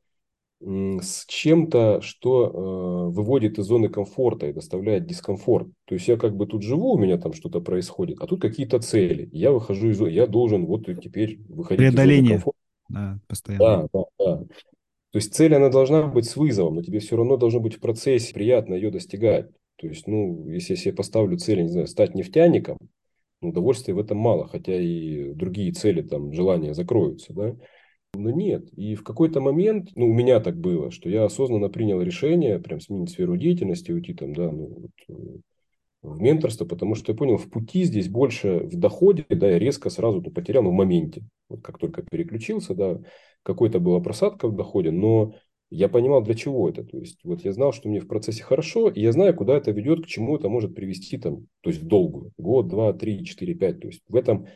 с 0.62 1.24
чем-то, 1.26 2.02
что 2.02 2.44
э, 2.44 3.14
выводит 3.14 3.58
из 3.58 3.64
зоны 3.64 3.88
комфорта 3.88 4.46
и 4.46 4.52
доставляет 4.52 5.06
дискомфорт. 5.06 5.68
То 5.86 5.94
есть 5.94 6.06
я 6.06 6.18
как 6.18 6.36
бы 6.36 6.46
тут 6.46 6.62
живу, 6.62 6.92
у 6.92 6.98
меня 6.98 7.16
там 7.16 7.32
что-то 7.32 7.62
происходит, 7.62 8.18
а 8.20 8.26
тут 8.26 8.42
какие-то 8.42 8.78
цели. 8.78 9.30
Я 9.32 9.52
выхожу 9.52 9.88
из 9.88 9.96
зоны, 9.96 10.10
я 10.10 10.26
должен 10.26 10.66
вот 10.66 10.84
теперь 10.84 11.40
выходить 11.48 11.78
Преодоление. 11.78 12.20
из 12.20 12.26
зоны 12.26 12.34
комфорта 12.34 12.59
да, 12.90 13.18
постоянно. 13.28 13.88
Да, 13.92 14.04
да, 14.18 14.24
да. 14.24 14.36
То 15.12 15.18
есть 15.18 15.34
цель, 15.34 15.54
она 15.54 15.70
должна 15.70 16.06
быть 16.06 16.26
с 16.26 16.36
вызовом, 16.36 16.76
но 16.76 16.82
тебе 16.82 17.00
все 17.00 17.16
равно 17.16 17.36
должно 17.36 17.60
быть 17.60 17.74
в 17.74 17.80
процессе 17.80 18.32
приятно 18.32 18.74
ее 18.74 18.90
достигать. 18.90 19.50
То 19.76 19.88
есть, 19.88 20.06
ну, 20.06 20.48
если 20.48 20.74
я 20.74 20.76
себе 20.76 20.94
поставлю 20.94 21.38
цель, 21.38 21.62
не 21.62 21.68
знаю, 21.68 21.86
стать 21.86 22.14
нефтяником, 22.14 22.78
ну, 23.40 23.48
удовольствия 23.48 23.94
в 23.94 23.98
этом 23.98 24.18
мало, 24.18 24.46
хотя 24.46 24.78
и 24.78 25.32
другие 25.32 25.72
цели, 25.72 26.02
там, 26.02 26.32
желания 26.32 26.74
закроются, 26.74 27.32
да. 27.32 27.56
Но 28.14 28.30
нет. 28.30 28.68
И 28.76 28.94
в 28.94 29.02
какой-то 29.02 29.40
момент, 29.40 29.90
ну, 29.94 30.08
у 30.08 30.12
меня 30.12 30.40
так 30.40 30.56
было, 30.56 30.90
что 30.90 31.08
я 31.08 31.24
осознанно 31.24 31.68
принял 31.68 32.02
решение 32.02 32.58
прям 32.58 32.80
сменить 32.80 33.10
сферу 33.10 33.36
деятельности, 33.36 33.92
уйти 33.92 34.14
там, 34.14 34.34
да, 34.34 34.50
ну, 34.50 34.66
вот, 34.66 34.90
э, 35.08 35.38
в 36.02 36.20
менторство, 36.20 36.64
потому 36.64 36.94
что 36.94 37.12
я 37.12 37.18
понял, 37.18 37.36
в 37.36 37.50
пути 37.50 37.84
здесь 37.84 38.08
больше 38.08 38.60
в 38.60 38.76
доходе, 38.76 39.26
да, 39.28 39.50
я 39.50 39.58
резко 39.58 39.90
сразу 39.90 40.20
-то 40.20 40.30
потерял 40.30 40.62
ну, 40.62 40.70
в 40.70 40.74
моменте. 40.74 41.22
Вот 41.48 41.62
как 41.62 41.78
только 41.78 42.02
переключился, 42.02 42.74
да, 42.74 43.00
какой-то 43.42 43.80
была 43.80 44.00
просадка 44.00 44.48
в 44.48 44.56
доходе, 44.56 44.90
но 44.90 45.34
я 45.70 45.88
понимал, 45.88 46.22
для 46.22 46.34
чего 46.34 46.68
это. 46.68 46.84
То 46.84 46.98
есть, 46.98 47.20
вот 47.22 47.44
я 47.44 47.52
знал, 47.52 47.72
что 47.72 47.88
мне 47.88 48.00
в 48.00 48.08
процессе 48.08 48.42
хорошо, 48.42 48.88
и 48.88 49.00
я 49.00 49.12
знаю, 49.12 49.34
куда 49.34 49.56
это 49.56 49.70
ведет, 49.70 50.04
к 50.04 50.08
чему 50.08 50.36
это 50.36 50.48
может 50.48 50.74
привести 50.74 51.16
там, 51.16 51.46
то 51.60 51.70
есть 51.70 51.82
в 51.82 51.86
долгую. 51.86 52.32
Год, 52.38 52.68
два, 52.68 52.92
три, 52.92 53.24
четыре, 53.24 53.54
пять. 53.54 53.80
То 53.80 53.86
есть 53.86 54.02
в 54.08 54.16
этом, 54.16 54.46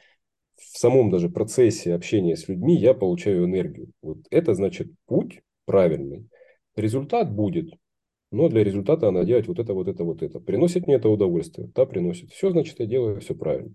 в 0.56 0.78
самом 0.78 1.10
даже 1.10 1.28
процессе 1.28 1.94
общения 1.94 2.36
с 2.36 2.48
людьми 2.48 2.76
я 2.76 2.94
получаю 2.94 3.44
энергию. 3.44 3.90
Вот 4.02 4.18
это 4.30 4.54
значит 4.54 4.90
путь 5.06 5.40
правильный. 5.66 6.28
Результат 6.74 7.32
будет, 7.32 7.72
но 8.34 8.48
для 8.48 8.64
результата 8.64 9.10
надо 9.12 9.26
делать 9.26 9.46
вот 9.46 9.60
это, 9.60 9.74
вот 9.74 9.86
это, 9.86 10.02
вот 10.02 10.22
это. 10.22 10.40
Приносит 10.40 10.86
мне 10.86 10.96
это 10.96 11.08
удовольствие? 11.08 11.70
Да, 11.72 11.86
приносит. 11.86 12.32
Все, 12.32 12.50
значит, 12.50 12.80
я 12.80 12.86
делаю 12.86 13.20
все 13.20 13.34
правильно. 13.34 13.72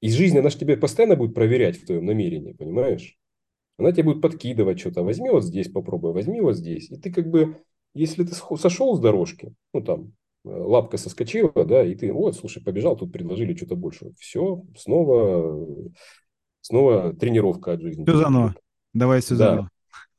И 0.00 0.10
жизнь, 0.10 0.38
она 0.38 0.48
же 0.48 0.58
тебе 0.58 0.76
постоянно 0.76 1.16
будет 1.16 1.34
проверять 1.34 1.76
в 1.76 1.84
твоем 1.84 2.06
намерении, 2.06 2.52
понимаешь? 2.52 3.18
Она 3.78 3.90
тебе 3.90 4.04
будет 4.04 4.22
подкидывать 4.22 4.78
что-то. 4.78 5.02
Возьми 5.02 5.28
вот 5.28 5.42
здесь, 5.42 5.68
попробуй, 5.68 6.12
возьми 6.12 6.40
вот 6.40 6.56
здесь. 6.56 6.88
И 6.90 6.96
ты 6.96 7.12
как 7.12 7.28
бы, 7.28 7.56
если 7.94 8.24
ты 8.24 8.32
сошел 8.32 8.94
с 8.94 9.00
дорожки, 9.00 9.52
ну 9.74 9.80
там, 9.80 10.12
э, 10.44 10.48
лапка 10.48 10.96
соскочила, 10.96 11.64
да, 11.64 11.84
и 11.84 11.96
ты, 11.96 12.12
вот, 12.12 12.36
слушай, 12.36 12.62
побежал, 12.62 12.96
тут 12.96 13.12
предложили 13.12 13.56
что-то 13.56 13.74
больше. 13.74 14.12
Все, 14.20 14.62
снова, 14.76 15.68
снова 16.60 17.12
тренировка 17.12 17.72
от 17.72 17.80
жизни. 17.80 18.04
Все 18.04 18.18
заново. 18.18 18.54
Давай 18.92 19.20
все 19.20 19.34
да, 19.34 19.48
заново. 19.48 19.70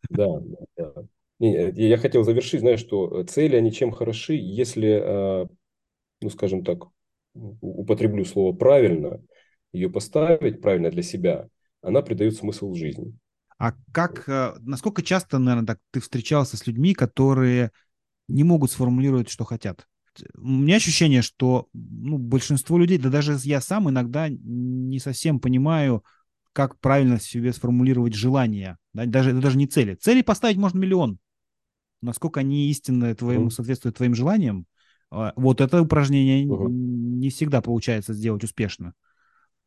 Да, 0.09 0.27
да, 0.75 0.91
да. 0.95 1.03
Не, 1.43 1.73
я 1.75 1.97
хотел 1.97 2.23
завершить, 2.23 2.61
знаешь, 2.61 2.79
что 2.79 3.21
цели, 3.25 3.57
они 3.57 3.73
чем 3.73 3.91
хороши, 3.91 4.33
если, 4.33 5.43
э, 5.43 5.47
ну, 6.21 6.29
скажем 6.29 6.63
так, 6.63 6.85
употреблю 7.33 8.23
слово 8.23 8.55
правильно, 8.55 9.21
ее 9.73 9.89
поставить 9.89 10.61
правильно 10.61 10.89
для 10.89 11.01
себя, 11.01 11.49
она 11.81 12.01
придает 12.01 12.37
смысл 12.37 12.73
жизни. 12.73 13.13
А 13.57 13.73
как, 13.91 14.29
э, 14.29 14.53
насколько 14.61 15.01
часто, 15.01 15.37
наверное, 15.37 15.67
так 15.67 15.79
ты 15.91 15.99
встречался 15.99 16.55
с 16.55 16.65
людьми, 16.65 16.93
которые 16.93 17.71
не 18.29 18.45
могут 18.45 18.71
сформулировать, 18.71 19.29
что 19.29 19.43
хотят? 19.43 19.85
У 20.37 20.47
меня 20.47 20.77
ощущение, 20.77 21.21
что 21.21 21.67
ну, 21.73 22.19
большинство 22.19 22.77
людей, 22.77 22.99
да 22.99 23.09
даже 23.09 23.37
я 23.43 23.59
сам 23.59 23.89
иногда 23.89 24.29
не 24.29 24.99
совсем 24.99 25.41
понимаю, 25.41 26.05
как 26.53 26.79
правильно 26.79 27.19
себе 27.19 27.51
сформулировать 27.51 28.13
желания, 28.13 28.77
да, 28.93 29.05
даже, 29.05 29.33
даже 29.33 29.57
не 29.57 29.67
цели. 29.67 29.95
Цели 29.95 30.21
поставить 30.21 30.55
можно 30.55 30.79
миллион. 30.79 31.19
Насколько 32.03 32.41
они 32.41 32.69
истинно 32.69 33.15
твоему, 33.15 33.47
mm. 33.47 33.51
соответствуют 33.51 33.97
твоим 33.97 34.15
желаниям, 34.15 34.65
а, 35.09 35.33
вот 35.35 35.61
это 35.61 35.81
упражнение 35.81 36.45
uh-huh. 36.45 36.69
не 36.69 37.29
всегда 37.29 37.61
получается 37.61 38.13
сделать 38.13 38.43
успешно. 38.43 38.93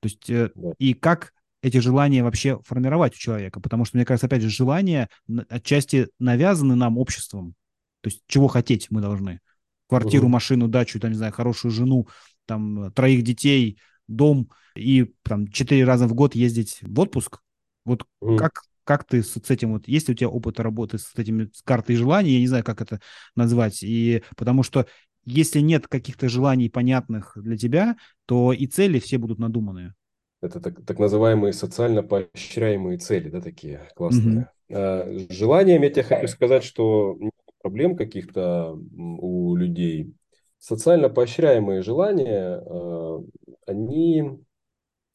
То 0.00 0.08
есть, 0.08 0.28
yeah. 0.28 0.50
и 0.78 0.94
как 0.94 1.32
эти 1.62 1.78
желания 1.78 2.22
вообще 2.22 2.60
формировать 2.64 3.14
у 3.14 3.18
человека. 3.18 3.60
Потому 3.60 3.84
что, 3.84 3.96
мне 3.96 4.04
кажется, 4.04 4.26
опять 4.26 4.42
же, 4.42 4.50
желания 4.50 5.08
отчасти 5.48 6.08
навязаны 6.18 6.74
нам 6.74 6.98
обществом. 6.98 7.54
То 8.02 8.08
есть 8.08 8.22
чего 8.26 8.46
хотеть 8.48 8.88
мы 8.90 9.00
должны. 9.00 9.40
Квартиру, 9.88 10.24
угу. 10.24 10.32
машину, 10.32 10.68
дачу, 10.68 11.00
там, 11.00 11.10
не 11.10 11.16
знаю, 11.16 11.32
хорошую 11.32 11.72
жену, 11.72 12.08
там, 12.44 12.92
троих 12.92 13.22
детей, 13.22 13.78
дом 14.06 14.50
и 14.76 15.12
там 15.22 15.48
четыре 15.48 15.84
раза 15.84 16.06
в 16.06 16.14
год 16.14 16.34
ездить 16.34 16.78
в 16.82 17.00
отпуск. 17.00 17.40
Вот 17.84 18.04
угу. 18.20 18.36
как, 18.36 18.62
как 18.86 19.04
ты 19.04 19.22
с, 19.22 19.32
с 19.32 19.50
этим, 19.50 19.72
вот 19.72 19.88
есть 19.88 20.08
у 20.08 20.14
тебя 20.14 20.28
опыт 20.28 20.60
работы 20.60 20.98
с 20.98 21.12
этими 21.16 21.50
с 21.52 21.60
картой 21.62 21.96
желаний, 21.96 22.30
я 22.30 22.40
не 22.40 22.46
знаю, 22.46 22.64
как 22.64 22.80
это 22.80 23.00
назвать, 23.34 23.82
и 23.82 24.22
потому 24.36 24.62
что 24.62 24.86
если 25.24 25.58
нет 25.58 25.88
каких-то 25.88 26.28
желаний 26.28 26.70
понятных 26.70 27.32
для 27.34 27.58
тебя, 27.58 27.96
то 28.26 28.52
и 28.52 28.66
цели 28.66 29.00
все 29.00 29.18
будут 29.18 29.40
надуманные. 29.40 29.94
Это 30.40 30.60
так, 30.60 30.84
так 30.86 30.98
называемые 31.00 31.52
социально 31.52 32.04
поощряемые 32.04 32.98
цели, 32.98 33.28
да, 33.28 33.40
такие 33.40 33.88
классные. 33.96 34.50
Mm-hmm. 34.70 35.32
Желанием 35.32 35.82
я 35.82 35.90
тебе 35.90 36.04
хочу 36.04 36.28
сказать, 36.28 36.62
что 36.62 37.16
нет 37.18 37.32
проблем 37.60 37.96
каких-то 37.96 38.78
у 38.94 39.56
людей. 39.56 40.14
Социально 40.58 41.08
поощряемые 41.08 41.82
желания, 41.82 42.62
а, 42.64 43.24
они 43.66 44.38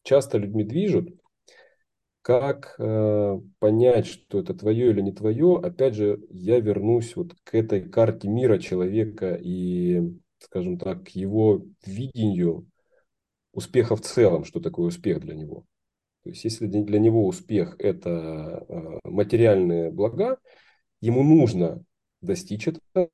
часто 0.04 0.38
людьми 0.38 0.66
движут. 0.66 1.10
Как 2.22 2.76
э, 2.78 3.40
понять, 3.58 4.06
что 4.06 4.40
это 4.40 4.54
твое 4.54 4.92
или 4.92 5.02
не 5.02 5.12
твое? 5.12 5.58
Опять 5.58 5.96
же, 5.96 6.20
я 6.30 6.60
вернусь 6.60 7.16
вот 7.16 7.34
к 7.44 7.56
этой 7.56 7.82
карте 7.82 8.28
мира 8.28 8.60
человека 8.60 9.34
и, 9.42 10.02
скажем 10.38 10.78
так, 10.78 11.06
к 11.06 11.10
его 11.10 11.66
видению 11.84 12.68
успеха 13.54 13.96
в 13.96 14.02
целом, 14.02 14.44
что 14.44 14.60
такое 14.60 14.88
успех 14.88 15.20
для 15.20 15.34
него. 15.34 15.66
То 16.24 16.30
есть, 16.30 16.44
если 16.44 16.68
для 16.68 17.00
него 17.00 17.26
успех– 17.26 17.76
это 17.80 18.66
э, 18.70 19.00
материальные 19.04 19.90
блага, 19.90 20.38
ему 21.00 21.24
нужно 21.24 21.84
достичь 22.22 22.68
этого, 22.68 23.10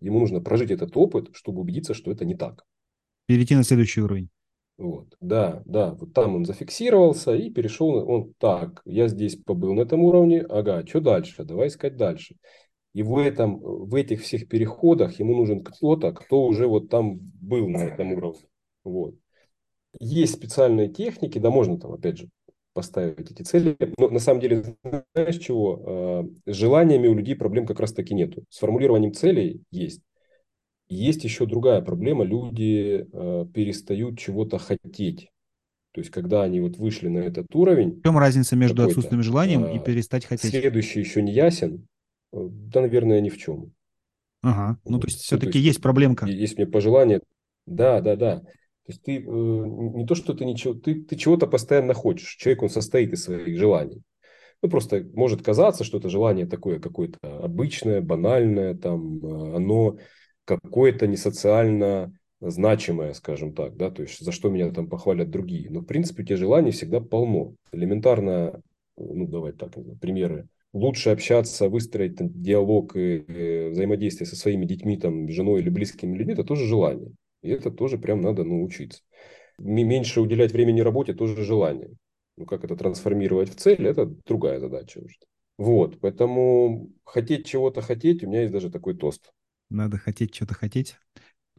ему 0.00 0.20
нужно 0.20 0.40
прожить 0.40 0.70
этот 0.70 0.96
опыт, 0.96 1.30
чтобы 1.32 1.60
убедиться, 1.60 1.92
что 1.92 2.12
это 2.12 2.24
не 2.24 2.36
так. 2.36 2.64
Перейти 3.26 3.56
на 3.56 3.64
следующий 3.64 4.00
уровень. 4.00 4.30
Вот, 4.78 5.16
да, 5.20 5.62
да, 5.66 5.92
вот 5.94 6.14
там 6.14 6.36
он 6.36 6.44
зафиксировался 6.44 7.34
и 7.34 7.50
перешел, 7.50 8.08
он 8.08 8.32
так, 8.38 8.80
я 8.84 9.08
здесь 9.08 9.34
побыл 9.34 9.74
на 9.74 9.80
этом 9.80 10.04
уровне, 10.04 10.40
ага, 10.42 10.86
что 10.86 11.00
дальше, 11.00 11.44
давай 11.44 11.66
искать 11.66 11.96
дальше. 11.96 12.36
И 12.94 13.02
в, 13.02 13.18
этом, 13.18 13.58
в 13.58 13.92
этих 13.96 14.22
всех 14.22 14.48
переходах 14.48 15.18
ему 15.18 15.34
нужен 15.34 15.64
кто-то, 15.64 16.12
кто 16.12 16.44
уже 16.44 16.68
вот 16.68 16.88
там 16.88 17.18
был 17.18 17.68
на 17.68 17.78
этом 17.78 18.12
уровне. 18.12 18.46
Вот. 18.84 19.16
Есть 19.98 20.34
специальные 20.34 20.88
техники, 20.88 21.38
да, 21.38 21.50
можно 21.50 21.78
там, 21.78 21.92
опять 21.92 22.18
же, 22.18 22.28
поставить 22.72 23.32
эти 23.32 23.42
цели. 23.42 23.76
Но 23.98 24.08
на 24.08 24.20
самом 24.20 24.40
деле, 24.40 24.76
знаешь 25.14 25.38
чего? 25.38 25.82
А, 25.84 26.24
с 26.46 26.54
желаниями 26.54 27.08
у 27.08 27.14
людей 27.14 27.34
проблем 27.34 27.66
как 27.66 27.80
раз 27.80 27.92
таки 27.92 28.14
нету. 28.14 28.44
С 28.48 28.58
формулированием 28.58 29.12
целей 29.12 29.62
есть. 29.72 30.02
Есть 30.88 31.24
еще 31.24 31.46
другая 31.46 31.82
проблема. 31.82 32.24
Люди 32.24 33.06
э, 33.12 33.46
перестают 33.52 34.18
чего-то 34.18 34.58
хотеть. 34.58 35.30
То 35.92 36.00
есть, 36.00 36.10
когда 36.10 36.42
они 36.42 36.60
вот 36.60 36.76
вышли 36.76 37.08
на 37.08 37.18
этот 37.18 37.46
уровень... 37.54 38.00
В 38.00 38.02
чем 38.02 38.18
разница 38.18 38.56
между 38.56 38.84
отсутствием 38.84 39.22
желанием 39.22 39.64
э, 39.64 39.76
и 39.76 39.78
перестать 39.80 40.24
хотеть? 40.24 40.50
Следующий 40.50 41.00
еще 41.00 41.22
не 41.22 41.32
ясен. 41.32 41.86
Да, 42.32 42.80
наверное, 42.80 43.20
ни 43.20 43.30
в 43.30 43.38
чем. 43.38 43.72
Ага. 44.42 44.78
Ну, 44.84 44.98
то 44.98 45.08
есть, 45.08 45.20
все-таки 45.20 45.46
ну, 45.46 45.52
то 45.52 45.58
есть, 45.58 45.66
есть 45.66 45.82
проблемка. 45.82 46.26
Есть 46.26 46.56
мне 46.56 46.66
пожелание. 46.66 47.20
Да, 47.66 48.00
да, 48.00 48.16
да. 48.16 48.40
То 48.40 48.92
есть 48.92 49.02
ты 49.02 49.16
э, 49.16 49.20
не 49.20 50.06
то, 50.06 50.14
что 50.14 50.32
ты 50.32 50.44
ничего, 50.44 50.72
ты, 50.72 51.02
ты 51.02 51.16
чего-то 51.16 51.46
постоянно 51.46 51.92
хочешь. 51.92 52.36
Человек, 52.36 52.62
он 52.62 52.70
состоит 52.70 53.12
из 53.12 53.24
своих 53.24 53.58
желаний. 53.58 54.02
Ну, 54.62 54.70
просто 54.70 55.06
может 55.14 55.42
казаться, 55.42 55.84
что 55.84 55.98
это 55.98 56.08
желание 56.08 56.46
такое 56.46 56.80
какое-то 56.80 57.18
обычное, 57.22 58.00
банальное, 58.00 58.74
там, 58.74 59.18
э, 59.18 59.56
оно 59.56 59.98
какое-то 60.48 61.06
не 61.06 61.16
социально 61.16 62.12
значимое, 62.40 63.12
скажем 63.12 63.52
так, 63.52 63.76
да, 63.76 63.90
то 63.90 64.02
есть 64.02 64.20
за 64.20 64.32
что 64.32 64.48
меня 64.48 64.70
там 64.70 64.88
похвалят 64.88 65.30
другие. 65.30 65.70
Но, 65.70 65.80
в 65.80 65.84
принципе, 65.84 66.22
у 66.22 66.26
тебя 66.26 66.36
желаний 66.36 66.70
всегда 66.70 67.00
полно. 67.00 67.54
Элементарно, 67.72 68.62
ну, 68.96 69.26
давай 69.26 69.52
так, 69.52 69.72
примеры. 70.00 70.48
Лучше 70.72 71.10
общаться, 71.10 71.68
выстроить 71.68 72.16
диалог 72.18 72.94
и, 72.96 73.16
и 73.16 73.24
э, 73.26 73.70
взаимодействие 73.70 74.26
со 74.26 74.36
своими 74.36 74.66
детьми, 74.66 74.96
там, 74.96 75.28
женой 75.30 75.60
или 75.60 75.70
близкими 75.70 76.16
людьми, 76.16 76.34
это 76.34 76.44
тоже 76.44 76.66
желание. 76.66 77.12
И 77.42 77.50
это 77.50 77.70
тоже 77.70 77.98
прям 77.98 78.20
надо 78.20 78.44
научиться. 78.44 79.00
Меньше 79.58 80.20
уделять 80.20 80.52
времени 80.52 80.80
работе 80.80 81.14
тоже 81.14 81.42
желание. 81.42 81.90
Ну, 82.36 82.46
как 82.46 82.64
это 82.64 82.76
трансформировать 82.76 83.50
в 83.50 83.56
цель, 83.56 83.86
это 83.86 84.06
другая 84.26 84.60
задача 84.60 85.00
уже. 85.00 85.16
Вот, 85.56 85.98
поэтому 86.00 86.90
хотеть 87.04 87.46
чего-то 87.46 87.80
хотеть, 87.80 88.22
у 88.22 88.28
меня 88.28 88.42
есть 88.42 88.52
даже 88.52 88.70
такой 88.70 88.96
тост. 88.96 89.32
Надо 89.70 89.98
хотеть 89.98 90.34
что-то 90.34 90.54
хотеть. 90.54 90.96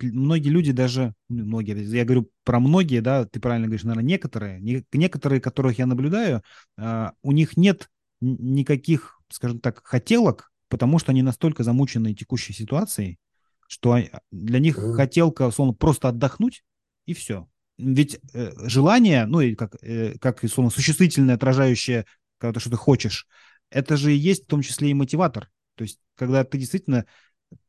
Многие 0.02 0.50
люди 0.50 0.72
даже, 0.72 1.14
ну, 1.28 1.46
многие, 1.46 1.84
я 1.84 2.06
говорю 2.06 2.32
про 2.44 2.60
многие, 2.60 3.02
да, 3.02 3.26
ты 3.26 3.40
правильно 3.40 3.68
говоришь, 3.68 3.84
наверное, 3.84 4.08
некоторые, 4.08 4.60
некоторые, 4.94 5.42
которых 5.42 5.78
я 5.78 5.86
наблюдаю, 5.86 6.42
а, 6.78 7.14
у 7.22 7.34
них 7.34 7.58
нет 7.58 7.90
никаких, 8.22 9.20
скажем 9.30 9.60
так, 9.60 9.82
хотелок, 9.84 10.52
потому 10.70 11.00
что 11.00 11.12
они 11.12 11.22
настолько 11.22 11.64
замучены 11.64 12.14
текущей 12.14 12.54
ситуацией, 12.54 13.20
что 13.68 13.98
для 14.32 14.60
них 14.60 14.80
хотелка, 14.96 15.48
условно, 15.48 15.74
просто 15.74 16.10
отдохнуть, 16.10 16.64
и 17.06 17.14
все. 17.14 17.48
Ведь 17.78 18.20
э, 18.34 18.52
желание, 18.68 19.26
ну, 19.26 19.42
и 19.42 19.56
как, 19.56 19.76
э, 19.82 20.18
как 20.20 20.44
условно, 20.44 20.70
существительное, 20.70 21.36
отражающее, 21.36 22.06
когда 22.38 22.54
ты 22.54 22.60
что-то 22.60 22.78
хочешь, 22.78 23.28
это 23.70 23.96
же 23.96 24.14
и 24.14 24.18
есть 24.18 24.46
в 24.46 24.48
том 24.48 24.62
числе 24.62 24.90
и 24.90 24.94
мотиватор. 24.94 25.50
То 25.76 25.84
есть, 25.84 26.00
когда 26.16 26.44
ты 26.44 26.58
действительно 26.58 27.06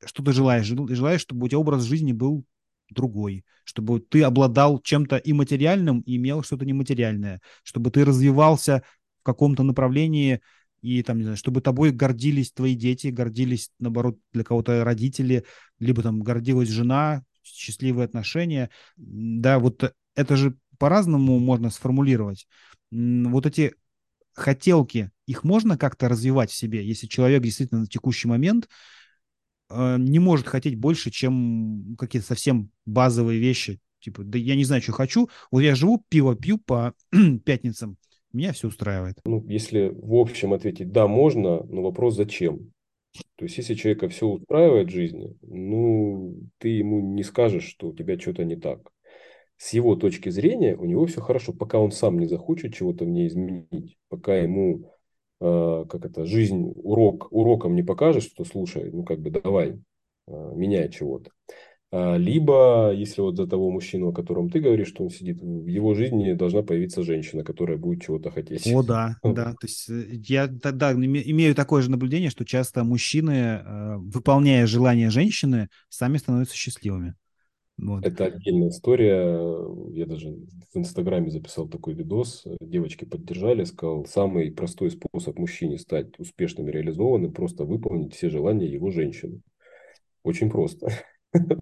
что-то 0.04 0.32
желаешь, 0.32 0.66
желаешь, 0.66 1.20
чтобы 1.20 1.46
у 1.46 1.48
тебя 1.48 1.58
образ 1.58 1.84
жизни 1.84 2.12
был 2.12 2.44
другой, 2.90 3.44
чтобы 3.64 4.00
ты 4.00 4.22
обладал 4.22 4.80
чем-то 4.80 5.16
и 5.16 5.32
материальным, 5.32 6.00
и 6.00 6.16
имел 6.16 6.42
что-то 6.42 6.64
нематериальное, 6.64 7.40
чтобы 7.62 7.90
ты 7.90 8.04
развивался 8.04 8.82
в 9.20 9.22
каком-то 9.22 9.62
направлении, 9.62 10.40
и 10.82 11.02
там, 11.02 11.18
не 11.18 11.24
знаю, 11.24 11.36
чтобы 11.36 11.60
тобой 11.60 11.90
гордились 11.90 12.52
твои 12.52 12.74
дети, 12.74 13.08
гордились, 13.08 13.70
наоборот, 13.78 14.18
для 14.32 14.44
кого-то 14.44 14.82
родители, 14.82 15.44
либо 15.78 16.02
там 16.02 16.20
гордилась 16.20 16.68
жена, 16.68 17.22
счастливые 17.42 18.06
отношения. 18.06 18.70
Да, 18.96 19.58
вот 19.58 19.94
это 20.14 20.36
же 20.36 20.56
по-разному 20.78 21.38
можно 21.38 21.70
сформулировать. 21.70 22.48
Вот 22.90 23.46
эти 23.46 23.74
хотелки, 24.32 25.10
их 25.26 25.44
можно 25.44 25.76
как-то 25.76 26.08
развивать 26.08 26.50
в 26.50 26.56
себе, 26.56 26.84
если 26.84 27.06
человек 27.06 27.42
действительно 27.42 27.82
на 27.82 27.86
текущий 27.86 28.26
момент 28.26 28.68
не 29.70 30.18
может 30.18 30.46
хотеть 30.46 30.76
больше, 30.76 31.10
чем 31.10 31.96
какие-то 31.98 32.26
совсем 32.26 32.70
базовые 32.86 33.38
вещи. 33.38 33.80
Типа, 34.00 34.22
да 34.24 34.38
я 34.38 34.56
не 34.56 34.64
знаю, 34.64 34.82
что 34.82 34.92
хочу. 34.92 35.28
Вот 35.50 35.60
я 35.60 35.74
живу, 35.74 36.02
пиво 36.08 36.34
пью 36.34 36.58
по 36.58 36.94
пятницам. 37.44 37.96
Меня 38.32 38.52
все 38.52 38.68
устраивает. 38.68 39.18
Ну, 39.24 39.44
если 39.48 39.92
в 39.92 40.14
общем 40.14 40.52
ответить 40.52 40.92
«да, 40.92 41.06
можно», 41.08 41.62
но 41.64 41.82
вопрос 41.82 42.16
«зачем?». 42.16 42.72
То 43.34 43.44
есть, 43.44 43.58
если 43.58 43.74
человека 43.74 44.08
все 44.08 44.26
устраивает 44.26 44.88
в 44.88 44.92
жизни, 44.92 45.36
ну, 45.42 46.36
ты 46.58 46.68
ему 46.68 47.00
не 47.00 47.24
скажешь, 47.24 47.64
что 47.64 47.88
у 47.88 47.94
тебя 47.94 48.18
что-то 48.18 48.44
не 48.44 48.54
так. 48.54 48.80
С 49.56 49.72
его 49.72 49.96
точки 49.96 50.28
зрения 50.28 50.76
у 50.76 50.84
него 50.84 51.06
все 51.06 51.20
хорошо, 51.20 51.52
пока 51.52 51.78
он 51.78 51.90
сам 51.90 52.18
не 52.18 52.26
захочет 52.26 52.72
чего-то 52.72 53.04
в 53.04 53.08
ней 53.08 53.26
изменить, 53.26 53.98
пока 54.08 54.36
ему, 54.36 54.94
как 55.40 56.04
это, 56.04 56.26
жизнь 56.26 56.72
урок, 56.76 57.28
уроком 57.30 57.74
не 57.74 57.82
покажет, 57.82 58.24
что 58.24 58.44
слушай, 58.44 58.90
ну, 58.92 59.04
как 59.04 59.20
бы 59.20 59.30
давай, 59.30 59.80
э, 60.26 60.52
меняй 60.54 60.90
чего-то. 60.90 61.30
А, 61.92 62.16
либо, 62.16 62.92
если 62.94 63.20
вот 63.20 63.36
за 63.36 63.48
того 63.48 63.70
мужчину, 63.70 64.08
о 64.08 64.12
котором 64.12 64.48
ты 64.48 64.60
говоришь, 64.60 64.88
что 64.88 65.02
он 65.02 65.10
сидит, 65.10 65.40
в 65.40 65.66
его 65.66 65.94
жизни 65.94 66.34
должна 66.34 66.62
появиться 66.62 67.02
женщина, 67.02 67.42
которая 67.42 67.78
будет 67.78 68.02
чего-то 68.02 68.30
хотеть. 68.30 68.66
О, 68.72 68.82
да, 68.82 69.16
да. 69.24 69.52
То 69.52 69.66
есть 69.66 69.90
э, 69.90 70.04
я 70.10 70.46
тогда 70.46 70.92
имею 70.92 71.54
такое 71.54 71.82
же 71.82 71.90
наблюдение, 71.90 72.30
что 72.30 72.44
часто 72.44 72.84
мужчины, 72.84 73.32
э, 73.32 73.96
выполняя 73.96 74.66
желания 74.66 75.10
женщины, 75.10 75.68
сами 75.88 76.18
становятся 76.18 76.54
счастливыми. 76.54 77.14
Вот. 77.82 78.04
Это 78.04 78.26
отдельная 78.26 78.68
история. 78.68 79.40
Я 79.92 80.06
даже 80.06 80.36
в 80.72 80.76
Инстаграме 80.76 81.30
записал 81.30 81.66
такой 81.66 81.94
видос. 81.94 82.44
Девочки 82.60 83.04
поддержали, 83.04 83.64
сказал, 83.64 84.04
самый 84.04 84.50
простой 84.52 84.90
способ 84.90 85.38
мужчине 85.38 85.78
стать 85.78 86.18
успешным 86.18 86.68
и 86.68 86.72
реализованным, 86.72 87.32
просто 87.32 87.64
выполнить 87.64 88.14
все 88.14 88.28
желания 88.28 88.66
его 88.66 88.90
женщины. 88.90 89.40
Очень 90.22 90.50
просто. 90.50 90.92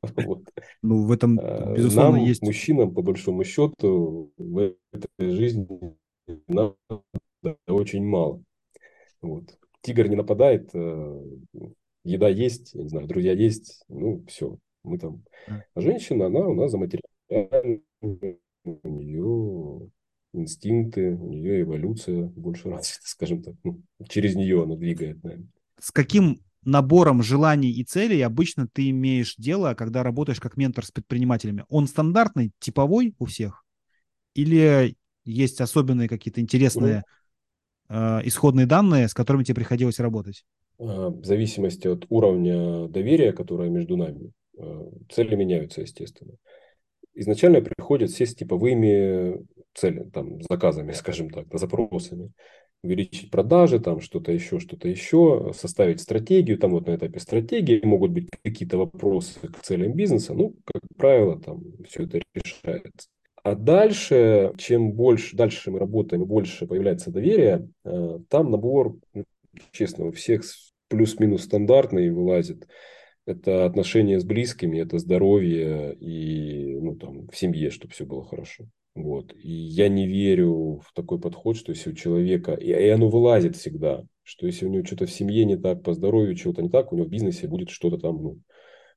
Ну, 0.83 1.05
в 1.05 1.13
этом, 1.13 1.39
а, 1.43 1.75
безусловно, 1.77 2.17
нам, 2.17 2.27
есть... 2.27 2.41
мужчинам, 2.41 2.95
по 2.95 3.03
большому 3.03 3.45
счету, 3.45 4.33
в 4.39 4.75
этой 4.93 5.31
жизни 5.31 5.95
нам 6.47 6.75
очень 7.67 8.03
мало. 8.03 8.43
Вот. 9.21 9.59
Тигр 9.83 10.09
не 10.09 10.17
нападает, 10.17 10.71
э, 10.73 11.23
еда 12.03 12.31
есть, 12.31 12.73
я 12.73 12.83
не 12.85 12.89
знаю, 12.89 13.09
друзья 13.09 13.35
есть, 13.35 13.85
ну, 13.91 14.25
все, 14.27 14.57
мы 14.89 14.99
там. 14.99 15.25
А 15.75 15.81
женщина, 15.81 16.27
она 16.27 16.41
у 16.41 16.55
нас 16.55 16.71
за 16.71 16.79
материальную, 16.79 17.83
у 18.01 18.89
нее 18.89 19.91
инстинкты, 20.33 21.15
у 21.15 21.29
нее 21.29 21.63
эволюция 21.63 22.25
больше 22.25 22.65
развита, 22.71 23.01
скажем 23.05 23.43
так. 23.43 23.55
Ну, 23.65 23.83
через 24.09 24.35
нее 24.35 24.63
она 24.63 24.77
двигает, 24.77 25.23
наверное. 25.23 25.49
С 25.79 25.91
каким 25.91 26.41
набором 26.65 27.23
желаний 27.23 27.71
и 27.71 27.85
целей 27.85 28.21
обычно 28.23 28.69
ты 28.69 28.91
имеешь 28.91 29.37
дело, 29.37 29.75
когда 29.75 30.03
работаешь 30.03 30.41
как 30.41 30.57
ментор 30.57 30.85
с 30.85 30.91
предпринимателями? 30.91 31.65
Он 31.69 31.87
стандартный, 31.87 32.53
типовой 32.59 33.15
у 33.19 33.27
всех? 33.27 33.65
Или 34.35 34.97
есть 35.25 35.61
особенные 35.61 36.09
какие-то 36.09 36.41
интересные 36.41 37.05
э, 37.89 38.21
исходные 38.25 38.67
данные, 38.67 39.09
с 39.09 39.15
которыми 39.15 39.45
тебе 39.45 39.57
приходилось 39.57 39.99
работать? 39.99 40.45
А, 40.79 41.11
в 41.11 41.25
зависимости 41.25 41.89
от 41.89 42.07
уровня 42.09 42.89
доверия, 42.89 43.33
которое 43.33 43.69
между 43.69 43.97
нами, 43.97 44.33
цели 45.11 45.35
меняются, 45.35 45.83
естественно. 45.83 46.35
Изначально 47.15 47.61
приходят 47.61 48.11
все 48.11 48.27
с 48.27 48.35
типовыми 48.35 49.45
целями, 49.75 50.11
там, 50.11 50.43
заказами, 50.43 50.93
скажем 50.93 51.31
так, 51.31 51.47
запросами 51.53 52.33
увеличить 52.83 53.31
продажи, 53.31 53.81
там 53.81 54.01
что-то 54.01 54.33
еще, 54.33 54.61
что-то 54.61 54.89
еще, 54.89 55.53
составить 55.55 56.01
стратегию, 56.01 56.59
там 56.59 56.71
вот 56.73 56.87
на 56.87 56.97
этапе 56.97 57.19
стратегии 57.19 57.81
могут 57.85 58.13
быть 58.13 58.29
какие-то 58.45 58.79
вопросы 58.79 59.41
к 59.41 59.61
целям 59.63 59.95
бизнеса, 59.95 60.35
ну, 60.35 60.55
как 60.65 60.83
правило, 60.97 61.41
там 61.41 61.63
все 61.89 62.05
это 62.05 62.21
решается. 62.35 63.09
А 63.43 63.55
дальше, 63.55 64.53
чем 64.59 64.93
больше, 64.93 65.37
дальше 65.37 65.71
мы 65.71 65.79
работаем, 65.79 66.25
больше 66.25 66.67
появляется 66.67 67.11
доверие, 67.11 67.69
э, 67.85 68.19
там 68.29 68.51
набор, 68.51 68.97
ну, 69.15 69.25
честно, 69.73 70.07
у 70.07 70.13
всех 70.13 70.43
плюс-минус 70.89 71.45
стандартный 71.45 72.11
вылазит. 72.11 72.67
Это 73.29 73.67
отношения 73.67 74.19
с 74.19 74.25
близкими, 74.25 74.79
это 74.79 74.99
здоровье 74.99 75.95
и 76.01 76.79
ну, 76.81 76.97
там, 76.97 77.29
в 77.29 77.37
семье, 77.37 77.71
чтобы 77.71 77.93
все 77.93 78.07
было 78.07 78.25
хорошо. 78.25 78.65
Вот. 78.95 79.35
И 79.37 79.51
я 79.51 79.89
не 79.89 80.07
верю 80.07 80.81
в 80.83 80.95
такой 80.95 81.21
подход, 81.21 81.59
что 81.59 81.73
если 81.73 81.91
у 81.91 81.95
человека, 81.95 82.55
и, 82.55 82.69
и 82.69 82.89
оно 82.89 83.11
вылазит 83.11 83.55
всегда, 83.55 84.03
что 84.23 84.47
если 84.47 84.65
у 84.65 84.71
него 84.71 84.83
что-то 84.83 85.05
в 85.05 85.11
семье 85.11 85.45
не 85.45 85.59
так, 85.59 85.83
по 85.83 85.93
здоровью 85.93 86.37
чего-то 86.37 86.63
не 86.63 86.71
так, 86.71 86.91
у 86.91 86.97
него 86.97 87.07
в 87.07 87.11
бизнесе 87.11 87.49
будет 87.49 87.69
что-то 87.69 87.99
там, 87.99 88.23
ну, 88.23 88.39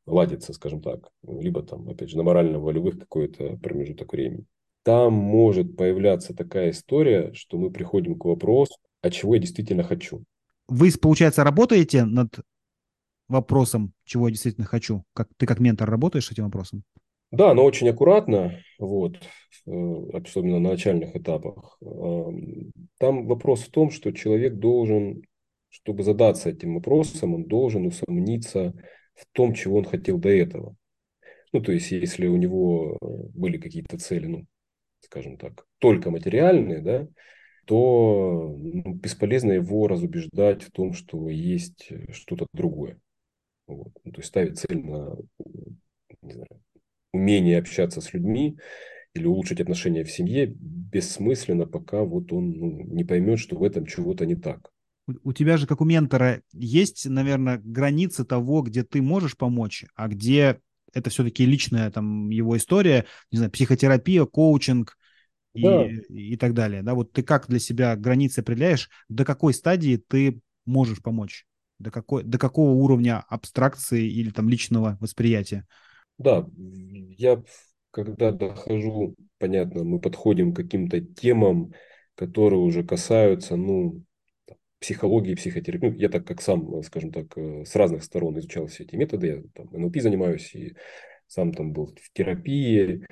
ладиться, 0.05 0.53
скажем 0.53 0.81
так. 0.81 1.09
Либо 1.27 1.61
там, 1.61 1.89
опять 1.89 2.09
же, 2.09 2.15
на 2.15 2.23
морально-волевых 2.23 2.99
какой-то 2.99 3.57
промежуток 3.57 4.13
времени. 4.13 4.45
Там 4.83 5.11
может 5.11 5.75
появляться 5.75 6.33
такая 6.33 6.71
история, 6.71 7.33
что 7.33 7.57
мы 7.57 7.69
приходим 7.69 8.17
к 8.17 8.23
вопросу, 8.23 8.75
а 9.01 9.11
чего 9.11 9.35
я 9.35 9.41
действительно 9.41 9.83
хочу. 9.83 10.23
Вы, 10.69 10.89
получается, 11.01 11.43
работаете 11.43 12.05
над 12.05 12.29
вопросом, 13.31 13.93
чего 14.03 14.27
я 14.27 14.31
действительно 14.31 14.67
хочу? 14.67 15.03
Как, 15.13 15.29
ты 15.37 15.45
как 15.45 15.59
ментор 15.59 15.89
работаешь 15.89 16.27
с 16.27 16.31
этим 16.31 16.45
вопросом? 16.45 16.83
Да, 17.31 17.53
но 17.53 17.63
очень 17.63 17.87
аккуратно, 17.87 18.59
вот, 18.77 19.17
э, 19.65 19.71
особенно 20.13 20.59
на 20.59 20.71
начальных 20.71 21.15
этапах. 21.15 21.77
Там 22.99 23.25
вопрос 23.25 23.61
в 23.61 23.71
том, 23.71 23.89
что 23.89 24.11
человек 24.11 24.55
должен, 24.55 25.23
чтобы 25.69 26.03
задаться 26.03 26.49
этим 26.49 26.75
вопросом, 26.75 27.33
он 27.33 27.45
должен 27.45 27.85
усомниться 27.85 28.73
в 29.15 29.25
том, 29.31 29.53
чего 29.53 29.77
он 29.77 29.85
хотел 29.85 30.17
до 30.17 30.29
этого. 30.29 30.75
Ну, 31.53 31.61
то 31.61 31.71
есть, 31.71 31.91
если 31.91 32.27
у 32.27 32.37
него 32.37 32.97
э, 33.01 33.05
были 33.33 33.57
какие-то 33.57 33.97
цели, 33.97 34.27
ну, 34.27 34.45
скажем 35.01 35.37
так, 35.37 35.65
только 35.79 36.11
материальные, 36.11 36.81
да, 36.81 37.07
то 37.65 38.55
ну, 38.57 38.93
бесполезно 38.93 39.53
его 39.53 39.87
разубеждать 39.87 40.63
в 40.63 40.71
том, 40.71 40.93
что 40.93 41.29
есть 41.29 41.89
что-то 42.11 42.47
другое. 42.53 42.99
Вот. 43.75 43.91
Ну, 44.03 44.11
то 44.11 44.19
есть 44.19 44.29
ставить 44.29 44.59
цель 44.59 44.83
на 44.85 45.15
знаю, 46.21 46.47
умение 47.13 47.59
общаться 47.59 48.01
с 48.01 48.13
людьми 48.13 48.57
или 49.13 49.25
улучшить 49.25 49.59
отношения 49.59 50.03
в 50.03 50.11
семье 50.11 50.45
бессмысленно, 50.47 51.65
пока 51.65 52.03
вот 52.03 52.31
он 52.31 52.51
ну, 52.51 52.83
не 52.85 53.03
поймет, 53.03 53.39
что 53.39 53.57
в 53.57 53.63
этом 53.63 53.85
чего-то 53.85 54.25
не 54.25 54.35
так. 54.35 54.71
У 55.23 55.33
тебя 55.33 55.57
же, 55.57 55.67
как 55.67 55.81
у 55.81 55.85
ментора, 55.85 56.41
есть, 56.53 57.05
наверное, 57.07 57.59
границы 57.63 58.23
того, 58.23 58.61
где 58.61 58.83
ты 58.83 59.01
можешь 59.01 59.35
помочь, 59.35 59.85
а 59.95 60.07
где 60.07 60.61
это 60.93 61.09
все-таки 61.09 61.45
личная 61.45 61.91
там 61.91 62.29
его 62.29 62.55
история, 62.55 63.05
не 63.31 63.37
знаю, 63.37 63.51
психотерапия, 63.51 64.25
коучинг 64.25 64.97
и, 65.53 65.63
да. 65.63 65.85
и 66.09 66.37
так 66.37 66.53
далее. 66.53 66.81
Да, 66.83 66.93
вот 66.93 67.11
ты 67.11 67.23
как 67.23 67.47
для 67.47 67.59
себя 67.59 67.95
границы 67.95 68.39
определяешь, 68.39 68.89
до 69.09 69.25
какой 69.25 69.53
стадии 69.53 70.01
ты 70.07 70.39
можешь 70.65 71.01
помочь? 71.01 71.45
До, 71.81 71.91
какой, 71.91 72.23
до 72.23 72.37
какого 72.37 72.71
уровня 72.71 73.23
абстракции 73.27 74.07
или 74.07 74.29
там 74.29 74.49
личного 74.49 74.97
восприятия? 74.99 75.65
Да, 76.17 76.45
я 76.55 77.41
когда 77.91 78.31
дохожу, 78.31 79.15
понятно, 79.37 79.83
мы 79.83 79.99
подходим 79.99 80.53
к 80.53 80.57
каким-то 80.57 81.01
темам, 81.01 81.73
которые 82.15 82.61
уже 82.61 82.83
касаются, 82.83 83.55
ну, 83.55 84.03
психологии, 84.79 85.35
психотерапии. 85.35 85.89
Ну, 85.89 85.95
я 85.95 86.09
так 86.09 86.25
как 86.25 86.41
сам, 86.41 86.81
скажем 86.83 87.11
так, 87.11 87.37
э, 87.37 87.65
с 87.65 87.75
разных 87.75 88.03
сторон 88.03 88.39
изучал 88.39 88.67
все 88.67 88.83
эти 88.83 88.95
методы. 88.95 89.27
Я 89.27 89.43
там 89.53 89.69
НЛП 89.71 89.97
занимаюсь 89.97 90.53
и 90.55 90.75
сам 91.27 91.53
там 91.53 91.71
был 91.71 91.87
в 91.87 92.13
терапии. 92.13 93.05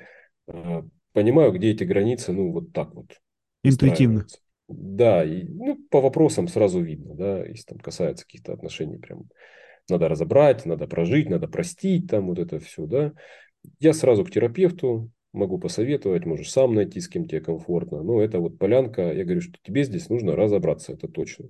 Э, 0.48 0.82
понимаю, 1.12 1.52
где 1.52 1.70
эти 1.70 1.84
границы, 1.84 2.32
ну, 2.32 2.50
вот 2.52 2.72
так 2.72 2.94
вот. 2.94 3.20
Интуитивно. 3.62 4.26
Да, 4.72 5.24
и, 5.24 5.42
ну, 5.44 5.76
по 5.90 6.00
вопросам 6.00 6.46
сразу 6.46 6.80
видно, 6.80 7.14
да, 7.14 7.44
если 7.44 7.64
там 7.64 7.78
касается 7.78 8.24
каких-то 8.24 8.52
отношений 8.52 8.98
прям 8.98 9.24
надо 9.88 10.08
разобрать, 10.08 10.64
надо 10.64 10.86
прожить, 10.86 11.28
надо 11.28 11.48
простить, 11.48 12.08
там 12.08 12.28
вот 12.28 12.38
это 12.38 12.60
все, 12.60 12.86
да. 12.86 13.12
Я 13.80 13.92
сразу 13.92 14.24
к 14.24 14.30
терапевту 14.30 15.10
могу 15.32 15.58
посоветовать, 15.58 16.24
можешь 16.24 16.52
сам 16.52 16.74
найти, 16.74 17.00
с 17.00 17.08
кем 17.08 17.26
тебе 17.26 17.40
комфортно. 17.40 18.02
Но 18.02 18.22
это 18.22 18.38
вот 18.38 18.58
полянка, 18.58 19.12
я 19.12 19.24
говорю, 19.24 19.40
что 19.40 19.58
тебе 19.62 19.82
здесь 19.82 20.08
нужно 20.08 20.36
разобраться, 20.36 20.92
это 20.92 21.08
точно. 21.08 21.48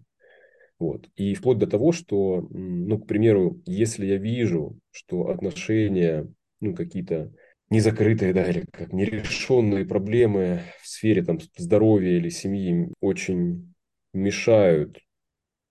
Вот. 0.78 1.08
И 1.16 1.34
вплоть 1.34 1.58
до 1.58 1.66
того, 1.66 1.92
что, 1.92 2.46
ну, 2.50 2.98
к 2.98 3.06
примеру, 3.06 3.60
если 3.66 4.06
я 4.06 4.16
вижу, 4.16 4.78
что 4.90 5.28
отношения, 5.28 6.26
ну, 6.60 6.74
какие-то 6.74 7.32
незакрытые, 7.70 8.32
да, 8.32 8.44
или 8.48 8.66
как 8.72 8.92
нерешенные 8.92 9.86
проблемы 9.86 10.60
в 10.82 10.88
сфере 10.88 11.22
там 11.22 11.38
здоровья 11.56 12.16
или 12.16 12.28
семьи 12.28 12.88
очень 13.00 13.72
мешают 14.12 14.98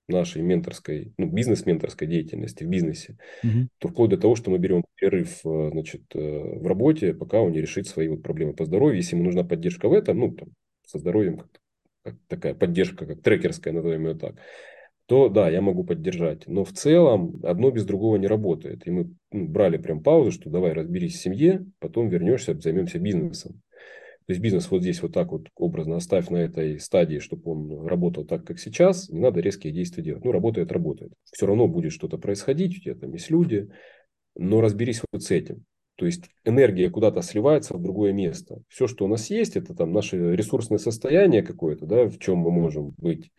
нашей 0.07 0.41
менторской, 0.41 1.13
ну, 1.17 1.27
бизнес-менторской 1.27 2.07
деятельности 2.07 2.63
в 2.63 2.67
бизнесе, 2.67 3.17
угу. 3.43 3.67
то 3.77 3.87
вплоть 3.89 4.09
до 4.09 4.17
того, 4.17 4.35
что 4.35 4.49
мы 4.49 4.57
берем 4.57 4.83
перерыв 4.95 5.45
э, 5.45 5.69
значит, 5.71 6.01
э, 6.15 6.19
в 6.19 6.65
работе, 6.65 7.13
пока 7.13 7.39
он 7.39 7.51
не 7.51 7.61
решит 7.61 7.87
свои 7.87 8.07
вот 8.07 8.23
проблемы 8.23 8.53
по 8.53 8.65
здоровью. 8.65 8.97
Если 8.97 9.15
ему 9.15 9.25
нужна 9.25 9.43
поддержка 9.43 9.87
в 9.87 9.93
этом, 9.93 10.17
ну, 10.17 10.31
там, 10.31 10.49
со 10.85 10.97
здоровьем, 10.97 11.37
как, 11.37 11.49
как 12.03 12.15
такая 12.27 12.55
поддержка, 12.55 13.05
как 13.05 13.21
трекерская, 13.21 13.71
назовем 13.71 14.07
ее 14.07 14.15
так, 14.15 14.35
то 15.09 15.27
да, 15.27 15.49
я 15.49 15.59
могу 15.59 15.83
поддержать. 15.83 16.45
Но 16.45 16.63
в 16.63 16.71
целом 16.71 17.39
одно 17.41 17.71
без 17.71 17.83
другого 17.83 18.17
не 18.17 18.27
работает. 18.27 18.85
И 18.85 18.91
мы 18.91 19.09
ну, 19.31 19.47
брали 19.47 19.77
прям 19.77 20.03
паузу, 20.03 20.29
что 20.29 20.51
давай 20.51 20.71
разберись 20.71 21.15
в 21.15 21.21
семье, 21.21 21.65
потом 21.79 22.09
вернешься, 22.09 22.53
займемся 22.53 22.99
бизнесом. 22.99 23.53
То 24.27 24.33
есть 24.33 24.39
бизнес 24.39 24.69
вот 24.69 24.83
здесь 24.83 25.01
вот 25.01 25.11
так 25.11 25.31
вот 25.31 25.47
образно 25.55 25.95
оставь 25.95 26.29
на 26.29 26.37
этой 26.37 26.79
стадии, 26.79 27.17
чтобы 27.17 27.51
он 27.51 27.87
работал 27.87 28.23
так, 28.23 28.45
как 28.45 28.59
сейчас, 28.59 29.09
не 29.09 29.19
надо 29.19 29.39
резкие 29.39 29.73
действия 29.73 30.03
делать. 30.03 30.23
Ну, 30.23 30.31
работает, 30.31 30.71
работает. 30.71 31.11
Все 31.23 31.47
равно 31.47 31.67
будет 31.67 31.91
что-то 31.91 32.19
происходить, 32.19 32.77
у 32.77 32.79
тебя 32.79 32.93
там 32.93 33.11
есть 33.11 33.31
люди, 33.31 33.67
но 34.35 34.61
разберись 34.61 35.01
вот 35.11 35.23
с 35.23 35.31
этим. 35.31 35.65
То 35.95 36.05
есть 36.05 36.25
энергия 36.45 36.91
куда-то 36.91 37.23
сливается 37.23 37.73
в 37.75 37.81
другое 37.81 38.13
место. 38.13 38.61
Все, 38.67 38.85
что 38.85 39.05
у 39.05 39.07
нас 39.07 39.31
есть, 39.31 39.57
это 39.57 39.73
там 39.73 39.91
наше 39.91 40.35
ресурсное 40.35 40.77
состояние 40.77 41.41
какое-то, 41.41 41.87
да, 41.87 42.05
в 42.05 42.19
чем 42.19 42.37
мы 42.37 42.51
можем 42.51 42.93
быть. 42.99 43.31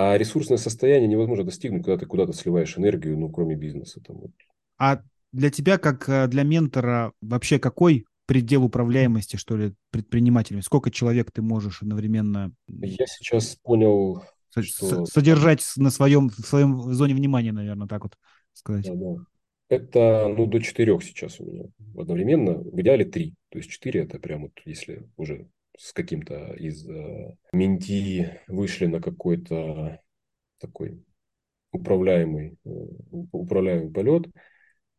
А 0.00 0.16
ресурсное 0.16 0.58
состояние 0.58 1.08
невозможно 1.08 1.44
достигнуть, 1.44 1.84
когда 1.84 1.98
ты 1.98 2.06
куда-то 2.06 2.32
сливаешь 2.32 2.78
энергию, 2.78 3.18
ну, 3.18 3.30
кроме 3.30 3.56
бизнеса. 3.56 4.00
Там, 4.00 4.18
вот. 4.18 4.30
А 4.78 5.02
для 5.32 5.50
тебя, 5.50 5.76
как 5.76 6.08
э, 6.08 6.28
для 6.28 6.44
ментора, 6.44 7.12
вообще 7.20 7.58
какой 7.58 8.06
предел 8.24 8.62
управляемости, 8.62 9.34
что 9.34 9.56
ли, 9.56 9.74
предпринимателями? 9.90 10.60
Сколько 10.60 10.92
человек 10.92 11.32
ты 11.32 11.42
можешь 11.42 11.82
одновременно... 11.82 12.52
Я 12.68 13.06
сейчас 13.08 13.56
понял, 13.56 14.22
что... 14.56 15.04
Содержать 15.04 15.64
на 15.76 15.90
своем, 15.90 16.28
в 16.28 16.46
своем 16.46 16.92
зоне 16.92 17.14
внимания, 17.14 17.50
наверное, 17.50 17.88
так 17.88 18.04
вот 18.04 18.16
сказать. 18.52 18.86
Да, 18.86 18.94
да. 18.94 19.24
Это 19.68 20.28
ну, 20.28 20.46
до 20.46 20.60
четырех 20.60 21.02
сейчас 21.02 21.40
у 21.40 21.44
меня 21.44 21.64
одновременно. 21.96 22.54
В 22.54 22.80
идеале 22.80 23.04
три. 23.04 23.34
То 23.48 23.58
есть 23.58 23.68
четыре 23.68 24.02
это 24.02 24.20
прям 24.20 24.42
вот 24.42 24.52
если 24.64 25.08
уже 25.16 25.48
с 25.78 25.92
каким-то 25.92 26.52
из 26.54 26.86
э, 26.88 27.36
менти 27.52 28.40
вышли 28.48 28.86
на 28.86 29.00
какой-то 29.00 30.00
такой 30.58 31.04
управляемый, 31.70 32.58
э, 32.64 32.70
управляемый 33.32 33.92
полет. 33.92 34.26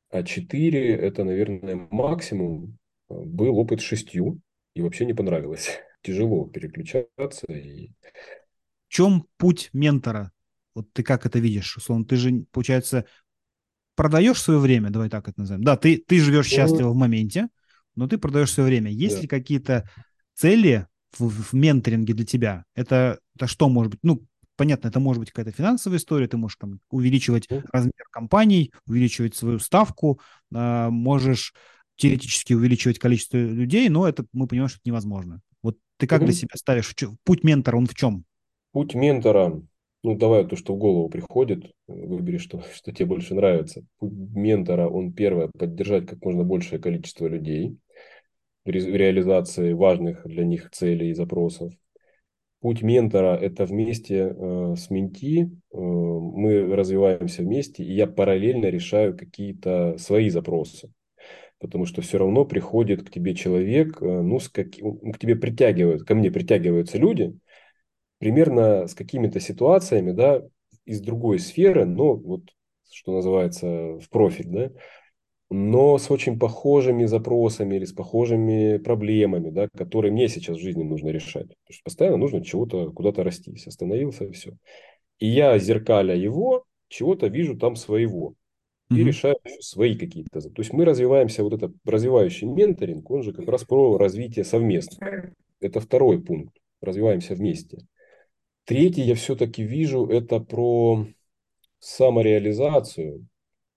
А 0.09 0.23
четыре 0.23 0.95
это, 0.95 1.23
наверное, 1.23 1.87
максимум 1.91 2.77
был 3.09 3.57
опыт 3.57 3.81
шестью, 3.81 4.39
и 4.73 4.81
вообще 4.81 5.05
не 5.05 5.13
понравилось. 5.13 5.69
Тяжело 6.01 6.47
переключаться. 6.47 7.45
И... 7.47 7.91
В 8.87 8.93
чем 8.93 9.25
путь 9.37 9.69
ментора? 9.73 10.31
Вот 10.73 10.91
ты 10.93 11.03
как 11.03 11.25
это 11.25 11.39
видишь? 11.39 11.75
Условно, 11.75 12.05
ты 12.05 12.15
же, 12.15 12.45
получается, 12.51 13.05
продаешь 13.95 14.41
свое 14.41 14.59
время, 14.59 14.91
давай 14.91 15.09
так 15.09 15.27
это 15.27 15.41
назовем. 15.41 15.63
Да, 15.63 15.75
ты, 15.75 15.97
ты 15.97 16.19
живешь 16.19 16.49
ну, 16.49 16.55
счастливо 16.55 16.89
в 16.89 16.95
моменте, 16.95 17.49
но 17.95 18.07
ты 18.07 18.17
продаешь 18.17 18.53
свое 18.53 18.69
время. 18.69 18.91
Есть 18.91 19.17
да. 19.17 19.21
ли 19.23 19.27
какие-то 19.27 19.89
цели 20.39 20.87
в, 21.17 21.29
в 21.29 21.53
менторинге 21.53 22.13
для 22.13 22.25
тебя? 22.25 22.65
Это, 22.75 23.19
это 23.35 23.47
что 23.47 23.69
может 23.69 23.91
быть? 23.91 23.99
Ну, 24.03 24.23
понятно, 24.55 24.87
это 24.87 24.99
может 24.99 25.19
быть 25.19 25.31
какая-то 25.31 25.55
финансовая 25.55 25.97
история, 25.97 26.27
ты 26.27 26.37
можешь 26.37 26.57
там 26.57 26.79
увеличивать 26.89 27.47
размер 27.71 27.93
компаний, 28.11 28.71
увеличивать 28.87 29.35
свою 29.35 29.59
ставку, 29.59 30.19
э, 30.53 30.89
можешь 30.89 31.53
теоретически 31.95 32.53
увеличивать 32.53 32.99
количество 32.99 33.37
людей, 33.37 33.89
но 33.89 34.07
это 34.07 34.25
мы 34.31 34.47
понимаем, 34.47 34.69
что 34.69 34.77
это 34.77 34.89
невозможно. 34.89 35.41
Вот 35.61 35.77
ты 35.97 36.07
как 36.07 36.21
mm-hmm. 36.21 36.25
для 36.25 36.33
себя 36.33 36.55
ставишь? 36.55 36.95
Путь 37.25 37.43
ментора, 37.43 37.77
он 37.77 37.87
в 37.87 37.93
чем? 37.93 38.23
Путь 38.71 38.95
ментора, 38.95 39.61
ну, 40.03 40.15
давай 40.15 40.45
то, 40.45 40.55
что 40.55 40.75
в 40.75 40.77
голову 40.77 41.09
приходит, 41.09 41.71
выбери, 41.87 42.37
что, 42.37 42.63
что 42.73 42.91
тебе 42.93 43.05
больше 43.05 43.35
нравится. 43.35 43.83
Путь 43.97 44.13
ментора, 44.13 44.87
он 44.87 45.11
первое, 45.11 45.49
поддержать 45.49 46.05
как 46.07 46.23
можно 46.23 46.43
большее 46.43 46.79
количество 46.79 47.27
людей 47.27 47.77
реализации 48.65 49.73
важных 49.73 50.25
для 50.25 50.45
них 50.45 50.69
целей 50.71 51.09
и 51.09 51.13
запросов. 51.13 51.73
Путь 52.61 52.81
ментора– 52.81 53.37
это 53.41 53.65
вместе 53.65 54.35
э, 54.35 54.75
с 54.75 54.89
менти, 54.89 55.43
э, 55.43 55.77
мы 55.77 56.75
развиваемся 56.75 57.41
вместе, 57.41 57.83
и 57.83 57.93
я 57.93 58.05
параллельно 58.05 58.65
решаю 58.65 59.15
какие-то 59.15 59.97
свои 59.97 60.29
запросы. 60.29 60.91
Потому 61.59 61.85
что 61.85 62.01
все 62.01 62.17
равно 62.17 62.43
приходит 62.43 63.03
к 63.03 63.11
тебе 63.11 63.33
человек, 63.33 64.01
э, 64.01 64.05
ну, 64.05 64.39
с 64.39 64.49
как... 64.49 64.71
к 64.71 65.19
тебе 65.19 65.37
притягивают, 65.37 66.03
ко 66.03 66.15
мне 66.15 66.31
притягиваются 66.31 66.97
люди, 66.97 67.33
примерно 68.17 68.87
с 68.87 68.93
какими-то 68.93 69.39
ситуациями, 69.39 70.11
да, 70.11 70.43
из 70.83 70.99
другой 70.99 71.39
сферы, 71.39 71.85
но 71.85 72.15
вот, 72.15 72.41
что 72.91 73.13
называется, 73.13 73.99
в 73.99 74.09
профиль, 74.09 74.47
да, 74.47 74.71
но 75.49 75.97
с 75.97 76.11
очень 76.11 76.37
похожими 76.37 77.05
запросами 77.05 77.75
или 77.75 77.85
с 77.85 77.93
похожими 77.93 78.77
проблемами, 78.77 79.49
да, 79.49 79.67
которые 79.75 80.11
мне 80.11 80.27
сейчас 80.27 80.57
в 80.57 80.61
жизни 80.61 80.83
нужно 80.83 81.09
решать. 81.09 81.47
Потому 81.47 81.71
что 81.71 81.83
постоянно 81.83 82.17
нужно 82.17 82.43
чего-то, 82.43 82.91
куда-то 82.91 83.23
расти. 83.23 83.55
Остановился 83.65 84.25
и 84.25 84.31
все. 84.31 84.53
И 85.17 85.27
я, 85.27 85.57
зеркаля 85.57 86.15
его, 86.15 86.65
чего-то 86.87 87.27
вижу 87.27 87.57
там 87.57 87.75
своего 87.75 88.35
и 88.89 88.95
mm-hmm. 88.95 89.03
решают 89.03 89.39
свои 89.59 89.95
какие-то. 89.97 90.41
То 90.41 90.61
есть 90.61 90.73
мы 90.73 90.85
развиваемся, 90.85 91.43
вот 91.43 91.53
этот 91.53 91.73
развивающий 91.85 92.47
менторинг, 92.47 93.09
он 93.09 93.23
же 93.23 93.33
как 93.33 93.47
раз 93.47 93.63
про 93.63 93.97
развитие 93.97 94.45
совместно. 94.45 95.33
Это 95.59 95.79
второй 95.79 96.21
пункт. 96.21 96.55
Развиваемся 96.81 97.35
вместе. 97.35 97.85
Третий 98.65 99.01
я 99.01 99.15
все-таки 99.15 99.63
вижу, 99.63 100.05
это 100.05 100.39
про 100.39 101.07
самореализацию. 101.79 103.27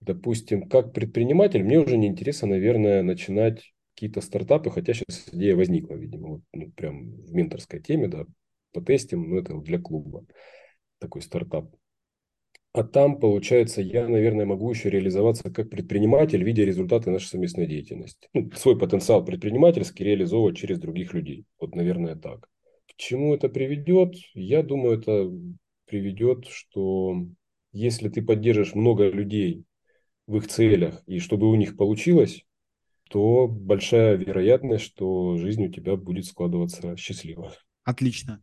Допустим, 0.05 0.68
как 0.68 0.92
предприниматель, 0.92 1.62
мне 1.62 1.78
уже 1.78 1.96
не 1.96 2.09
интересно, 2.09 2.48
наверное, 2.48 3.03
начинать 3.03 3.72
какие-то 3.94 4.20
стартапы, 4.20 4.70
хотя 4.70 4.94
сейчас 4.94 5.28
идея 5.32 5.55
возникла, 5.55 5.94
видимо, 5.94 6.28
вот, 6.28 6.42
ну, 6.53 6.72
прям 6.72 7.12
в 7.22 7.32
менторской 7.32 7.80
теме, 7.80 8.09
да, 8.09 8.26
потестим, 8.72 9.30
ну, 9.30 9.38
это 9.38 9.55
для 9.59 9.78
клуба 9.78 10.26
такой 10.98 11.22
стартап. 11.22 11.72
А 12.72 12.82
там, 12.82 13.20
получается, 13.20 13.80
я, 13.80 14.09
наверное, 14.09 14.46
могу 14.46 14.70
еще 14.70 14.90
реализоваться 14.90 15.50
как 15.50 15.70
предприниматель, 15.70 16.42
видя 16.42 16.64
результаты 16.64 17.11
нашей 17.11 17.26
совместной 17.28 17.66
деятельности. 17.66 18.28
Ну, 18.32 18.50
свой 18.53 18.76
потенциал 18.76 19.24
предпринимательский 19.24 20.05
реализовывать 20.05 20.57
через 20.57 20.80
других 20.80 21.12
людей. 21.14 21.44
Вот, 21.61 21.76
наверное, 21.76 22.16
так. 22.16 22.48
К 22.88 22.96
чему 22.96 23.34
это 23.34 23.48
приведет? 23.48 24.14
Я 24.34 24.62
думаю, 24.62 24.98
это 24.98 25.30
приведет, 25.86 26.46
что 26.46 27.26
если 27.72 28.09
ты 28.09 28.22
поддержишь 28.22 28.74
много 28.74 29.09
людей 29.09 29.64
в 30.33 30.37
их 30.39 30.49
целях, 30.49 31.03
и 31.07 31.18
чтобы 31.18 31.51
у 31.51 31.55
них 31.55 31.76
получилось, 31.76 32.45
то 33.11 33.47
большая 33.47 34.16
вероятность, 34.16 34.85
что 34.85 35.37
жизнь 35.37 35.66
у 35.66 35.70
тебя 35.70 35.97
будет 35.97 36.24
складываться 36.24 36.97
счастливо. 36.97 37.53
Отлично. 37.85 38.43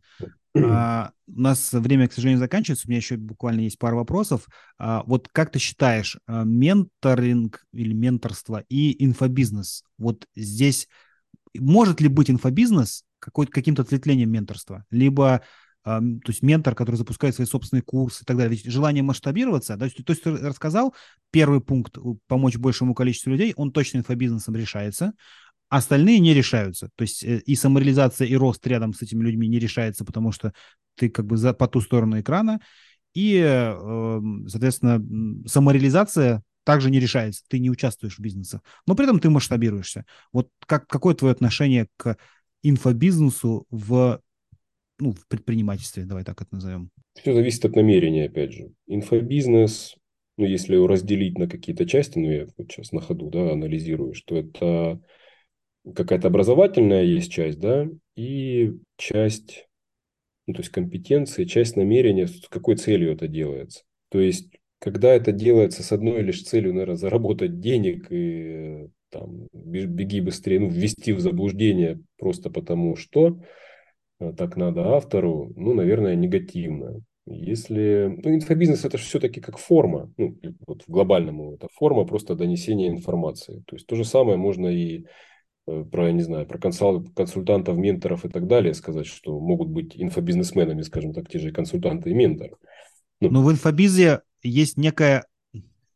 А, 0.54 1.10
у 1.26 1.40
нас 1.40 1.72
время, 1.72 2.08
к 2.08 2.12
сожалению, 2.12 2.38
заканчивается. 2.38 2.86
У 2.86 2.90
меня 2.90 2.98
еще 2.98 3.16
буквально 3.16 3.60
есть 3.60 3.78
пару 3.78 3.96
вопросов. 3.96 4.48
А, 4.78 5.02
вот 5.06 5.28
как 5.32 5.50
ты 5.50 5.58
считаешь, 5.58 6.18
а, 6.26 6.44
менторинг 6.44 7.64
или 7.72 7.92
менторство 7.92 8.64
и 8.68 9.04
инфобизнес? 9.04 9.82
Вот 9.98 10.26
здесь 10.36 10.88
может 11.58 12.00
ли 12.00 12.08
быть 12.08 12.30
инфобизнес 12.30 13.04
каким-то 13.18 13.82
ответвлением 13.82 14.30
менторства? 14.30 14.84
Либо 14.90 15.42
то 15.84 16.20
есть 16.26 16.42
ментор, 16.42 16.74
который 16.74 16.96
запускает 16.96 17.34
свои 17.34 17.46
собственные 17.46 17.82
курсы 17.82 18.22
и 18.22 18.24
так 18.26 18.36
далее. 18.36 18.50
Ведь 18.50 18.70
желание 18.70 19.02
масштабироваться, 19.02 19.76
да, 19.76 19.88
то 19.88 20.12
есть, 20.12 20.22
ты 20.22 20.30
рассказал, 20.36 20.94
первый 21.30 21.60
пункт 21.60 21.96
помочь 22.26 22.56
большему 22.56 22.94
количеству 22.94 23.30
людей, 23.30 23.54
он 23.56 23.72
точно 23.72 23.98
инфобизнесом 23.98 24.56
решается. 24.56 25.12
Остальные 25.68 26.18
не 26.18 26.34
решаются. 26.34 26.90
То 26.96 27.02
есть 27.02 27.22
э, 27.22 27.38
и 27.46 27.54
самореализация, 27.54 28.26
и 28.26 28.34
рост 28.34 28.66
рядом 28.66 28.92
с 28.92 29.02
этими 29.02 29.22
людьми 29.22 29.46
не 29.46 29.60
решается, 29.60 30.04
потому 30.04 30.32
что 30.32 30.52
ты 30.96 31.08
как 31.08 31.26
бы 31.26 31.36
за, 31.36 31.54
по 31.54 31.68
ту 31.68 31.80
сторону 31.80 32.20
экрана. 32.20 32.60
И, 33.14 33.40
э, 33.40 34.20
соответственно, 34.48 35.00
самореализация 35.48 36.42
также 36.64 36.90
не 36.90 37.00
решается. 37.00 37.42
Ты 37.48 37.58
не 37.58 37.70
участвуешь 37.70 38.16
в 38.16 38.20
бизнесе. 38.20 38.60
Но 38.86 38.94
при 38.94 39.04
этом 39.04 39.20
ты 39.20 39.30
масштабируешься. 39.30 40.04
Вот 40.32 40.48
как, 40.66 40.86
какое 40.88 41.14
твое 41.14 41.32
отношение 41.32 41.88
к 41.96 42.16
инфобизнесу 42.62 43.66
в, 43.70 44.20
ну, 45.00 45.12
в 45.12 45.26
предпринимательстве, 45.28 46.04
давай 46.04 46.24
так 46.24 46.40
это 46.40 46.54
назовем? 46.54 46.90
Все 47.14 47.34
зависит 47.34 47.64
от 47.64 47.76
намерения, 47.76 48.26
опять 48.26 48.52
же. 48.52 48.70
Инфобизнес, 48.86 49.96
ну, 50.36 50.44
если 50.44 50.74
его 50.74 50.86
разделить 50.86 51.38
на 51.38 51.48
какие-то 51.48 51.86
части, 51.86 52.18
ну, 52.18 52.30
я 52.30 52.46
вот 52.56 52.70
сейчас 52.70 52.92
на 52.92 53.00
ходу, 53.00 53.30
да, 53.30 53.52
анализирую, 53.52 54.14
что 54.14 54.36
это 54.36 55.00
какая-то 55.94 56.28
образовательная 56.28 57.04
есть 57.04 57.32
часть, 57.32 57.58
да, 57.58 57.88
и 58.16 58.72
часть, 58.96 59.66
ну, 60.46 60.54
то 60.54 60.60
есть 60.60 60.70
компетенции, 60.70 61.44
часть 61.44 61.76
намерения, 61.76 62.26
с 62.26 62.46
какой 62.48 62.76
целью 62.76 63.12
это 63.12 63.28
делается. 63.28 63.82
То 64.10 64.20
есть, 64.20 64.48
когда 64.78 65.12
это 65.12 65.32
делается 65.32 65.82
с 65.82 65.92
одной 65.92 66.22
лишь 66.22 66.42
целью, 66.42 66.72
наверное, 66.72 66.96
заработать 66.96 67.60
денег 67.60 68.06
и 68.10 68.88
там, 69.10 69.48
беги 69.52 70.20
быстрее, 70.20 70.60
ну, 70.60 70.68
ввести 70.68 71.12
в 71.12 71.20
заблуждение 71.20 72.00
просто 72.18 72.50
потому 72.50 72.96
что, 72.96 73.28
э, 73.28 73.44
так 74.36 74.56
надо 74.56 74.94
автору, 74.94 75.52
ну, 75.56 75.74
наверное, 75.74 76.14
негативно. 76.14 77.00
Если, 77.26 78.18
ну, 78.22 78.34
инфобизнес 78.34 78.84
это 78.84 78.98
все-таки 78.98 79.40
как 79.40 79.58
форма, 79.58 80.12
ну, 80.16 80.36
вот 80.66 80.82
в 80.82 80.90
глобальном 80.90 81.54
это 81.54 81.68
форма 81.72 82.04
просто 82.04 82.34
донесения 82.34 82.90
информации. 82.90 83.62
То 83.66 83.76
есть 83.76 83.86
то 83.86 83.96
же 83.96 84.04
самое 84.04 84.36
можно 84.36 84.66
и 84.66 85.04
э, 85.66 85.84
про, 85.84 86.10
не 86.12 86.22
знаю, 86.22 86.46
про 86.46 86.58
консультантов, 86.58 87.76
менторов 87.76 88.24
и 88.24 88.28
так 88.28 88.46
далее 88.46 88.74
сказать, 88.74 89.06
что 89.06 89.38
могут 89.38 89.68
быть 89.68 89.94
инфобизнесменами, 89.96 90.82
скажем 90.82 91.12
так, 91.12 91.28
те 91.28 91.38
же 91.38 91.52
консультанты 91.52 92.10
и 92.10 92.14
менторы. 92.14 92.56
Ну, 93.20 93.30
Но 93.30 93.42
в 93.42 93.50
инфобизе 93.50 94.22
есть 94.42 94.76
некая 94.76 95.24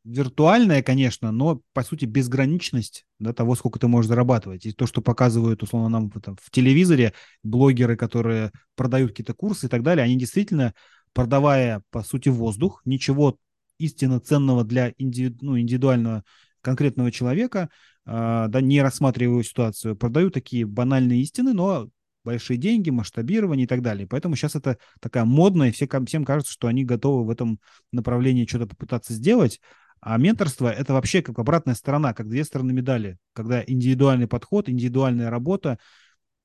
виртуальная, 0.05 0.83
конечно, 0.83 1.33
но 1.33 1.63
по 1.73 1.83
сути 1.83 2.05
безграничность 2.05 3.07
да, 3.19 3.33
того, 3.33 3.55
сколько 3.55 3.79
ты 3.79 3.89
можешь 3.89 4.09
зарабатывать. 4.09 4.67
И 4.67 4.73
то, 4.73 4.87
что 4.87 5.01
показывают, 5.01 5.63
условно, 5.63 5.89
нам 5.89 6.11
в, 6.11 6.21
в 6.41 6.51
телевизоре, 6.51 7.15
блогеры, 7.43 7.97
которые 7.97 8.53
продают 8.77 9.13
какие-то 9.13 9.35
курсы 9.35 9.67
и 9.67 9.69
так 9.69 9.83
далее, 9.83 10.05
они 10.05 10.17
действительно, 10.17 10.75
продавая, 11.15 11.83
по 11.91 12.03
сути, 12.03 12.29
воздух, 12.29 12.83
ничего 12.85 13.39
истинно 13.79 14.21
ценного 14.21 14.63
для 14.63 14.93
индивиду, 14.99 15.39
ну, 15.47 15.59
индивидуального 15.59 16.23
конкретного 16.61 17.11
человека, 17.11 17.71
э, 18.07 18.47
да, 18.49 18.61
не 18.61 18.83
рассматривая 18.83 19.43
ситуацию, 19.43 19.97
продают 19.97 20.35
такие 20.35 20.67
банальные 20.67 21.23
истины, 21.23 21.55
но 21.55 21.89
большие 22.25 22.57
деньги, 22.57 22.91
масштабирование 22.91 23.65
и 23.65 23.69
так 23.69 23.83
далее. 23.83 24.07
Поэтому 24.07 24.37
сейчас 24.37 24.55
это 24.55 24.79
такая 25.01 25.25
модная, 25.25 25.73
все, 25.73 25.89
всем 26.07 26.25
кажется, 26.25 26.53
что 26.53 26.69
они 26.69 26.85
готовы 26.85 27.27
в 27.27 27.31
этом 27.31 27.61
направлении 27.93 28.47
что-то 28.47 28.67
попытаться 28.67 29.13
сделать. 29.13 29.61
А 30.07 30.19
менторство– 30.19 30.71
это 30.71 30.93
вообще 30.93 31.23
как 31.23 31.39
обратная 31.39 31.75
сторона, 31.75 32.13
как 32.13 32.29
две 32.29 32.45
стороны 32.45 32.75
медали, 32.75 33.17
когда 33.33 33.65
индивидуальный 33.67 34.29
подход, 34.29 34.69
индивидуальная 34.69 35.31
работа, 35.31 35.79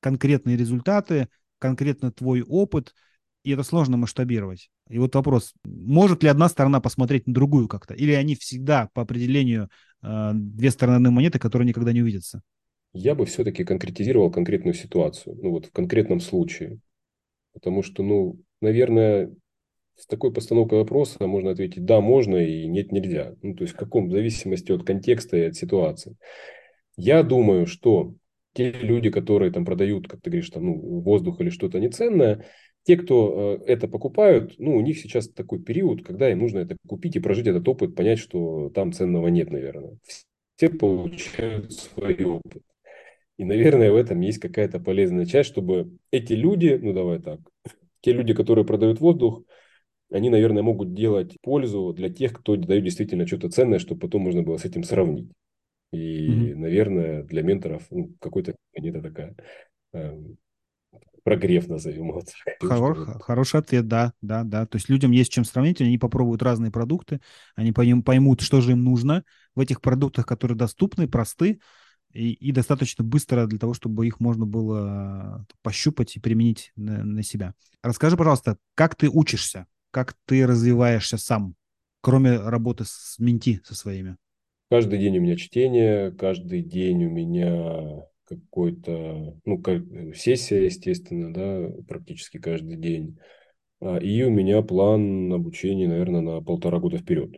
конкретные 0.00 0.56
результаты, 0.56 1.28
конкретно 1.58 2.10
твой 2.10 2.40
опыт, 2.40 2.94
и 3.44 3.50
это 3.50 3.62
сложно 3.62 3.98
масштабировать. 3.98 4.70
И 4.88 4.98
вот 4.98 5.14
вопрос, 5.14 5.52
может 5.62 6.22
ли 6.22 6.30
одна 6.30 6.48
сторона 6.48 6.80
посмотреть 6.80 7.26
на 7.26 7.34
другую 7.34 7.68
как-то, 7.68 7.92
или 7.92 8.12
они 8.12 8.34
всегда 8.34 8.88
по 8.94 9.02
определению 9.02 9.68
э, 10.02 10.30
две 10.32 10.70
стороны 10.70 11.10
монеты, 11.10 11.38
которые 11.38 11.68
никогда 11.68 11.92
не 11.92 12.00
увидятся? 12.00 12.40
Я 12.94 13.14
бы 13.14 13.26
все-таки 13.26 13.64
конкретизировал 13.64 14.30
конкретную 14.30 14.72
ситуацию, 14.72 15.36
ну 15.36 15.50
вот 15.50 15.66
в 15.66 15.72
конкретном 15.72 16.20
случае. 16.20 16.78
Потому 17.52 17.82
что, 17.82 18.02
ну, 18.02 18.40
наверное, 18.62 19.30
с 20.00 20.06
такой 20.06 20.32
постановкой 20.32 20.78
вопроса 20.78 21.26
можно 21.26 21.50
ответить 21.50 21.84
«да, 21.84 22.00
можно» 22.00 22.36
и 22.36 22.66
«нет, 22.66 22.90
нельзя». 22.90 23.34
Ну, 23.42 23.54
то 23.54 23.62
есть 23.62 23.74
в 23.74 23.76
каком, 23.76 24.08
в 24.08 24.12
зависимости 24.12 24.72
от 24.72 24.84
контекста 24.84 25.36
и 25.36 25.42
от 25.42 25.56
ситуации. 25.56 26.16
Я 26.96 27.22
думаю, 27.22 27.66
что 27.66 28.14
те 28.54 28.72
люди, 28.72 29.10
которые 29.10 29.52
там 29.52 29.64
продают, 29.64 30.08
как 30.08 30.20
ты 30.22 30.30
говоришь, 30.30 30.50
там, 30.50 30.66
ну, 30.66 31.00
воздух 31.00 31.40
или 31.40 31.50
что-то 31.50 31.78
неценное, 31.78 32.46
те, 32.84 32.96
кто 32.96 33.60
э, 33.60 33.72
это 33.72 33.88
покупают, 33.88 34.54
ну, 34.58 34.76
у 34.76 34.80
них 34.80 34.98
сейчас 34.98 35.28
такой 35.28 35.62
период, 35.62 36.04
когда 36.04 36.30
им 36.30 36.38
нужно 36.38 36.60
это 36.60 36.76
купить 36.88 37.16
и 37.16 37.20
прожить 37.20 37.46
этот 37.46 37.68
опыт, 37.68 37.94
понять, 37.94 38.18
что 38.18 38.70
там 38.70 38.92
ценного 38.92 39.28
нет, 39.28 39.50
наверное. 39.50 39.98
Все 40.56 40.70
получают 40.70 41.72
свой 41.72 42.24
опыт. 42.24 42.62
И, 43.36 43.44
наверное, 43.44 43.92
в 43.92 43.96
этом 43.96 44.20
есть 44.20 44.38
какая-то 44.38 44.80
полезная 44.80 45.26
часть, 45.26 45.50
чтобы 45.50 45.96
эти 46.10 46.32
люди, 46.32 46.78
ну, 46.80 46.92
давай 46.92 47.20
так, 47.20 47.40
те 48.00 48.12
люди, 48.12 48.34
которые 48.34 48.64
продают 48.64 49.00
воздух, 49.00 49.42
они, 50.10 50.30
наверное, 50.30 50.62
могут 50.62 50.94
делать 50.94 51.36
пользу 51.40 51.92
для 51.92 52.10
тех, 52.10 52.32
кто 52.32 52.56
дает 52.56 52.84
действительно 52.84 53.26
что-то 53.26 53.50
ценное, 53.50 53.78
чтобы 53.78 54.00
потом 54.00 54.22
можно 54.22 54.42
было 54.42 54.56
с 54.56 54.64
этим 54.64 54.82
сравнить. 54.82 55.30
И, 55.92 56.28
mm-hmm. 56.28 56.54
наверное, 56.56 57.22
для 57.24 57.42
менторов 57.42 57.86
ну, 57.90 58.14
какой-то 58.20 58.54
это 58.74 59.02
такая 59.02 59.34
э, 59.92 60.20
прогрев, 61.24 61.68
назовем 61.68 62.08
его 62.08 62.22
Хор, 62.60 63.20
Хороший 63.20 63.60
ответ, 63.60 63.88
да, 63.88 64.12
да, 64.20 64.44
да. 64.44 64.66
То 64.66 64.76
есть 64.76 64.88
людям 64.88 65.10
есть 65.10 65.32
чем 65.32 65.44
сравнить, 65.44 65.80
они 65.80 65.98
попробуют 65.98 66.42
разные 66.42 66.70
продукты, 66.70 67.20
они 67.54 67.72
поймут, 67.72 68.40
что 68.40 68.60
же 68.60 68.72
им 68.72 68.84
нужно 68.84 69.24
в 69.54 69.60
этих 69.60 69.80
продуктах, 69.80 70.26
которые 70.26 70.56
доступны, 70.56 71.08
просты, 71.08 71.60
и, 72.12 72.32
и 72.32 72.52
достаточно 72.52 73.04
быстро 73.04 73.46
для 73.46 73.58
того, 73.58 73.74
чтобы 73.74 74.06
их 74.06 74.18
можно 74.20 74.46
было 74.46 75.46
пощупать 75.62 76.16
и 76.16 76.20
применить 76.20 76.72
на, 76.74 77.04
на 77.04 77.22
себя. 77.22 77.54
Расскажи, 77.82 78.16
пожалуйста, 78.16 78.58
как 78.74 78.96
ты 78.96 79.08
учишься? 79.08 79.66
Как 79.90 80.14
ты 80.26 80.46
развиваешься 80.46 81.16
сам, 81.18 81.54
кроме 82.00 82.38
работы 82.38 82.84
с 82.86 83.16
менти 83.18 83.60
со 83.64 83.74
своими? 83.74 84.16
Каждый 84.70 84.98
день 84.98 85.18
у 85.18 85.20
меня 85.20 85.36
чтение, 85.36 86.12
каждый 86.12 86.62
день 86.62 87.04
у 87.04 87.10
меня 87.10 88.04
какой-то, 88.24 89.36
ну, 89.44 89.62
сессия, 90.14 90.64
естественно, 90.64 91.34
да, 91.34 91.82
практически 91.88 92.38
каждый 92.38 92.76
день. 92.76 93.18
А, 93.80 93.98
и 93.98 94.22
у 94.22 94.30
меня 94.30 94.62
план 94.62 95.32
обучения, 95.32 95.88
наверное, 95.88 96.20
на 96.20 96.40
полтора 96.40 96.78
года 96.78 96.98
вперед. 96.98 97.32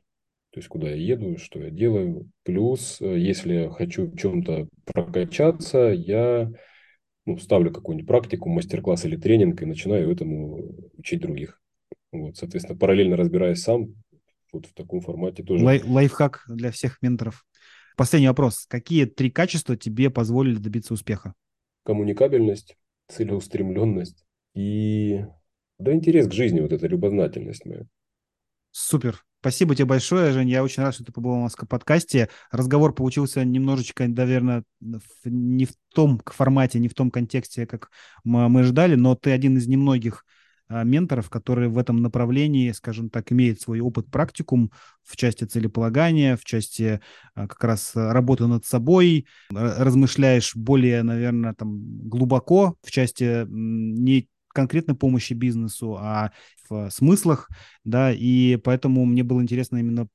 То 0.51 0.59
есть, 0.59 0.69
куда 0.69 0.91
я 0.91 0.97
еду, 0.97 1.39
что 1.39 1.61
я 1.61 1.71
делаю. 1.71 2.31
Плюс, 2.43 3.01
э, 3.01 3.19
если 3.19 3.55
я 3.55 3.71
хочу 3.71 4.07
в 4.07 4.17
чем-то 4.19 4.69
прокачаться, 4.85 5.79
я 5.79 6.53
ну, 7.25 7.39
ставлю 7.39 7.73
какую-нибудь 7.73 8.07
практику, 8.07 8.51
мастер-класс 8.51 9.07
или 9.07 9.17
тренинг 9.17 9.63
и 9.63 9.67
начинаю 9.67 10.11
этому 10.11 10.75
учить 10.99 11.23
других. 11.23 11.59
Вот, 12.13 12.37
соответственно, 12.37 12.79
параллельно 12.79 13.17
разбираясь 13.17 13.63
сам, 13.63 13.95
вот 14.53 14.67
в 14.67 14.75
таком 14.75 15.01
формате 15.01 15.43
тоже. 15.43 15.65
Лай- 15.65 15.83
лайфхак 15.83 16.45
для 16.47 16.71
всех 16.71 17.01
менторов. 17.01 17.45
Последний 17.97 18.29
вопрос. 18.29 18.67
Какие 18.69 19.07
три 19.07 19.31
качества 19.31 19.77
тебе 19.77 20.11
позволили 20.11 20.57
добиться 20.57 20.95
успеха? 20.95 21.35
Коммуникабельность, 21.85 22.77
целеустремленность 23.09 24.25
и 24.55 25.25
да, 25.79 25.93
интерес 25.93 26.29
к 26.29 26.33
жизни, 26.33 26.61
вот 26.61 26.73
эта 26.73 26.87
любознательность 26.87 27.65
моя. 27.67 27.85
Супер. 28.71 29.25
Спасибо 29.41 29.75
тебе 29.75 29.87
большое, 29.87 30.31
Жень. 30.31 30.49
Я 30.49 30.63
очень 30.63 30.85
рад, 30.85 30.95
что 30.95 31.05
ты 31.05 31.11
побыл 31.11 31.33
у 31.33 31.43
нас 31.43 31.55
в 31.55 31.67
подкасте. 31.67 32.29
Разговор 32.53 32.95
получился 32.95 33.45
немножечко, 33.45 34.07
наверное, 34.07 34.63
не 35.25 35.65
в 35.65 35.73
том 35.93 36.23
формате, 36.25 36.79
не 36.79 36.87
в 36.87 36.95
том 36.95 37.11
контексте, 37.11 37.67
как 37.67 37.91
мы 38.23 38.63
ждали, 38.63 38.95
но 38.95 39.17
ты 39.17 39.33
один 39.33 39.57
из 39.57 39.67
немногих 39.67 40.25
менторов, 40.69 41.31
которые 41.31 41.69
в 41.69 41.79
этом 41.79 41.99
направлении, 41.99 42.73
скажем 42.73 43.11
так, 43.11 43.31
имеют 43.33 43.61
свой 43.61 43.81
опыт, 43.81 44.11
практикум 44.11 44.71
в 45.03 45.17
части 45.17 45.45
целеполагания, 45.45 46.37
в 46.37 46.45
части 46.45 47.01
а, 47.35 47.47
как 47.47 47.63
раз 47.65 47.93
работы 47.95 48.47
над 48.47 48.65
собой, 48.65 49.27
размышляешь 49.51 50.57
более, 50.57 51.03
наверное, 51.03 51.55
там 51.55 52.09
глубоко 52.09 52.77
в 52.83 52.91
части 52.91 53.47
не 53.49 54.29
конкретной 54.49 54.95
помощи 54.95 55.33
бизнесу, 55.33 55.97
а 55.99 56.33
в 56.69 56.91
смыслах, 56.91 57.49
да, 57.85 58.13
и 58.13 58.57
поэтому 58.57 59.05
мне 59.05 59.23
было 59.23 59.43
интересно 59.43 59.79
именно 59.79 60.09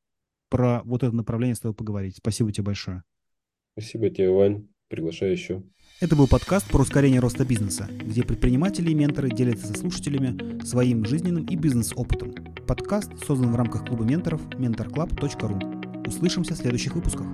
про 0.50 0.82
вот 0.84 1.04
это 1.04 1.16
направление 1.16 1.56
с 1.56 1.60
тобой 1.60 1.76
поговорить. 1.76 2.18
Спасибо 2.18 2.52
тебе 2.52 2.66
большое. 2.66 3.04
Спасибо 3.74 4.10
тебе, 4.10 4.30
Вань. 4.30 4.68
Приглашаю 4.88 5.34
еще. 5.34 5.64
Это 6.00 6.16
был 6.16 6.28
подкаст 6.28 6.68
про 6.68 6.84
ускорение 6.84 7.20
роста 7.20 7.44
бизнеса, 7.44 7.90
где 7.90 8.22
предприниматели 8.22 8.92
и 8.92 8.94
менторы 8.94 9.32
делятся 9.32 9.66
со 9.66 9.74
слушателями 9.74 10.64
своим 10.64 11.04
жизненным 11.04 11.46
и 11.46 11.56
бизнес-опытом. 11.56 12.36
Подкаст 12.68 13.10
создан 13.26 13.52
в 13.52 13.56
рамках 13.56 13.88
клуба 13.88 14.04
менторов 14.04 14.42
mentorclub.ru. 14.50 16.08
Услышимся 16.08 16.54
в 16.54 16.58
следующих 16.58 16.94
выпусках. 16.94 17.26